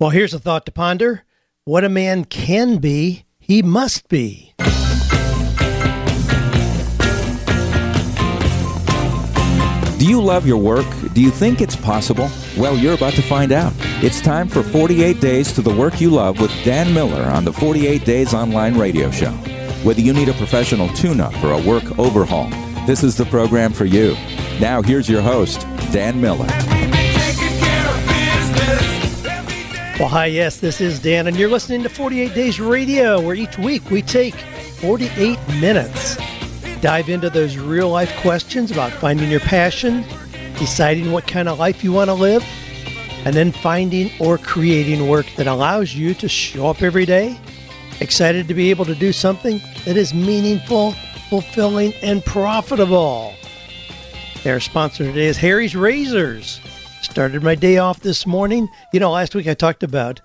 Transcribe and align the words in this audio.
Well, 0.00 0.10
here's 0.10 0.34
a 0.34 0.40
thought 0.40 0.66
to 0.66 0.72
ponder. 0.72 1.22
What 1.64 1.84
a 1.84 1.88
man 1.88 2.24
can 2.24 2.78
be, 2.78 3.24
he 3.38 3.62
must 3.62 4.08
be. 4.08 4.52
Do 9.98 10.10
you 10.10 10.20
love 10.20 10.46
your 10.46 10.58
work? 10.58 10.84
Do 11.14 11.22
you 11.22 11.30
think 11.30 11.60
it's 11.60 11.76
possible? 11.76 12.28
Well, 12.58 12.76
you're 12.76 12.94
about 12.94 13.14
to 13.14 13.22
find 13.22 13.52
out. 13.52 13.72
It's 14.02 14.20
time 14.20 14.48
for 14.48 14.64
48 14.64 15.20
Days 15.20 15.52
to 15.52 15.62
the 15.62 15.74
Work 15.74 16.00
You 16.00 16.10
Love 16.10 16.40
with 16.40 16.50
Dan 16.64 16.92
Miller 16.92 17.22
on 17.30 17.44
the 17.44 17.52
48 17.52 18.04
Days 18.04 18.34
Online 18.34 18.76
Radio 18.76 19.12
Show. 19.12 19.30
Whether 19.84 20.00
you 20.00 20.12
need 20.12 20.28
a 20.28 20.34
professional 20.34 20.88
tune 20.88 21.20
up 21.20 21.32
or 21.44 21.52
a 21.52 21.62
work 21.62 21.98
overhaul, 22.00 22.50
this 22.84 23.04
is 23.04 23.16
the 23.16 23.26
program 23.26 23.72
for 23.72 23.84
you. 23.84 24.14
Now, 24.60 24.82
here's 24.82 25.08
your 25.08 25.22
host, 25.22 25.60
Dan 25.92 26.20
Miller. 26.20 26.48
Well, 30.04 30.10
hi, 30.10 30.26
yes, 30.26 30.58
this 30.58 30.82
is 30.82 31.00
Dan, 31.00 31.28
and 31.28 31.34
you're 31.34 31.48
listening 31.48 31.82
to 31.82 31.88
48 31.88 32.34
Days 32.34 32.60
Radio, 32.60 33.18
where 33.18 33.34
each 33.34 33.56
week 33.56 33.90
we 33.90 34.02
take 34.02 34.34
48 34.34 35.38
minutes, 35.62 36.18
dive 36.82 37.08
into 37.08 37.30
those 37.30 37.56
real 37.56 37.88
life 37.88 38.14
questions 38.20 38.70
about 38.70 38.92
finding 38.92 39.30
your 39.30 39.40
passion, 39.40 40.04
deciding 40.58 41.10
what 41.10 41.26
kind 41.26 41.48
of 41.48 41.58
life 41.58 41.82
you 41.82 41.90
want 41.90 42.10
to 42.10 42.14
live, 42.14 42.44
and 43.24 43.34
then 43.34 43.50
finding 43.50 44.10
or 44.20 44.36
creating 44.36 45.08
work 45.08 45.24
that 45.36 45.46
allows 45.46 45.94
you 45.94 46.12
to 46.12 46.28
show 46.28 46.66
up 46.66 46.82
every 46.82 47.06
day, 47.06 47.40
excited 48.00 48.46
to 48.46 48.52
be 48.52 48.68
able 48.68 48.84
to 48.84 48.94
do 48.94 49.10
something 49.10 49.58
that 49.86 49.96
is 49.96 50.12
meaningful, 50.12 50.92
fulfilling, 51.30 51.94
and 52.02 52.22
profitable. 52.26 53.32
Their 54.42 54.60
sponsor 54.60 55.04
today 55.04 55.28
is 55.28 55.38
Harry's 55.38 55.74
Razors. 55.74 56.60
Started 57.14 57.44
my 57.44 57.54
day 57.54 57.78
off 57.78 58.00
this 58.00 58.26
morning. 58.26 58.68
You 58.92 58.98
know, 58.98 59.12
last 59.12 59.36
week 59.36 59.46
I 59.46 59.54
talked 59.54 59.84
about 59.84 60.20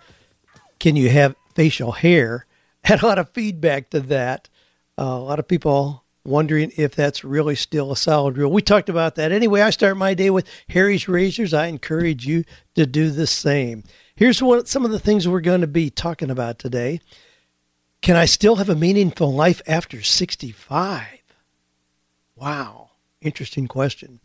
can 0.79 0.95
you 0.95 1.11
have 1.11 1.35
facial 1.53 1.91
hair? 1.91 2.47
Had 2.83 3.03
a 3.03 3.05
lot 3.05 3.19
of 3.19 3.29
feedback 3.29 3.91
to 3.91 3.99
that. 3.99 4.49
Uh, 4.97 5.03
a 5.03 5.19
lot 5.19 5.37
of 5.37 5.47
people 5.47 6.03
wondering 6.25 6.71
if 6.77 6.95
that's 6.95 7.23
really 7.23 7.53
still 7.53 7.91
a 7.91 7.95
solid 7.95 8.39
rule. 8.39 8.51
We 8.51 8.63
talked 8.63 8.89
about 8.89 9.13
that. 9.13 9.31
Anyway, 9.31 9.61
I 9.61 9.69
start 9.69 9.97
my 9.97 10.15
day 10.15 10.31
with 10.31 10.49
Harry's 10.69 11.07
Razors. 11.07 11.53
I 11.53 11.67
encourage 11.67 12.25
you 12.25 12.43
to 12.73 12.87
do 12.87 13.11
the 13.11 13.27
same. 13.27 13.83
Here's 14.15 14.41
what 14.41 14.67
some 14.67 14.83
of 14.83 14.89
the 14.89 14.97
things 14.97 15.27
we're 15.27 15.41
going 15.41 15.61
to 15.61 15.67
be 15.67 15.91
talking 15.91 16.31
about 16.31 16.57
today. 16.57 17.01
Can 18.01 18.15
I 18.15 18.25
still 18.25 18.55
have 18.55 18.69
a 18.69 18.73
meaningful 18.73 19.31
life 19.31 19.61
after 19.67 20.01
65? 20.01 21.05
Wow, 22.35 22.89
interesting 23.21 23.67
question. 23.67 24.21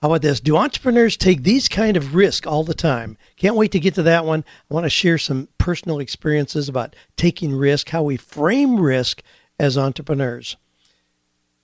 How 0.00 0.08
about 0.08 0.22
this? 0.22 0.38
Do 0.38 0.56
entrepreneurs 0.56 1.16
take 1.16 1.42
these 1.42 1.68
kind 1.68 1.96
of 1.96 2.14
risk 2.14 2.46
all 2.46 2.62
the 2.62 2.74
time? 2.74 3.18
Can't 3.36 3.56
wait 3.56 3.72
to 3.72 3.80
get 3.80 3.94
to 3.96 4.02
that 4.04 4.24
one. 4.24 4.44
I 4.70 4.74
want 4.74 4.84
to 4.84 4.90
share 4.90 5.18
some 5.18 5.48
personal 5.58 5.98
experiences 5.98 6.68
about 6.68 6.94
taking 7.16 7.54
risk, 7.54 7.88
how 7.88 8.04
we 8.04 8.16
frame 8.16 8.78
risk 8.78 9.22
as 9.58 9.76
entrepreneurs. 9.76 10.56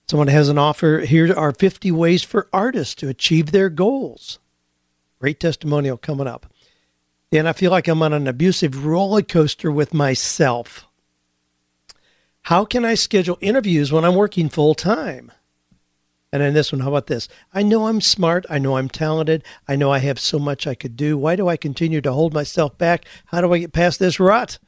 Someone 0.09 0.27
has 0.27 0.49
an 0.49 0.57
offer. 0.57 0.99
Here 0.99 1.33
are 1.33 1.53
50 1.53 1.91
ways 1.91 2.23
for 2.23 2.49
artists 2.51 2.93
to 2.95 3.07
achieve 3.07 3.51
their 3.51 3.69
goals. 3.69 4.39
Great 5.19 5.39
testimonial 5.39 5.97
coming 5.97 6.27
up. 6.27 6.45
And 7.31 7.47
I 7.47 7.53
feel 7.53 7.71
like 7.71 7.87
I'm 7.87 8.01
on 8.01 8.13
an 8.13 8.27
abusive 8.27 8.85
roller 8.85 9.21
coaster 9.21 9.71
with 9.71 9.93
myself. 9.93 10.87
How 12.43 12.65
can 12.65 12.83
I 12.85 12.95
schedule 12.95 13.37
interviews 13.41 13.91
when 13.91 14.03
I'm 14.03 14.13
working 14.13 14.49
full 14.49 14.75
time? 14.75 15.31
And 16.35 16.43
then 16.43 16.53
this 16.53 16.73
one, 16.73 16.81
how 16.81 16.89
about 16.89 17.07
this? 17.07 17.29
I 17.53 17.63
know 17.63 17.87
I'm 17.87 18.01
smart. 18.01 18.45
I 18.49 18.59
know 18.59 18.75
I'm 18.75 18.89
talented. 18.89 19.41
I 19.69 19.77
know 19.77 19.89
I 19.89 19.99
have 19.99 20.19
so 20.19 20.37
much 20.37 20.67
I 20.67 20.75
could 20.75 20.97
do. 20.97 21.17
Why 21.17 21.37
do 21.37 21.47
I 21.47 21.55
continue 21.55 22.01
to 22.01 22.11
hold 22.11 22.33
myself 22.33 22.77
back? 22.77 23.05
How 23.27 23.39
do 23.39 23.53
I 23.53 23.59
get 23.59 23.71
past 23.71 23.99
this 23.99 24.19
rut? 24.19 24.59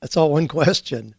That's 0.00 0.16
all 0.16 0.32
one 0.32 0.48
question. 0.48 1.14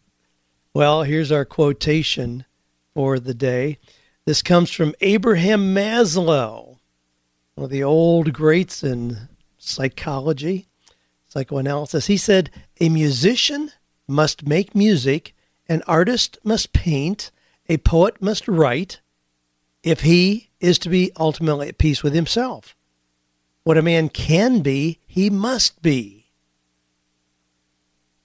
Well, 0.74 1.04
here's 1.04 1.30
our 1.30 1.44
quotation 1.44 2.46
for 2.94 3.20
the 3.20 3.32
day. 3.32 3.78
This 4.24 4.42
comes 4.42 4.72
from 4.72 4.92
Abraham 5.00 5.72
Maslow, 5.72 6.78
one 7.54 7.64
of 7.66 7.70
the 7.70 7.84
old 7.84 8.32
greats 8.32 8.82
in 8.82 9.28
psychology, 9.56 10.66
psychoanalysis. 11.28 12.08
He 12.08 12.16
said, 12.16 12.50
A 12.80 12.88
musician 12.88 13.70
must 14.08 14.48
make 14.48 14.74
music, 14.74 15.32
an 15.68 15.84
artist 15.86 16.38
must 16.42 16.72
paint, 16.72 17.30
a 17.68 17.76
poet 17.76 18.20
must 18.20 18.48
write, 18.48 19.00
if 19.88 20.00
he 20.00 20.50
is 20.60 20.78
to 20.78 20.90
be 20.90 21.10
ultimately 21.18 21.68
at 21.68 21.78
peace 21.78 22.02
with 22.02 22.12
himself. 22.12 22.76
What 23.62 23.78
a 23.78 23.82
man 23.82 24.10
can 24.10 24.60
be, 24.60 24.98
he 25.06 25.30
must 25.30 25.80
be. 25.80 26.26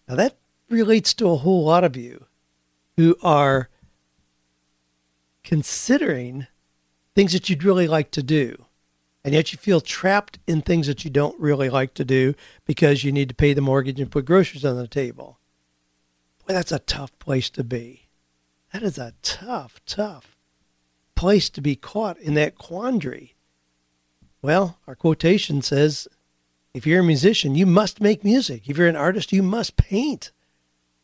Now 0.07 0.15
that 0.15 0.35
relates 0.69 1.13
to 1.15 1.29
a 1.29 1.37
whole 1.37 1.63
lot 1.63 1.85
of 1.85 1.95
you 1.95 2.25
who 2.97 3.15
are 3.23 3.69
considering 5.45 6.47
things 7.15 7.31
that 7.31 7.49
you'd 7.49 7.63
really 7.63 7.87
like 7.87 8.11
to 8.11 8.23
do. 8.23 8.65
And 9.23 9.33
yet 9.33 9.53
you 9.53 9.57
feel 9.57 9.79
trapped 9.79 10.39
in 10.45 10.61
things 10.61 10.87
that 10.87 11.05
you 11.05 11.09
don't 11.09 11.39
really 11.39 11.69
like 11.69 11.93
to 11.93 12.03
do 12.03 12.35
because 12.65 13.05
you 13.05 13.13
need 13.13 13.29
to 13.29 13.35
pay 13.35 13.53
the 13.53 13.61
mortgage 13.61 14.01
and 14.01 14.11
put 14.11 14.25
groceries 14.25 14.65
on 14.65 14.75
the 14.75 14.87
table. 14.87 15.39
Boy, 16.45 16.55
that's 16.55 16.73
a 16.73 16.79
tough 16.79 17.17
place 17.19 17.49
to 17.51 17.63
be. 17.63 18.09
That 18.73 18.83
is 18.83 18.97
a 18.97 19.13
tough, 19.21 19.79
tough 19.85 20.32
place 21.23 21.49
to 21.49 21.61
be 21.61 21.77
caught 21.77 22.17
in 22.19 22.33
that 22.33 22.57
quandary. 22.57 23.33
Well, 24.41 24.77
our 24.85 24.93
quotation 24.93 25.61
says 25.61 26.05
if 26.73 26.85
you're 26.85 26.99
a 26.99 27.05
musician, 27.05 27.55
you 27.55 27.65
must 27.65 28.01
make 28.01 28.25
music. 28.25 28.69
If 28.69 28.77
you're 28.77 28.89
an 28.89 28.97
artist, 28.97 29.31
you 29.31 29.41
must 29.41 29.77
paint. 29.77 30.33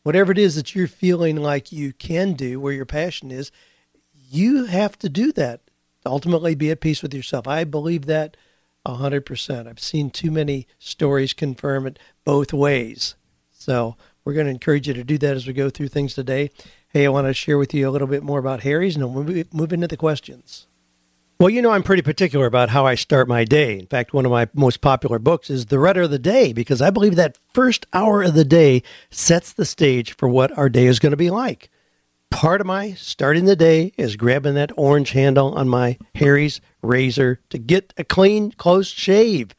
Whatever 0.02 0.30
it 0.30 0.36
is 0.36 0.56
that 0.56 0.74
you're 0.74 0.88
feeling 0.88 1.36
like 1.36 1.72
you 1.72 1.94
can 1.94 2.34
do, 2.34 2.60
where 2.60 2.74
your 2.74 2.84
passion 2.84 3.30
is, 3.30 3.50
you 4.12 4.66
have 4.66 4.98
to 4.98 5.08
do 5.08 5.32
that 5.32 5.62
to 6.02 6.10
ultimately 6.10 6.54
be 6.54 6.70
at 6.70 6.82
peace 6.82 7.00
with 7.00 7.14
yourself. 7.14 7.48
I 7.48 7.64
believe 7.64 8.04
that 8.04 8.36
100%. 8.86 9.66
I've 9.66 9.80
seen 9.80 10.10
too 10.10 10.30
many 10.30 10.66
stories 10.78 11.32
confirm 11.32 11.86
it 11.86 11.98
both 12.26 12.52
ways. 12.52 13.14
So 13.50 13.96
we're 14.22 14.34
going 14.34 14.48
to 14.48 14.52
encourage 14.52 14.86
you 14.86 14.92
to 14.92 15.02
do 15.02 15.16
that 15.16 15.36
as 15.36 15.46
we 15.46 15.54
go 15.54 15.70
through 15.70 15.88
things 15.88 16.12
today. 16.12 16.50
Hey, 16.92 17.06
I 17.06 17.08
want 17.08 17.28
to 17.28 17.34
share 17.34 17.56
with 17.56 17.72
you 17.72 17.88
a 17.88 17.92
little 17.92 18.08
bit 18.08 18.24
more 18.24 18.40
about 18.40 18.62
Harry's, 18.62 18.96
and 18.96 19.14
we'll 19.14 19.44
move 19.52 19.72
into 19.72 19.86
the 19.86 19.96
questions. 19.96 20.66
Well, 21.38 21.48
you 21.48 21.62
know, 21.62 21.70
I'm 21.70 21.84
pretty 21.84 22.02
particular 22.02 22.46
about 22.46 22.70
how 22.70 22.84
I 22.84 22.96
start 22.96 23.28
my 23.28 23.44
day. 23.44 23.78
In 23.78 23.86
fact, 23.86 24.12
one 24.12 24.26
of 24.26 24.32
my 24.32 24.48
most 24.54 24.80
popular 24.80 25.20
books 25.20 25.50
is 25.50 25.66
The 25.66 25.78
Rudder 25.78 26.02
of 26.02 26.10
the 26.10 26.18
Day 26.18 26.52
because 26.52 26.82
I 26.82 26.90
believe 26.90 27.14
that 27.14 27.38
first 27.54 27.86
hour 27.92 28.24
of 28.24 28.34
the 28.34 28.44
day 28.44 28.82
sets 29.08 29.52
the 29.52 29.64
stage 29.64 30.16
for 30.16 30.28
what 30.28 30.56
our 30.58 30.68
day 30.68 30.86
is 30.86 30.98
going 30.98 31.12
to 31.12 31.16
be 31.16 31.30
like. 31.30 31.70
Part 32.28 32.60
of 32.60 32.66
my 32.66 32.92
starting 32.94 33.44
the 33.44 33.54
day 33.54 33.92
is 33.96 34.16
grabbing 34.16 34.54
that 34.54 34.72
orange 34.76 35.12
handle 35.12 35.54
on 35.54 35.68
my 35.68 35.96
Harry's 36.16 36.60
razor 36.82 37.40
to 37.50 37.58
get 37.58 37.94
a 37.96 38.04
clean, 38.04 38.50
close 38.50 38.88
shave. 38.88 39.54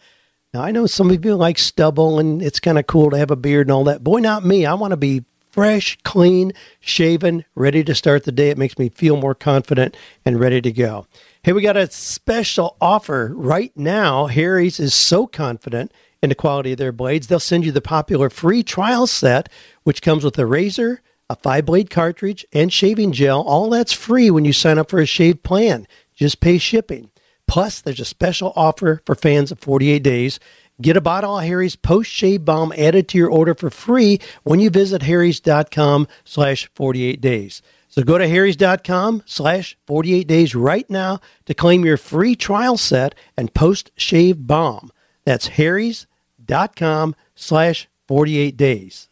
Now, 0.53 0.63
I 0.63 0.71
know 0.71 0.85
some 0.85 1.09
of 1.09 1.23
you 1.23 1.35
like 1.35 1.57
stubble 1.57 2.19
and 2.19 2.41
it's 2.41 2.59
kind 2.59 2.77
of 2.77 2.87
cool 2.87 3.09
to 3.09 3.17
have 3.17 3.31
a 3.31 3.37
beard 3.37 3.67
and 3.67 3.71
all 3.71 3.85
that. 3.85 4.03
Boy, 4.03 4.19
not 4.19 4.45
me. 4.45 4.65
I 4.65 4.73
want 4.73 4.91
to 4.91 4.97
be 4.97 5.23
fresh, 5.51 5.97
clean, 6.03 6.53
shaven, 6.79 7.45
ready 7.55 7.83
to 7.83 7.95
start 7.95 8.23
the 8.23 8.31
day. 8.31 8.49
It 8.49 8.57
makes 8.57 8.77
me 8.77 8.89
feel 8.89 9.17
more 9.17 9.35
confident 9.35 9.95
and 10.25 10.39
ready 10.39 10.61
to 10.61 10.71
go. 10.71 11.07
Hey, 11.43 11.53
we 11.53 11.61
got 11.61 11.77
a 11.77 11.91
special 11.91 12.77
offer 12.79 13.31
right 13.35 13.71
now. 13.75 14.27
Harry's 14.27 14.79
is 14.79 14.93
so 14.93 15.27
confident 15.27 15.91
in 16.21 16.29
the 16.29 16.35
quality 16.35 16.73
of 16.73 16.77
their 16.77 16.91
blades, 16.91 17.27
they'll 17.27 17.39
send 17.39 17.65
you 17.65 17.71
the 17.71 17.81
popular 17.81 18.29
free 18.29 18.61
trial 18.61 19.07
set, 19.07 19.49
which 19.83 20.01
comes 20.03 20.23
with 20.23 20.37
a 20.37 20.45
razor, 20.45 21.01
a 21.29 21.35
five 21.35 21.65
blade 21.65 21.89
cartridge, 21.89 22.45
and 22.53 22.71
shaving 22.71 23.11
gel. 23.11 23.41
All 23.41 23.69
that's 23.69 23.93
free 23.93 24.29
when 24.29 24.45
you 24.45 24.53
sign 24.53 24.77
up 24.77 24.89
for 24.89 24.99
a 24.99 25.05
shave 25.05 25.41
plan. 25.41 25.87
Just 26.13 26.39
pay 26.39 26.59
shipping. 26.59 27.09
Plus, 27.47 27.81
there's 27.81 27.99
a 27.99 28.05
special 28.05 28.53
offer 28.55 29.01
for 29.05 29.15
fans 29.15 29.51
of 29.51 29.59
48 29.59 30.03
days. 30.03 30.39
Get 30.79 30.97
a 30.97 31.01
bottle 31.01 31.37
of 31.37 31.43
Harry's 31.43 31.75
post-shave 31.75 32.45
balm 32.45 32.73
added 32.77 33.07
to 33.09 33.17
your 33.17 33.29
order 33.29 33.53
for 33.55 33.69
free 33.69 34.19
when 34.43 34.59
you 34.59 34.69
visit 34.69 35.03
harrys.com 35.03 36.07
slash 36.23 36.69
48 36.75 37.19
days. 37.21 37.61
So 37.87 38.03
go 38.03 38.17
to 38.17 38.27
harrys.com 38.27 39.23
slash 39.25 39.77
48 39.85 40.27
days 40.27 40.55
right 40.55 40.89
now 40.89 41.19
to 41.45 41.53
claim 41.53 41.83
your 41.83 41.97
free 41.97 42.35
trial 42.35 42.77
set 42.77 43.13
and 43.35 43.53
post-shave 43.53 44.47
balm. 44.47 44.91
That's 45.25 45.47
harrys.com 45.47 47.15
slash 47.35 47.87
48 48.07 48.55
days. 48.57 49.09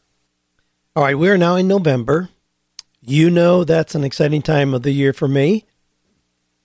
All 0.95 1.03
right, 1.03 1.17
we 1.17 1.29
are 1.29 1.37
now 1.37 1.55
in 1.55 1.67
November. 1.67 2.29
You 3.01 3.29
know 3.29 3.63
that's 3.63 3.95
an 3.95 4.03
exciting 4.03 4.41
time 4.41 4.73
of 4.73 4.83
the 4.83 4.91
year 4.91 5.13
for 5.13 5.27
me 5.27 5.65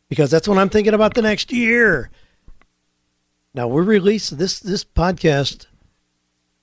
because 0.09 0.31
that's 0.31 0.49
when 0.49 0.59
I'm 0.59 0.69
thinking 0.69 0.95
about 0.95 1.15
the 1.15 1.23
next 1.23 1.53
year. 1.53 2.11
Now 3.55 3.69
we're 3.69 3.85
released 3.85 4.37
this 4.37 4.59
this 4.59 4.85
podcast 4.85 5.67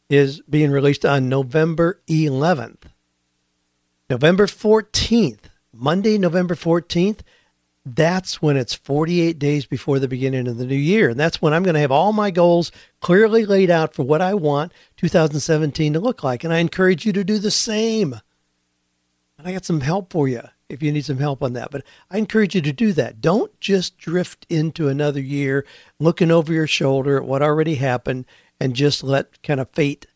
is 0.10 0.42
being 0.42 0.72
released 0.72 1.06
on 1.06 1.30
November 1.30 2.02
11th. 2.10 2.84
November 4.10 4.46
14th, 4.46 5.44
Monday, 5.74 6.18
November 6.18 6.54
14th, 6.54 7.20
that's 7.86 8.42
when 8.42 8.58
it's 8.58 8.74
48 8.74 9.40
days 9.40 9.66
before 9.66 10.00
the 10.00 10.10
beginning 10.10 10.50
of 10.50 10.58
the 10.58 10.66
new 10.66 10.76
year. 10.76 11.08
And 11.08 11.18
that's 11.18 11.42
when 11.42 11.54
I'm 11.54 11.64
going 11.64 11.76
to 11.76 11.80
have 11.80 11.94
all 11.94 12.12
my 12.12 12.30
goals 12.30 12.74
clearly 13.00 13.46
laid 13.46 13.70
out 13.70 13.94
for 13.94 14.04
what 14.04 14.22
I 14.22 14.34
want 14.34 14.74
2017 14.98 15.94
to 15.94 16.00
look 16.02 16.26
like. 16.26 16.44
And 16.44 16.54
I 16.54 16.58
encourage 16.58 17.06
you 17.06 17.14
to 17.14 17.24
do 17.24 17.40
the 17.40 17.52
same. 17.52 18.20
And 19.38 19.48
I 19.48 19.54
got 19.54 19.64
some 19.64 19.80
help 19.80 20.12
for 20.12 20.28
you 20.28 20.42
if 20.72 20.82
you 20.82 20.92
need 20.92 21.06
some 21.06 21.18
help 21.18 21.44
on 21.44 21.54
that. 21.54 21.72
But 21.72 21.84
I 22.10 22.18
encourage 22.18 22.56
you 22.56 22.62
to 22.62 22.74
do 22.74 22.94
that. 22.94 23.22
Don't 23.22 23.58
just 23.60 23.98
drift 23.98 24.46
into 24.50 24.88
another 24.88 25.22
year 25.22 25.66
looking 26.00 26.32
over 26.32 26.54
your 26.54 26.68
shoulder 26.68 27.18
at 27.18 27.26
what 27.26 27.42
already 27.42 27.76
happened 27.76 28.26
and 28.60 28.76
just 28.76 29.04
let 29.04 29.42
kind 29.44 29.60
of 29.60 29.70
fate 29.70 30.08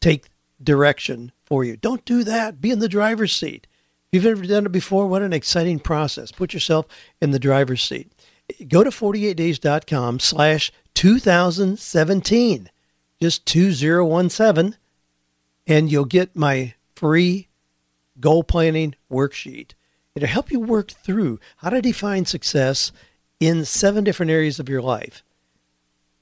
take 0.00 0.26
direction 0.62 1.32
for 1.44 1.64
you. 1.64 1.76
Don't 1.76 2.04
do 2.04 2.22
that. 2.24 2.60
Be 2.60 2.70
in 2.70 2.78
the 2.78 2.88
driver's 2.88 3.34
seat. 3.34 3.66
If 4.12 4.24
you've 4.24 4.38
ever 4.38 4.46
done 4.46 4.66
it 4.66 4.72
before, 4.72 5.06
what 5.06 5.22
an 5.22 5.32
exciting 5.32 5.78
process. 5.78 6.32
Put 6.32 6.52
yourself 6.52 6.86
in 7.20 7.30
the 7.30 7.38
driver's 7.38 7.82
seat. 7.82 8.12
Go 8.68 8.82
to 8.82 8.90
48days.com 8.90 10.18
slash 10.18 10.72
2017, 10.94 12.70
just 13.20 13.46
2017, 13.46 14.76
and 15.66 15.92
you'll 15.92 16.04
get 16.04 16.34
my 16.34 16.74
free 16.96 17.49
goal 18.20 18.44
planning 18.44 18.94
worksheet. 19.10 19.72
It'll 20.14 20.28
help 20.28 20.50
you 20.50 20.60
work 20.60 20.90
through 20.90 21.38
how 21.58 21.70
to 21.70 21.80
define 21.80 22.26
success 22.26 22.92
in 23.38 23.64
seven 23.64 24.04
different 24.04 24.30
areas 24.30 24.58
of 24.58 24.68
your 24.68 24.82
life. 24.82 25.22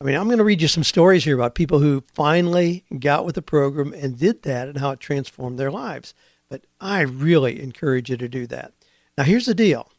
I 0.01 0.05
mean, 0.05 0.15
I'm 0.15 0.27
going 0.27 0.39
to 0.39 0.45
read 0.45 0.63
you 0.63 0.69
some 0.69 0.85
stories 0.85 1.25
here 1.25 1.35
about 1.35 1.57
people 1.57 1.81
who 1.81 2.05
finally 2.15 2.85
got 3.01 3.25
with 3.25 3.35
the 3.35 3.43
program 3.43 3.93
and 3.93 4.19
did 4.19 4.43
that 4.43 4.69
and 4.69 4.79
how 4.79 4.93
it 4.93 5.01
transformed 5.01 5.59
their 5.59 5.73
lives. 5.73 6.15
But 6.49 6.65
I 6.81 7.01
really 7.01 7.61
encourage 7.61 8.09
you 8.09 8.17
to 8.17 8.29
do 8.29 8.47
that. 8.47 8.73
Now, 9.17 9.25
here's 9.25 9.47
the 9.47 9.55
deal 9.55 9.91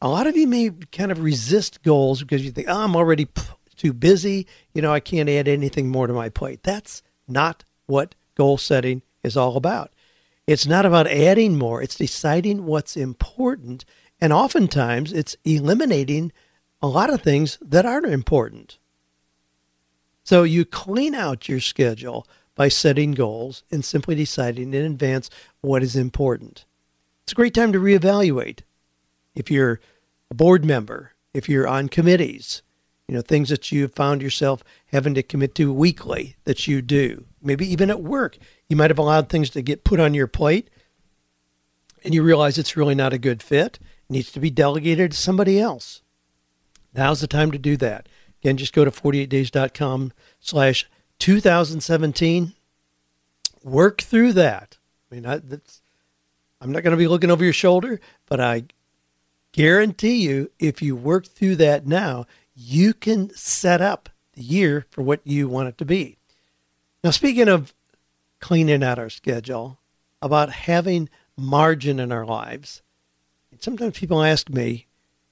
a 0.00 0.08
lot 0.08 0.26
of 0.26 0.36
you 0.36 0.46
may 0.46 0.70
kind 0.90 1.12
of 1.12 1.22
resist 1.22 1.82
goals 1.82 2.20
because 2.22 2.44
you 2.44 2.50
think, 2.50 2.68
oh, 2.68 2.84
I'm 2.84 2.96
already 2.96 3.28
too 3.76 3.92
busy. 3.92 4.46
You 4.74 4.82
know, 4.82 4.92
I 4.92 5.00
can't 5.00 5.28
add 5.28 5.48
anything 5.48 5.88
more 5.88 6.06
to 6.06 6.12
my 6.12 6.28
plate. 6.28 6.62
That's 6.62 7.02
not 7.26 7.64
what 7.86 8.14
goal 8.36 8.58
setting 8.58 9.02
is 9.22 9.36
all 9.36 9.56
about. 9.56 9.91
It's 10.46 10.66
not 10.66 10.84
about 10.84 11.06
adding 11.06 11.56
more, 11.56 11.82
it's 11.82 11.96
deciding 11.96 12.64
what's 12.64 12.96
important. 12.96 13.84
And 14.20 14.32
oftentimes, 14.32 15.12
it's 15.12 15.36
eliminating 15.44 16.32
a 16.80 16.88
lot 16.88 17.10
of 17.10 17.22
things 17.22 17.58
that 17.60 17.86
aren't 17.86 18.06
important. 18.06 18.78
So 20.24 20.42
you 20.42 20.64
clean 20.64 21.14
out 21.14 21.48
your 21.48 21.60
schedule 21.60 22.26
by 22.54 22.68
setting 22.68 23.12
goals 23.12 23.64
and 23.70 23.84
simply 23.84 24.14
deciding 24.14 24.74
in 24.74 24.84
advance 24.84 25.30
what 25.60 25.82
is 25.82 25.96
important. 25.96 26.64
It's 27.24 27.32
a 27.32 27.36
great 27.36 27.54
time 27.54 27.72
to 27.72 27.80
reevaluate. 27.80 28.60
If 29.34 29.50
you're 29.50 29.80
a 30.30 30.34
board 30.34 30.64
member, 30.64 31.12
if 31.32 31.48
you're 31.48 31.66
on 31.66 31.88
committees, 31.88 32.62
you 33.08 33.14
know, 33.14 33.22
things 33.22 33.48
that 33.48 33.72
you 33.72 33.82
have 33.82 33.94
found 33.94 34.22
yourself 34.22 34.62
having 34.86 35.14
to 35.14 35.22
commit 35.22 35.54
to 35.56 35.72
weekly 35.72 36.36
that 36.44 36.66
you 36.66 36.82
do. 36.82 37.26
Maybe 37.42 37.70
even 37.70 37.90
at 37.90 38.02
work, 38.02 38.38
you 38.72 38.76
might 38.76 38.88
have 38.88 38.98
allowed 38.98 39.28
things 39.28 39.50
to 39.50 39.60
get 39.60 39.84
put 39.84 40.00
on 40.00 40.14
your 40.14 40.26
plate 40.26 40.70
and 42.02 42.14
you 42.14 42.22
realize 42.22 42.56
it's 42.56 42.74
really 42.74 42.94
not 42.94 43.12
a 43.12 43.18
good 43.18 43.42
fit. 43.42 43.78
It 44.08 44.12
needs 44.12 44.32
to 44.32 44.40
be 44.40 44.48
delegated 44.48 45.10
to 45.10 45.16
somebody 45.18 45.60
else. 45.60 46.00
Now's 46.94 47.20
the 47.20 47.26
time 47.26 47.50
to 47.50 47.58
do 47.58 47.76
that. 47.76 48.08
Again, 48.40 48.56
just 48.56 48.72
go 48.72 48.86
to 48.86 48.90
48days.com 48.90 50.14
slash 50.40 50.88
2017. 51.18 52.54
Work 53.62 54.00
through 54.00 54.32
that. 54.32 54.78
I 55.10 55.14
mean, 55.14 55.26
I, 55.26 55.42
I'm 56.62 56.72
not 56.72 56.82
going 56.82 56.92
to 56.92 56.96
be 56.96 57.08
looking 57.08 57.30
over 57.30 57.44
your 57.44 57.52
shoulder, 57.52 58.00
but 58.24 58.40
I 58.40 58.64
guarantee 59.52 60.22
you, 60.22 60.50
if 60.58 60.80
you 60.80 60.96
work 60.96 61.26
through 61.26 61.56
that 61.56 61.86
now, 61.86 62.24
you 62.56 62.94
can 62.94 63.34
set 63.34 63.82
up 63.82 64.08
the 64.32 64.42
year 64.42 64.86
for 64.88 65.02
what 65.02 65.20
you 65.24 65.46
want 65.46 65.68
it 65.68 65.76
to 65.76 65.84
be. 65.84 66.16
Now, 67.04 67.10
speaking 67.10 67.48
of 67.48 67.74
cleaning 68.42 68.82
out 68.82 68.98
our 68.98 69.08
schedule, 69.08 69.78
about 70.20 70.50
having 70.50 71.08
margin 71.38 71.98
in 71.98 72.12
our 72.12 72.26
lives, 72.26 72.82
sometimes 73.58 73.98
people 73.98 74.22
ask 74.22 74.50
me, 74.50 74.86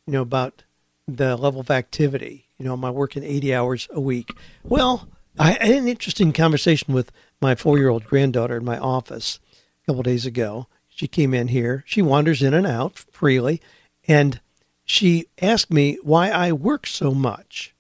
you 0.07 0.15
know, 0.15 0.23
about 0.23 0.62
the 1.07 1.37
level 1.37 1.61
of 1.61 1.71
activity. 1.71 2.47
You 2.57 2.65
know, 2.65 2.73
am 2.73 2.85
I 2.85 2.91
working 2.91 3.23
80 3.23 3.55
hours 3.55 3.89
a 3.91 4.01
week? 4.01 4.33
Well, 4.62 5.09
I 5.39 5.53
had 5.53 5.71
an 5.71 5.89
interesting 5.89 6.33
conversation 6.33 6.95
with 6.95 7.12
my 7.41 7.55
four 7.55 7.79
year 7.79 7.89
old 7.89 8.05
granddaughter 8.05 8.57
in 8.57 8.65
my 8.65 8.79
office 8.79 9.41
a 9.83 9.87
couple 9.87 10.03
days 10.03 10.25
ago. 10.25 10.69
She 10.89 11.09
came 11.09 11.35
in 11.35 11.49
here. 11.49 11.85
She 11.87 12.03
wanders 12.03 12.43
in 12.43 12.55
and 12.55 12.67
out 12.67 12.99
freely. 13.11 13.61
And 14.06 14.41
she 14.85 15.27
asked 15.41 15.73
me 15.73 15.99
why 16.03 16.31
I 16.31 16.53
work 16.53 16.87
so 16.87 17.13
much. 17.13 17.75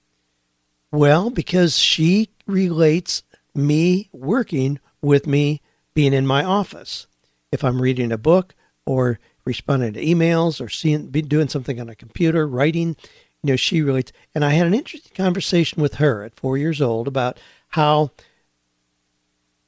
Well, 0.90 1.30
because 1.30 1.78
she 1.78 2.30
relates 2.46 3.22
me 3.54 4.08
working 4.12 4.80
with 5.02 5.26
me 5.26 5.60
being 5.94 6.12
in 6.12 6.26
my 6.26 6.44
office. 6.44 7.06
If 7.52 7.64
I'm 7.64 7.82
reading 7.82 8.12
a 8.12 8.18
book 8.18 8.54
or 8.86 9.18
responding 9.44 9.94
to 9.94 10.04
emails 10.04 10.60
or 10.60 10.68
seeing 10.68 11.10
doing 11.10 11.48
something 11.48 11.80
on 11.80 11.88
a 11.88 11.94
computer, 11.94 12.46
writing, 12.46 12.96
you 13.42 13.50
know, 13.50 13.56
she 13.56 13.82
relates. 13.82 14.12
And 14.34 14.44
I 14.44 14.50
had 14.50 14.66
an 14.66 14.74
interesting 14.74 15.12
conversation 15.14 15.82
with 15.82 15.94
her 15.94 16.22
at 16.22 16.34
four 16.34 16.56
years 16.58 16.80
old 16.80 17.08
about 17.08 17.40
how 17.70 18.10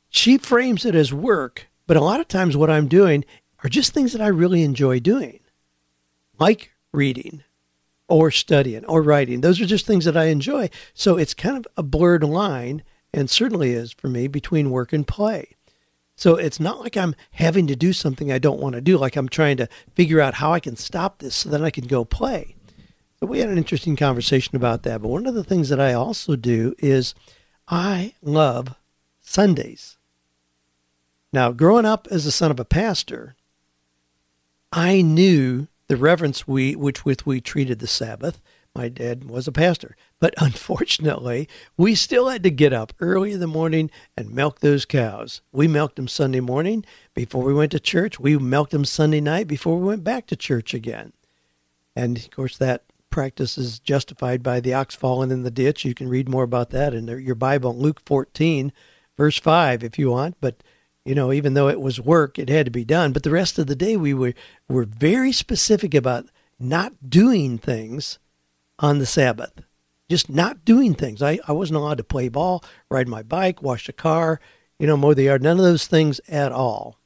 she 0.08 0.38
frames 0.38 0.84
it 0.84 0.94
as 0.94 1.12
work, 1.12 1.68
but 1.86 1.96
a 1.96 2.04
lot 2.04 2.20
of 2.20 2.28
times 2.28 2.56
what 2.56 2.70
I'm 2.70 2.86
doing 2.86 3.24
are 3.64 3.70
just 3.70 3.92
things 3.92 4.12
that 4.12 4.20
I 4.20 4.26
really 4.26 4.62
enjoy 4.62 5.00
doing, 5.00 5.40
like 6.38 6.72
reading 6.92 7.42
or 8.08 8.30
studying 8.30 8.84
or 8.84 9.00
writing. 9.00 9.40
Those 9.40 9.60
are 9.60 9.66
just 9.66 9.86
things 9.86 10.04
that 10.04 10.16
I 10.16 10.24
enjoy. 10.24 10.68
So 10.92 11.16
it's 11.16 11.32
kind 11.32 11.56
of 11.56 11.66
a 11.76 11.82
blurred 11.82 12.24
line, 12.24 12.82
and 13.12 13.28
certainly 13.28 13.72
is 13.72 13.92
for 13.92 14.08
me, 14.08 14.26
between 14.26 14.70
work 14.70 14.92
and 14.92 15.06
play. 15.06 15.54
So 16.16 16.36
it's 16.36 16.60
not 16.60 16.80
like 16.80 16.96
I'm 16.96 17.14
having 17.32 17.66
to 17.66 17.76
do 17.76 17.92
something 17.92 18.30
I 18.30 18.38
don't 18.38 18.60
want 18.60 18.74
to 18.74 18.80
do, 18.80 18.98
like 18.98 19.16
I'm 19.16 19.28
trying 19.28 19.56
to 19.56 19.68
figure 19.94 20.20
out 20.20 20.34
how 20.34 20.52
I 20.52 20.60
can 20.60 20.76
stop 20.76 21.18
this 21.18 21.34
so 21.34 21.48
that 21.48 21.64
I 21.64 21.70
can 21.70 21.86
go 21.86 22.04
play. 22.04 22.54
So 23.18 23.26
we 23.26 23.38
had 23.38 23.48
an 23.48 23.58
interesting 23.58 23.96
conversation 23.96 24.56
about 24.56 24.82
that. 24.82 25.00
But 25.00 25.08
one 25.08 25.26
of 25.26 25.34
the 25.34 25.44
things 25.44 25.68
that 25.68 25.80
I 25.80 25.92
also 25.94 26.36
do 26.36 26.74
is 26.78 27.14
I 27.68 28.14
love 28.20 28.74
Sundays. 29.20 29.96
Now, 31.32 31.52
growing 31.52 31.86
up 31.86 32.06
as 32.10 32.24
the 32.24 32.30
son 32.30 32.50
of 32.50 32.60
a 32.60 32.64
pastor, 32.64 33.36
I 34.70 35.02
knew 35.02 35.68
the 35.88 35.96
reverence 35.96 36.46
we 36.46 36.74
which 36.74 37.04
with 37.04 37.26
we 37.26 37.40
treated 37.40 37.78
the 37.78 37.86
Sabbath. 37.86 38.40
My 38.74 38.88
dad 38.88 39.24
was 39.24 39.46
a 39.46 39.52
pastor, 39.52 39.96
but 40.18 40.34
unfortunately, 40.38 41.48
we 41.76 41.94
still 41.94 42.28
had 42.28 42.42
to 42.44 42.50
get 42.50 42.72
up 42.72 42.92
early 43.00 43.32
in 43.32 43.40
the 43.40 43.46
morning 43.46 43.90
and 44.16 44.30
milk 44.30 44.60
those 44.60 44.84
cows. 44.84 45.42
We 45.52 45.68
milked 45.68 45.96
them 45.96 46.08
Sunday 46.08 46.40
morning 46.40 46.84
before 47.14 47.42
we 47.42 47.52
went 47.52 47.72
to 47.72 47.80
church. 47.80 48.18
We 48.18 48.38
milked 48.38 48.70
them 48.70 48.84
Sunday 48.84 49.20
night 49.20 49.46
before 49.46 49.78
we 49.78 49.86
went 49.86 50.04
back 50.04 50.26
to 50.28 50.36
church 50.36 50.72
again. 50.72 51.12
And 51.94 52.16
of 52.16 52.30
course, 52.30 52.56
that 52.56 52.84
practice 53.10 53.58
is 53.58 53.78
justified 53.78 54.42
by 54.42 54.60
the 54.60 54.72
ox 54.72 54.94
falling 54.94 55.30
in 55.30 55.42
the 55.42 55.50
ditch. 55.50 55.84
You 55.84 55.94
can 55.94 56.08
read 56.08 56.28
more 56.28 56.44
about 56.44 56.70
that 56.70 56.94
in 56.94 57.06
your 57.06 57.34
Bible, 57.34 57.76
Luke 57.76 58.00
14, 58.06 58.72
verse 59.18 59.38
5, 59.38 59.84
if 59.84 59.98
you 59.98 60.10
want. 60.10 60.36
But, 60.40 60.62
you 61.04 61.14
know, 61.14 61.30
even 61.30 61.52
though 61.52 61.68
it 61.68 61.80
was 61.80 62.00
work, 62.00 62.38
it 62.38 62.48
had 62.48 62.64
to 62.64 62.70
be 62.70 62.86
done. 62.86 63.12
But 63.12 63.22
the 63.22 63.30
rest 63.30 63.58
of 63.58 63.66
the 63.66 63.76
day, 63.76 63.98
we 63.98 64.14
were, 64.14 64.32
were 64.66 64.86
very 64.86 65.30
specific 65.30 65.94
about 65.94 66.26
not 66.58 67.10
doing 67.10 67.58
things 67.58 68.18
on 68.82 68.98
the 68.98 69.06
Sabbath. 69.06 69.52
Just 70.10 70.28
not 70.28 70.64
doing 70.64 70.94
things. 70.94 71.22
I, 71.22 71.38
I 71.48 71.52
wasn't 71.52 71.78
allowed 71.78 71.98
to 71.98 72.04
play 72.04 72.28
ball, 72.28 72.62
ride 72.90 73.08
my 73.08 73.22
bike, 73.22 73.62
wash 73.62 73.86
the 73.86 73.94
car, 73.94 74.40
you 74.78 74.86
know, 74.86 74.96
mow 74.96 75.14
the 75.14 75.22
yard, 75.22 75.42
none 75.42 75.58
of 75.58 75.64
those 75.64 75.86
things 75.86 76.20
at 76.28 76.52
all. 76.52 76.98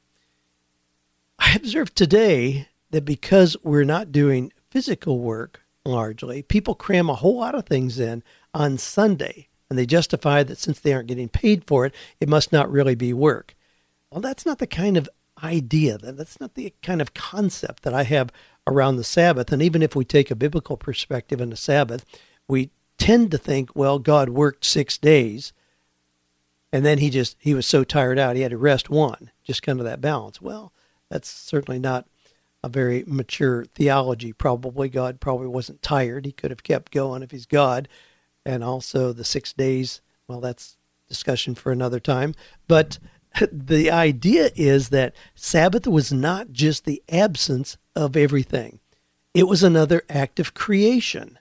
I 1.39 1.53
observed 1.55 1.95
today 1.95 2.67
that 2.89 3.05
because 3.05 3.55
we're 3.63 3.85
not 3.85 4.11
doing 4.11 4.51
physical 4.71 5.19
work, 5.19 5.61
largely. 5.85 6.41
People 6.41 6.75
cram 6.75 7.09
a 7.09 7.15
whole 7.15 7.37
lot 7.37 7.55
of 7.55 7.65
things 7.65 7.99
in 7.99 8.23
on 8.53 8.77
Sunday, 8.77 9.47
and 9.69 9.77
they 9.77 9.85
justify 9.85 10.43
that 10.43 10.57
since 10.57 10.79
they 10.79 10.93
aren't 10.93 11.07
getting 11.07 11.29
paid 11.29 11.63
for 11.63 11.85
it, 11.85 11.93
it 12.19 12.27
must 12.27 12.51
not 12.51 12.71
really 12.71 12.95
be 12.95 13.13
work. 13.13 13.55
Well, 14.11 14.21
that's 14.21 14.45
not 14.45 14.59
the 14.59 14.67
kind 14.67 14.97
of 14.97 15.07
idea, 15.43 15.97
that 15.99 16.17
that's 16.17 16.39
not 16.39 16.55
the 16.55 16.73
kind 16.81 17.01
of 17.01 17.13
concept 17.13 17.83
that 17.83 17.93
I 17.93 18.03
have 18.03 18.31
around 18.67 18.97
the 18.97 19.03
Sabbath. 19.03 19.51
And 19.51 19.61
even 19.61 19.81
if 19.81 19.95
we 19.95 20.05
take 20.05 20.29
a 20.29 20.35
biblical 20.35 20.77
perspective 20.77 21.41
in 21.41 21.49
the 21.49 21.55
Sabbath, 21.55 22.05
we 22.47 22.69
tend 22.97 23.31
to 23.31 23.37
think, 23.37 23.75
well, 23.75 23.97
God 23.97 24.29
worked 24.29 24.65
six 24.65 24.97
days, 24.97 25.53
and 26.71 26.85
then 26.85 26.97
he 26.97 27.09
just 27.09 27.37
he 27.39 27.53
was 27.53 27.65
so 27.65 27.83
tired 27.83 28.19
out 28.19 28.35
he 28.35 28.41
had 28.41 28.51
to 28.51 28.57
rest 28.57 28.89
one, 28.89 29.31
just 29.43 29.63
kind 29.63 29.79
of 29.79 29.85
that 29.85 30.01
balance. 30.01 30.41
Well, 30.41 30.73
that's 31.09 31.29
certainly 31.29 31.79
not 31.79 32.07
a 32.63 32.69
very 32.69 33.03
mature 33.07 33.65
theology, 33.65 34.33
probably. 34.33 34.89
God 34.89 35.19
probably 35.19 35.47
wasn't 35.47 35.81
tired. 35.81 36.25
He 36.25 36.31
could 36.31 36.51
have 36.51 36.63
kept 36.63 36.91
going 36.91 37.23
if 37.23 37.31
he's 37.31 37.45
God. 37.45 37.87
And 38.45 38.63
also 38.63 39.13
the 39.13 39.23
six 39.23 39.53
days, 39.53 40.01
well, 40.27 40.41
that's 40.41 40.77
discussion 41.07 41.55
for 41.55 41.71
another 41.71 41.99
time. 41.99 42.33
But 42.67 42.99
the 43.51 43.91
idea 43.91 44.51
is 44.55 44.89
that 44.89 45.15
Sabbath 45.35 45.87
was 45.87 46.11
not 46.11 46.51
just 46.51 46.85
the 46.85 47.03
absence 47.09 47.77
of 47.95 48.15
everything, 48.15 48.79
it 49.33 49.47
was 49.47 49.63
another 49.63 50.03
act 50.09 50.39
of 50.39 50.53
creation. 50.53 51.37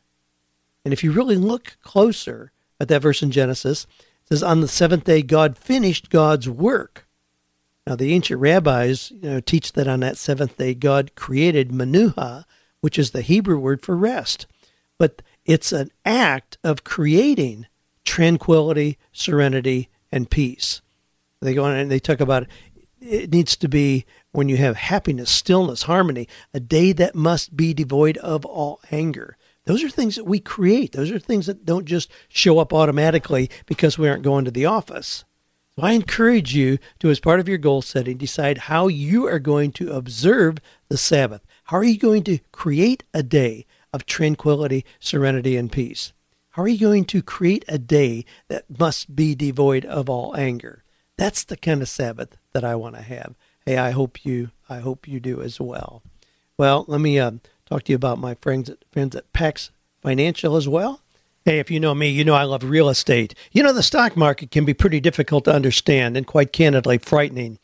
And 0.84 0.92
if 0.92 1.02
you 1.02 1.10
really 1.10 1.36
look 1.36 1.76
closer 1.82 2.52
at 2.78 2.88
that 2.88 3.02
verse 3.02 3.22
in 3.22 3.30
Genesis, 3.30 3.86
it 4.24 4.28
says, 4.28 4.42
On 4.42 4.60
the 4.60 4.68
seventh 4.68 5.04
day, 5.04 5.22
God 5.22 5.56
finished 5.56 6.10
God's 6.10 6.48
work. 6.48 7.06
Now, 7.86 7.96
the 7.96 8.12
ancient 8.12 8.40
rabbis 8.40 9.12
you 9.12 9.30
know, 9.30 9.40
teach 9.40 9.72
that 9.72 9.86
on 9.88 10.00
that 10.00 10.16
seventh 10.16 10.56
day, 10.56 10.74
God 10.74 11.14
created 11.14 11.70
Menuha, 11.70 12.44
which 12.80 12.98
is 12.98 13.12
the 13.12 13.22
Hebrew 13.22 13.58
word 13.58 13.82
for 13.82 13.96
rest. 13.96 14.46
But 14.98 15.22
it's 15.44 15.72
an 15.72 15.90
act 16.04 16.58
of 16.64 16.84
creating 16.84 17.66
tranquility, 18.04 18.98
serenity, 19.12 19.88
and 20.10 20.30
peace. 20.30 20.82
They 21.46 21.54
go 21.54 21.64
on 21.64 21.76
and 21.76 21.90
they 21.90 22.00
talk 22.00 22.20
about 22.20 22.46
it. 23.00 23.32
needs 23.32 23.56
to 23.56 23.68
be 23.68 24.04
when 24.32 24.48
you 24.48 24.56
have 24.56 24.76
happiness, 24.76 25.30
stillness, 25.30 25.84
harmony, 25.84 26.28
a 26.52 26.60
day 26.60 26.92
that 26.92 27.14
must 27.14 27.56
be 27.56 27.72
devoid 27.72 28.16
of 28.18 28.44
all 28.44 28.80
anger. 28.90 29.36
Those 29.64 29.82
are 29.82 29.88
things 29.88 30.16
that 30.16 30.24
we 30.24 30.40
create. 30.40 30.92
Those 30.92 31.10
are 31.10 31.18
things 31.18 31.46
that 31.46 31.64
don't 31.64 31.86
just 31.86 32.10
show 32.28 32.58
up 32.58 32.72
automatically 32.72 33.50
because 33.66 33.96
we 33.96 34.08
aren't 34.08 34.22
going 34.22 34.44
to 34.44 34.50
the 34.50 34.66
office. 34.66 35.24
So 35.76 35.84
I 35.84 35.92
encourage 35.92 36.54
you 36.54 36.78
to, 37.00 37.10
as 37.10 37.20
part 37.20 37.38
of 37.38 37.48
your 37.48 37.58
goal 37.58 37.82
setting, 37.82 38.16
decide 38.16 38.58
how 38.58 38.88
you 38.88 39.26
are 39.26 39.38
going 39.38 39.72
to 39.72 39.92
observe 39.92 40.58
the 40.88 40.96
Sabbath. 40.96 41.44
How 41.64 41.78
are 41.78 41.84
you 41.84 41.98
going 41.98 42.24
to 42.24 42.38
create 42.50 43.04
a 43.12 43.22
day 43.22 43.66
of 43.92 44.06
tranquility, 44.06 44.84
serenity, 45.00 45.56
and 45.56 45.70
peace? 45.70 46.12
How 46.50 46.62
are 46.62 46.68
you 46.68 46.78
going 46.78 47.04
to 47.06 47.22
create 47.22 47.64
a 47.68 47.78
day 47.78 48.24
that 48.48 48.80
must 48.80 49.14
be 49.14 49.34
devoid 49.34 49.84
of 49.84 50.08
all 50.08 50.34
anger? 50.36 50.84
That's 51.18 51.44
the 51.44 51.56
kind 51.56 51.82
of 51.82 51.88
Sabbath 51.88 52.36
that 52.52 52.64
I 52.64 52.74
want 52.74 52.96
to 52.96 53.02
have. 53.02 53.34
Hey, 53.64 53.78
I 53.78 53.90
hope 53.90 54.24
you, 54.24 54.50
I 54.68 54.78
hope 54.78 55.08
you 55.08 55.18
do 55.18 55.40
as 55.40 55.60
well. 55.60 56.02
Well, 56.58 56.84
let 56.88 57.00
me 57.00 57.18
uh, 57.18 57.32
talk 57.66 57.84
to 57.84 57.92
you 57.92 57.96
about 57.96 58.18
my 58.18 58.34
friends 58.34 58.70
at, 58.70 58.78
friends 58.92 59.16
at 59.16 59.32
Pax 59.32 59.70
Financial 60.02 60.56
as 60.56 60.68
well. 60.68 61.00
Hey, 61.44 61.58
if 61.58 61.70
you 61.70 61.80
know 61.80 61.94
me, 61.94 62.08
you 62.08 62.24
know 62.24 62.34
I 62.34 62.42
love 62.42 62.64
real 62.64 62.88
estate. 62.88 63.34
You 63.52 63.62
know, 63.62 63.72
the 63.72 63.82
stock 63.82 64.16
market 64.16 64.50
can 64.50 64.64
be 64.64 64.74
pretty 64.74 65.00
difficult 65.00 65.44
to 65.44 65.54
understand 65.54 66.16
and 66.16 66.26
quite 66.26 66.52
candidly 66.52 66.98
frightening. 66.98 67.58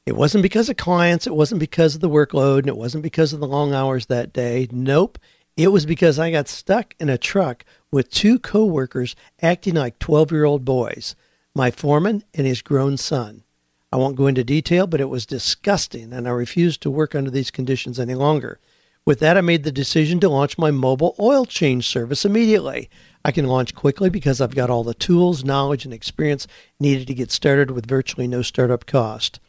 It 0.07 0.17
wasn't 0.17 0.43
because 0.43 0.69
of 0.69 0.77
clients, 0.77 1.27
it 1.27 1.35
wasn't 1.35 1.61
because 1.61 1.95
of 1.95 2.03
the 2.03 2.11
workload, 2.11 2.59
and 2.59 2.69
it 2.69 2.77
wasn't 2.77 3.03
because 3.03 3.33
of 3.33 3.41
the 3.41 3.47
long 3.47 3.73
hours 3.73 4.07
that 4.07 4.35
day. 4.35 4.69
Nope. 4.71 5.19
It 5.57 5.69
was 5.69 5.87
because 5.87 6.19
I 6.19 6.31
got 6.31 6.47
stuck 6.49 6.95
in 6.99 7.09
a 7.09 7.17
truck 7.17 7.65
with 7.91 8.11
two 8.11 8.39
coworkers 8.39 9.17
acting 9.41 9.75
like 9.75 9.99
12 10.01 10.31
year 10.31 10.45
old 10.45 10.65
boys, 10.65 11.15
my 11.55 11.71
foreman 11.71 12.23
and 12.35 12.47
his 12.47 12.61
grown 12.61 12.97
son. 12.99 13.45
I 13.91 13.97
won't 13.97 14.17
go 14.17 14.27
into 14.27 14.45
detail, 14.45 14.87
but 14.87 15.01
it 15.01 15.09
was 15.09 15.25
disgusting, 15.25 16.13
and 16.13 16.27
I 16.27 16.33
refused 16.33 16.83
to 16.83 16.91
work 16.91 17.15
under 17.15 17.31
these 17.31 17.53
conditions 17.53 17.99
any 17.99 18.15
longer. 18.15 18.59
With 19.07 19.21
that, 19.21 19.39
I 19.39 19.43
made 19.43 19.63
the 19.63 19.73
decision 19.73 20.19
to 20.21 20.29
launch 20.29 20.59
my 20.59 20.71
mobile 20.71 21.15
oil 21.21 21.47
change 21.47 21.87
service 21.87 22.25
immediately. 22.25 22.91
I 23.25 23.31
can 23.33 23.47
launch 23.47 23.75
quickly 23.75 24.11
because 24.11 24.41
I've 24.41 24.55
got 24.55 24.69
all 24.69 24.83
the 24.83 24.95
tools, 24.95 25.45
knowledge, 25.45 25.85
and 25.85 25.95
experience 25.95 26.47
needed 26.81 27.07
to 27.07 27.15
get 27.15 27.31
started 27.31 27.71
with 27.71 27.87
virtually 27.87 28.27
no 28.27 28.43
startup 28.43 28.85
cost. 28.85 29.41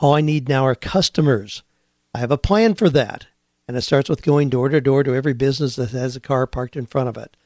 All 0.00 0.14
I 0.14 0.22
need 0.22 0.48
now 0.48 0.64
are 0.64 0.74
customers. 0.74 1.62
I 2.14 2.20
have 2.20 2.30
a 2.30 2.38
plan 2.38 2.74
for 2.74 2.88
that, 2.88 3.26
and 3.68 3.76
it 3.76 3.82
starts 3.82 4.08
with 4.08 4.22
going 4.22 4.48
door 4.48 4.70
to 4.70 4.80
door 4.80 5.02
to 5.02 5.14
every 5.14 5.34
business 5.34 5.76
that 5.76 5.90
has 5.90 6.16
a 6.16 6.20
car 6.20 6.46
parked 6.46 6.74
in 6.74 6.86
front 6.86 7.10
of 7.10 7.18
it. 7.18 7.36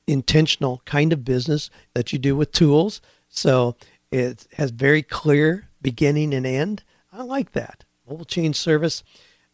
intentional 0.07 0.81
kind 0.85 1.13
of 1.13 1.25
business 1.25 1.69
that 1.93 2.13
you 2.13 2.19
do 2.19 2.35
with 2.35 2.51
tools. 2.51 3.01
So 3.29 3.75
it 4.11 4.47
has 4.53 4.71
very 4.71 5.03
clear 5.03 5.69
beginning 5.81 6.33
and 6.33 6.45
end. 6.45 6.83
I 7.11 7.23
like 7.23 7.51
that. 7.53 7.85
Mobile 8.07 8.25
change 8.25 8.57
service. 8.57 9.03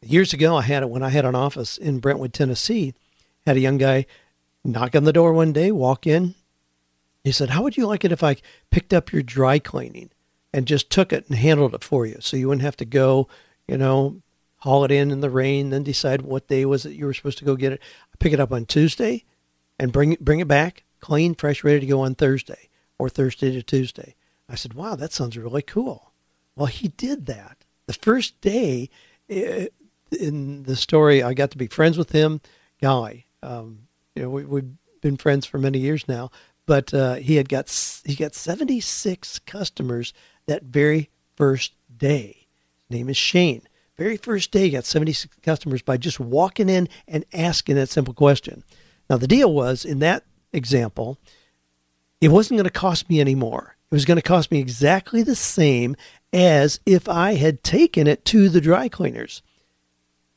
Years 0.01 0.33
ago, 0.33 0.55
I 0.55 0.61
had 0.61 0.83
it 0.83 0.89
when 0.89 1.03
I 1.03 1.09
had 1.09 1.25
an 1.25 1.35
office 1.35 1.77
in 1.77 1.99
Brentwood, 1.99 2.33
Tennessee. 2.33 2.93
Had 3.45 3.57
a 3.57 3.61
young 3.61 3.77
guy 3.77 4.05
knock 4.63 4.95
on 4.95 5.03
the 5.03 5.13
door 5.13 5.33
one 5.33 5.53
day, 5.53 5.71
walk 5.71 6.05
in, 6.05 6.35
he 7.23 7.31
said, 7.31 7.49
How 7.49 7.63
would 7.63 7.77
you 7.77 7.85
like 7.87 8.05
it 8.05 8.11
if 8.11 8.23
I 8.23 8.37
picked 8.71 8.93
up 8.93 9.11
your 9.11 9.21
dry 9.21 9.59
cleaning 9.59 10.09
and 10.53 10.65
just 10.65 10.89
took 10.89 11.11
it 11.13 11.27
and 11.27 11.37
handled 11.37 11.75
it 11.75 11.83
for 11.83 12.05
you 12.05 12.17
so 12.19 12.37
you 12.37 12.47
wouldn't 12.47 12.63
have 12.63 12.77
to 12.77 12.85
go, 12.85 13.27
you 13.67 13.77
know, 13.77 14.21
haul 14.57 14.83
it 14.83 14.91
in 14.91 15.11
in 15.11 15.21
the 15.21 15.29
rain, 15.29 15.69
then 15.69 15.83
decide 15.83 16.21
what 16.21 16.47
day 16.47 16.65
was 16.65 16.85
it 16.85 16.93
you 16.93 17.05
were 17.05 17.13
supposed 17.13 17.37
to 17.39 17.45
go 17.45 17.55
get 17.55 17.73
it? 17.73 17.81
Pick 18.19 18.33
it 18.33 18.39
up 18.39 18.51
on 18.51 18.65
Tuesday 18.65 19.25
and 19.77 19.93
bring 19.93 20.13
it, 20.13 20.23
bring 20.23 20.39
it 20.39 20.47
back 20.47 20.83
clean, 20.99 21.33
fresh, 21.33 21.63
ready 21.63 21.79
to 21.79 21.85
go 21.85 22.01
on 22.01 22.15
Thursday 22.15 22.69
or 22.97 23.09
Thursday 23.09 23.51
to 23.51 23.63
Tuesday. 23.63 24.15
I 24.49 24.55
said, 24.55 24.73
Wow, 24.73 24.95
that 24.95 25.13
sounds 25.13 25.37
really 25.37 25.61
cool. 25.61 26.11
Well, 26.55 26.67
he 26.67 26.89
did 26.89 27.25
that. 27.27 27.63
The 27.85 27.93
first 27.93 28.39
day 28.41 28.89
eh, 29.29 29.67
in 30.11 30.63
the 30.63 30.75
story, 30.75 31.23
I 31.23 31.33
got 31.33 31.51
to 31.51 31.57
be 31.57 31.67
friends 31.67 31.97
with 31.97 32.11
him. 32.11 32.41
Golly, 32.81 33.27
um, 33.43 33.87
you 34.15 34.23
know, 34.23 34.29
we, 34.29 34.45
we've 34.45 34.71
been 35.01 35.17
friends 35.17 35.45
for 35.45 35.57
many 35.57 35.79
years 35.79 36.07
now 36.07 36.29
but 36.69 36.93
uh, 36.93 37.15
he 37.15 37.37
had 37.37 37.49
got 37.49 37.67
he 38.05 38.13
got 38.13 38.35
76 38.35 39.39
customers 39.39 40.13
that 40.45 40.61
very 40.61 41.09
first 41.35 41.73
day. 41.97 42.45
His 42.77 42.99
name 42.99 43.09
is 43.09 43.17
Shane. 43.17 43.63
Very 43.97 44.17
first 44.17 44.51
day, 44.51 44.65
he 44.65 44.69
got 44.69 44.85
76 44.85 45.35
customers 45.41 45.81
by 45.81 45.97
just 45.97 46.19
walking 46.19 46.69
in 46.69 46.87
and 47.07 47.25
asking 47.33 47.75
that 47.77 47.89
simple 47.89 48.13
question. 48.13 48.63
Now 49.09 49.17
the 49.17 49.25
deal 49.25 49.51
was 49.51 49.83
in 49.83 49.97
that 49.99 50.25
example, 50.53 51.17
it 52.21 52.27
wasn't 52.27 52.59
going 52.59 52.65
to 52.65 52.69
cost 52.69 53.09
me 53.09 53.19
any 53.19 53.33
more. 53.33 53.75
It 53.91 53.95
was 53.95 54.05
going 54.05 54.17
to 54.17 54.21
cost 54.21 54.51
me 54.51 54.59
exactly 54.59 55.23
the 55.23 55.35
same 55.35 55.95
as 56.31 56.79
if 56.85 57.09
I 57.09 57.33
had 57.33 57.63
taken 57.63 58.05
it 58.05 58.25
to 58.25 58.47
the 58.47 58.61
dry 58.61 58.89
cleaners. 58.89 59.41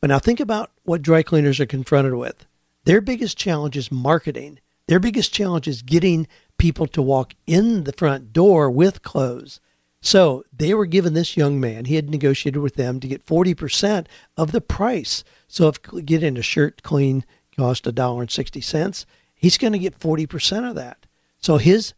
But 0.03 0.09
now 0.09 0.19
think 0.19 0.41
about 0.41 0.71
what 0.83 1.01
dry 1.01 1.23
cleaners 1.23 1.61
are 1.61 1.67
confronted 1.67 2.15
with. 2.15 2.45
Their 2.85 3.01
biggest 3.01 3.39
challenge 3.39 3.79
is 3.79 3.91
marketing 3.91 4.59
their 4.93 5.01
biggest 5.01 5.33
challenge 5.33 5.69
is 5.69 5.83
getting 5.83 6.27
people 6.59 6.87
to 6.89 7.03
walk 7.03 7.35
in 7.47 7.85
the 7.85 7.93
front 7.93 8.33
door 8.33 8.71
with 8.71 9.03
clothes. 9.03 9.61
So 10.01 10.45
they 10.53 10.75
were 10.75 10.87
given 10.87 11.15
this 11.15 11.37
young 11.37 11.61
man, 11.61 11.85
he 11.85 11.95
had 11.95 12.11
negotiated 12.11 12.61
with 12.61 12.75
them 12.75 12.99
to 13.01 13.09
get 13.09 13.25
40% 13.25 14.07
of 14.37 14.53
the 14.53 14.61
price. 14.61 15.23
So 15.47 15.69
if 15.69 15.81
getting 16.05 16.37
a 16.37 16.43
shirt 16.43 16.83
clean 16.83 17.25
cost 17.57 17.85
$1.60, 17.85 19.05
he's 19.35 19.59
going 19.59 19.73
to 19.73 19.79
get 19.79 19.99
40% 19.99 20.69
of 20.69 20.75
that. 20.75 21.07
So 21.39 21.59
his 21.59 21.95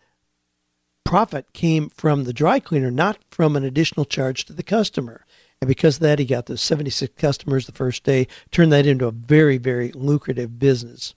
profit 1.04 1.52
came 1.52 1.88
from 1.88 2.24
the 2.24 2.32
dry 2.32 2.60
cleaner, 2.60 2.90
not 2.90 3.18
from 3.30 3.56
an 3.56 3.64
additional 3.64 4.04
charge 4.04 4.44
to 4.44 4.52
the 4.52 4.62
customer. 4.62 5.24
And 5.64 5.68
because 5.68 5.96
of 5.96 6.00
that, 6.02 6.18
he 6.18 6.26
got 6.26 6.44
those 6.44 6.60
76 6.60 7.14
customers 7.16 7.64
the 7.64 7.72
first 7.72 8.04
day, 8.04 8.28
turned 8.50 8.70
that 8.72 8.84
into 8.84 9.06
a 9.06 9.10
very, 9.10 9.56
very 9.56 9.92
lucrative 9.92 10.58
business. 10.58 11.14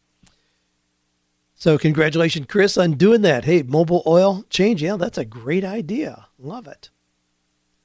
So, 1.53 1.77
congratulations, 1.77 2.45
Chris, 2.47 2.77
on 2.77 2.93
doing 2.93 3.23
that. 3.23 3.43
Hey, 3.43 3.61
mobile 3.61 4.03
oil 4.07 4.45
change. 4.49 4.81
Yeah, 4.81 4.95
that's 4.95 5.17
a 5.17 5.25
great 5.25 5.65
idea. 5.65 6.27
Love 6.39 6.65
it. 6.65 6.91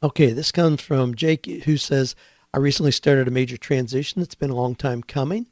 Okay, 0.05 0.31
this 0.31 0.53
comes 0.53 0.81
from 0.81 1.17
Jake, 1.17 1.47
who 1.65 1.77
says, 1.77 2.15
I 2.55 2.59
recently 2.59 2.93
started 2.93 3.27
a 3.27 3.33
major 3.33 3.57
transition 3.57 4.23
that's 4.23 4.37
been 4.37 4.51
a 4.51 4.55
long 4.55 4.77
time 4.77 5.03
coming. 5.03 5.49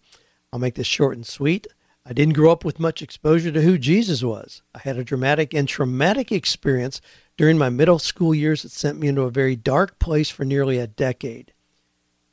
I'll 0.53 0.61
make 0.61 0.77
this 0.77 0.87
short 0.87 1.17
and 1.17 1.27
sweet. 1.27 1.67
I 2.07 2.13
didn't 2.13 2.35
grow 2.35 2.53
up 2.53 2.65
with 2.65 2.79
much 2.79 3.03
exposure 3.03 3.51
to 3.51 3.63
who 3.63 3.79
Jesus 3.79 4.23
was. 4.23 4.63
I 4.77 4.79
had 4.79 4.97
a 4.97 5.03
dramatic 5.03 5.55
and 5.55 5.67
traumatic 5.67 6.31
experience 6.31 7.01
during 7.41 7.57
my 7.57 7.71
middle 7.71 7.99
school 7.99 8.35
years 8.35 8.67
it 8.67 8.71
sent 8.71 8.99
me 8.99 9.09
into 9.09 9.23
a 9.23 9.31
very 9.31 9.57
dark 9.57 9.99
place 9.99 10.29
for 10.29 10.45
nearly 10.45 10.77
a 10.77 10.87
decade. 10.87 11.55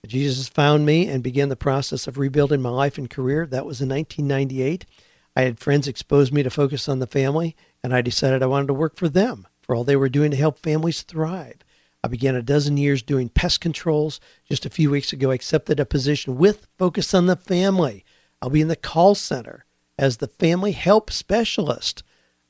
Jesus 0.06 0.50
found 0.50 0.86
me 0.86 1.08
and 1.08 1.24
began 1.24 1.48
the 1.48 1.56
process 1.56 2.08
of 2.08 2.18
rebuilding 2.18 2.62
my 2.62 2.68
life 2.68 2.98
and 2.98 3.10
career. 3.10 3.46
That 3.46 3.66
was 3.66 3.80
in 3.80 3.88
1998. 3.88 4.86
I 5.34 5.44
had 5.44 5.62
friends 5.62 5.88
expose 5.88 6.30
me 6.30 6.44
to 6.44 6.50
focus 6.50 6.90
on 6.90 7.00
the 7.00 7.08
family, 7.08 7.56
and 7.82 7.96
I 7.96 8.02
decided 8.02 8.44
I 8.44 8.48
wanted 8.48 8.68
to 8.68 8.74
work 8.74 8.98
for 8.98 9.08
them, 9.08 9.48
for 9.62 9.74
all 9.74 9.86
they 9.86 9.96
were 9.96 10.10
doing 10.10 10.30
to 10.32 10.36
help 10.36 10.60
families 10.60 11.04
thrive. 11.04 11.60
I 12.04 12.10
began 12.10 12.36
a 12.36 12.42
dozen 12.42 12.76
years 12.76 13.02
doing 13.02 13.30
pest 13.30 13.62
controls. 13.62 14.20
Just 14.44 14.66
a 14.66 14.70
few 14.70 14.92
weeks 14.92 15.14
ago, 15.14 15.32
I 15.32 15.36
accepted 15.36 15.80
a 15.80 15.86
position 15.86 16.36
with 16.36 16.68
Focus 16.78 17.14
on 17.14 17.28
the 17.28 17.38
Family. 17.38 18.04
I'll 18.42 18.50
be 18.50 18.60
in 18.60 18.68
the 18.68 18.76
call 18.76 19.16
center 19.16 19.64
as 19.98 20.18
the 20.18 20.28
family 20.28 20.74
help 20.74 21.12
specialist. 21.12 22.04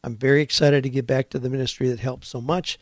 I'm 0.07 0.15
very 0.15 0.41
excited 0.41 0.83
to 0.83 0.89
get 0.89 1.05
back 1.05 1.29
to 1.31 1.37
the 1.37 1.49
ministry 1.49 1.89
that 1.89 1.99
helped 1.99 2.23
so 2.23 2.39
much. 2.39 2.79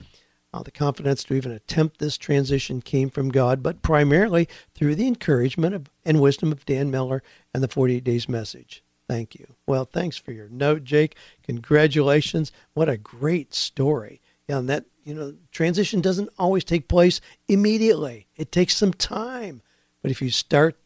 Uh, 0.54 0.62
the 0.62 0.70
confidence 0.70 1.24
to 1.24 1.34
even 1.34 1.52
attempt 1.52 1.98
this 1.98 2.20
transition 2.20 2.84
came 2.84 3.10
from 3.10 3.30
God, 3.30 3.64
but 3.64 3.82
primarily 3.82 4.48
through 4.76 4.94
the 4.94 5.08
encouragement 5.08 5.74
of, 5.74 5.90
and 6.06 6.22
wisdom 6.22 6.52
of 6.52 6.68
Dan 6.68 6.92
Miller 6.92 7.24
and 7.52 7.64
the 7.64 7.68
48 7.68 8.04
Days 8.04 8.30
message. 8.30 8.84
Thank 9.10 9.34
you. 9.34 9.56
Well, 9.66 9.86
thanks 9.86 10.18
for 10.18 10.34
your 10.34 10.50
note, 10.50 10.84
Jake. 10.84 11.16
Congratulations. 11.42 12.52
What 12.76 12.90
a 12.90 12.96
great 12.98 13.56
story. 13.56 14.22
Yeah, 14.48 14.60
and 14.60 14.70
that, 14.70 14.86
you 15.04 15.16
know, 15.16 15.34
transition 15.52 16.02
doesn't 16.02 16.30
always 16.38 16.64
take 16.64 16.88
place 16.88 17.22
immediately. 17.48 18.28
It 18.36 18.52
takes 18.52 18.76
some 18.76 18.94
time. 18.94 19.64
But 20.04 20.12
if 20.12 20.22
you 20.22 20.30
start 20.30 20.78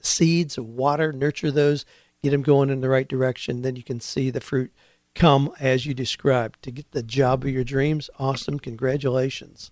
seeds, 0.00 0.58
water, 0.58 1.12
nurture 1.12 1.52
those, 1.52 1.84
get 2.20 2.30
them 2.30 2.42
going 2.42 2.68
in 2.68 2.80
the 2.80 2.88
right 2.88 3.06
direction, 3.06 3.62
then 3.62 3.76
you 3.76 3.84
can 3.84 4.00
see 4.00 4.30
the 4.30 4.40
fruit 4.40 4.72
come 5.18 5.52
as 5.60 5.84
you 5.84 5.94
described. 5.94 6.62
To 6.62 6.70
get 6.70 6.90
the 6.92 7.02
job 7.02 7.44
of 7.44 7.50
your 7.50 7.64
dreams, 7.64 8.08
awesome. 8.18 8.58
Congratulations. 8.58 9.70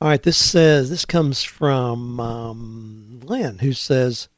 All 0.00 0.08
right, 0.08 0.22
this 0.22 0.38
says, 0.38 0.88
this 0.88 1.04
comes 1.04 1.42
from 1.42 2.18
um, 2.18 3.20
Lynn, 3.22 3.58
who 3.58 3.74
says, 3.74 4.28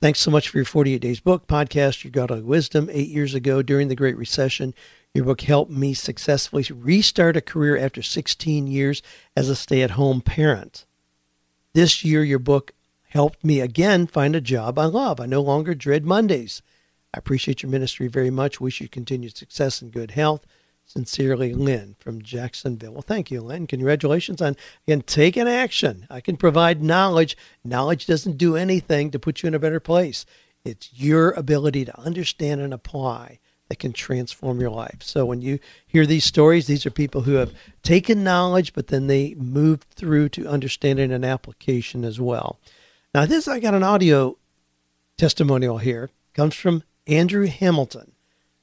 Thanks 0.00 0.20
so 0.20 0.30
much 0.30 0.48
for 0.48 0.56
your 0.56 0.64
48 0.64 0.98
Days 0.98 1.20
book, 1.20 1.46
podcast, 1.46 2.02
Your 2.02 2.10
Godly 2.10 2.40
Wisdom. 2.40 2.88
Eight 2.90 3.10
years 3.10 3.34
ago, 3.34 3.60
during 3.60 3.88
the 3.88 3.94
Great 3.94 4.16
Recession, 4.16 4.72
your 5.12 5.26
book 5.26 5.42
helped 5.42 5.70
me 5.70 5.92
successfully 5.92 6.64
restart 6.74 7.36
a 7.36 7.42
career 7.42 7.76
after 7.76 8.00
16 8.00 8.66
years 8.66 9.02
as 9.36 9.50
a 9.50 9.56
stay 9.56 9.82
at 9.82 9.90
home 9.92 10.22
parent. 10.22 10.86
This 11.74 12.02
year, 12.02 12.24
your 12.24 12.38
book 12.38 12.72
helped 13.10 13.44
me 13.44 13.60
again 13.60 14.06
find 14.06 14.34
a 14.34 14.40
job 14.40 14.78
I 14.78 14.86
love. 14.86 15.20
I 15.20 15.26
no 15.26 15.42
longer 15.42 15.74
dread 15.74 16.06
Mondays. 16.06 16.62
I 17.14 17.18
appreciate 17.18 17.62
your 17.62 17.70
ministry 17.70 18.08
very 18.08 18.30
much. 18.30 18.60
Wish 18.60 18.80
you 18.80 18.88
continued 18.88 19.36
success 19.36 19.82
and 19.82 19.92
good 19.92 20.12
health. 20.12 20.46
Sincerely, 20.84 21.54
Lynn 21.54 21.94
from 22.00 22.20
Jacksonville. 22.20 22.92
Well, 22.92 23.02
thank 23.02 23.30
you, 23.30 23.40
Lynn. 23.40 23.68
Congratulations 23.68 24.42
on 24.42 24.56
again 24.86 25.02
taking 25.02 25.46
action. 25.46 26.06
I 26.10 26.20
can 26.20 26.36
provide 26.36 26.82
knowledge. 26.82 27.36
Knowledge 27.64 28.06
doesn't 28.06 28.38
do 28.38 28.56
anything 28.56 29.10
to 29.12 29.18
put 29.18 29.42
you 29.42 29.46
in 29.46 29.54
a 29.54 29.60
better 29.60 29.78
place. 29.78 30.26
It's 30.64 30.92
your 30.92 31.30
ability 31.30 31.84
to 31.84 32.00
understand 32.00 32.60
and 32.60 32.74
apply 32.74 33.38
that 33.68 33.78
can 33.78 33.92
transform 33.92 34.60
your 34.60 34.70
life. 34.70 35.00
So 35.00 35.24
when 35.24 35.40
you 35.40 35.60
hear 35.86 36.04
these 36.04 36.24
stories, 36.24 36.66
these 36.66 36.84
are 36.84 36.90
people 36.90 37.22
who 37.22 37.34
have 37.34 37.54
taken 37.84 38.24
knowledge, 38.24 38.72
but 38.72 38.88
then 38.88 39.06
they 39.06 39.34
moved 39.34 39.90
through 39.90 40.30
to 40.30 40.48
understanding 40.48 41.12
and 41.12 41.24
application 41.24 42.04
as 42.04 42.20
well. 42.20 42.58
Now, 43.14 43.26
this 43.26 43.46
I 43.46 43.60
got 43.60 43.74
an 43.74 43.84
audio 43.84 44.36
testimonial 45.16 45.78
here. 45.78 46.10
Comes 46.34 46.56
from 46.56 46.82
Andrew 47.06 47.46
Hamilton. 47.46 48.12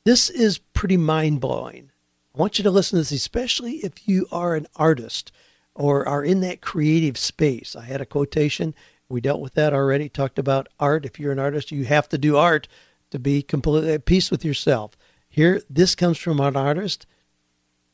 This 0.06 0.30
is 0.30 0.58
pretty 0.58 0.98
mind 0.98 1.42
blowing. 1.42 1.92
I 2.34 2.40
want 2.40 2.58
you 2.58 2.64
to 2.64 2.72
listen 2.72 2.98
to 2.98 3.02
this, 3.02 3.12
especially 3.12 3.78
if 3.78 4.08
you 4.08 4.28
are 4.32 4.56
an 4.56 4.68
artist 4.76 5.32
or 5.76 6.08
are 6.08 6.24
in 6.24 6.42
that 6.42 6.62
creative 6.62 7.18
space. 7.18 7.76
I 7.76 7.86
had 7.86 8.02
a 8.02 8.06
quotation. 8.06 8.74
We 9.10 9.22
dealt 9.22 9.42
with 9.42 9.54
that 9.56 9.74
already, 9.74 10.10
talked 10.10 10.40
about 10.40 10.68
art. 10.80 11.06
If 11.06 11.20
you're 11.20 11.32
an 11.32 11.40
artist, 11.40 11.72
you 11.72 11.86
have 11.86 12.10
to 12.10 12.18
do 12.18 12.38
art 12.38 12.68
to 13.12 13.20
be 13.20 13.42
completely 13.42 13.94
at 13.94 14.06
peace 14.06 14.30
with 14.30 14.46
yourself. 14.46 14.98
Here, 15.30 15.62
this 15.70 15.96
comes 15.96 16.18
from 16.18 16.40
an 16.40 16.56
artist. 16.56 17.06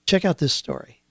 Check 0.06 0.25
out 0.25 0.39
this 0.39 0.53
story. 0.53 1.01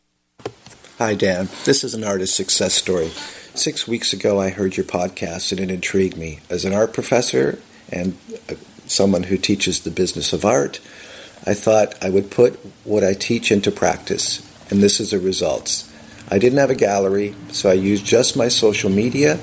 Hi, 0.99 1.14
Dan. 1.14 1.49
This 1.64 1.85
is 1.85 1.95
an 1.95 2.05
artist 2.05 2.35
success 2.35 2.75
story. 2.75 3.09
Six 3.55 3.88
weeks 3.88 4.12
ago, 4.12 4.40
I 4.40 4.51
heard 4.51 4.77
your 4.77 4.87
podcast 4.87 5.53
and 5.53 5.61
it 5.61 5.71
intrigued 5.71 6.16
me. 6.16 6.40
As 6.49 6.64
an 6.64 6.73
art 6.73 6.92
professor 6.92 7.59
and 7.90 8.16
someone 8.92 9.24
who 9.24 9.37
teaches 9.37 9.81
the 9.81 9.90
business 9.90 10.33
of 10.33 10.44
art, 10.44 10.81
I 11.44 11.55
thought 11.55 11.94
I 12.02 12.11
would 12.11 12.31
put 12.31 12.55
what 12.85 13.02
I 13.02 13.14
teach 13.14 13.50
into 13.50 13.72
practice, 13.72 14.46
and 14.70 14.81
this 14.81 15.00
is 15.00 15.11
the 15.11 15.18
results. 15.18 15.92
I 16.31 16.38
didn't 16.38 16.59
have 16.59 16.70
a 16.70 16.76
gallery, 16.76 17.35
so 17.50 17.68
I 17.68 17.74
used 17.74 18.07
just 18.07 18.37
my 18.37 18.48
social 18.48 18.90
media, 18.90 19.40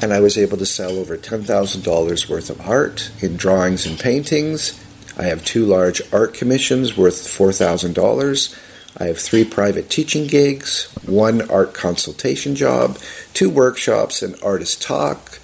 and 0.00 0.12
I 0.12 0.20
was 0.20 0.38
able 0.38 0.56
to 0.56 0.66
sell 0.66 0.92
over 0.92 1.16
$10,000 1.18 2.28
worth 2.30 2.50
of 2.50 2.60
art 2.60 3.10
in 3.20 3.36
drawings 3.36 3.86
and 3.86 3.98
paintings. 3.98 4.82
I 5.18 5.24
have 5.24 5.44
two 5.44 5.66
large 5.66 6.00
art 6.12 6.34
commissions 6.34 6.96
worth 6.96 7.16
$4,000. 7.16 8.58
I 8.96 9.04
have 9.04 9.18
three 9.18 9.44
private 9.44 9.90
teaching 9.90 10.26
gigs, 10.26 10.92
one 11.04 11.48
art 11.50 11.74
consultation 11.74 12.54
job, 12.54 12.98
two 13.34 13.50
workshops, 13.50 14.22
and 14.22 14.34
artist 14.42 14.80
talk, 14.80 15.38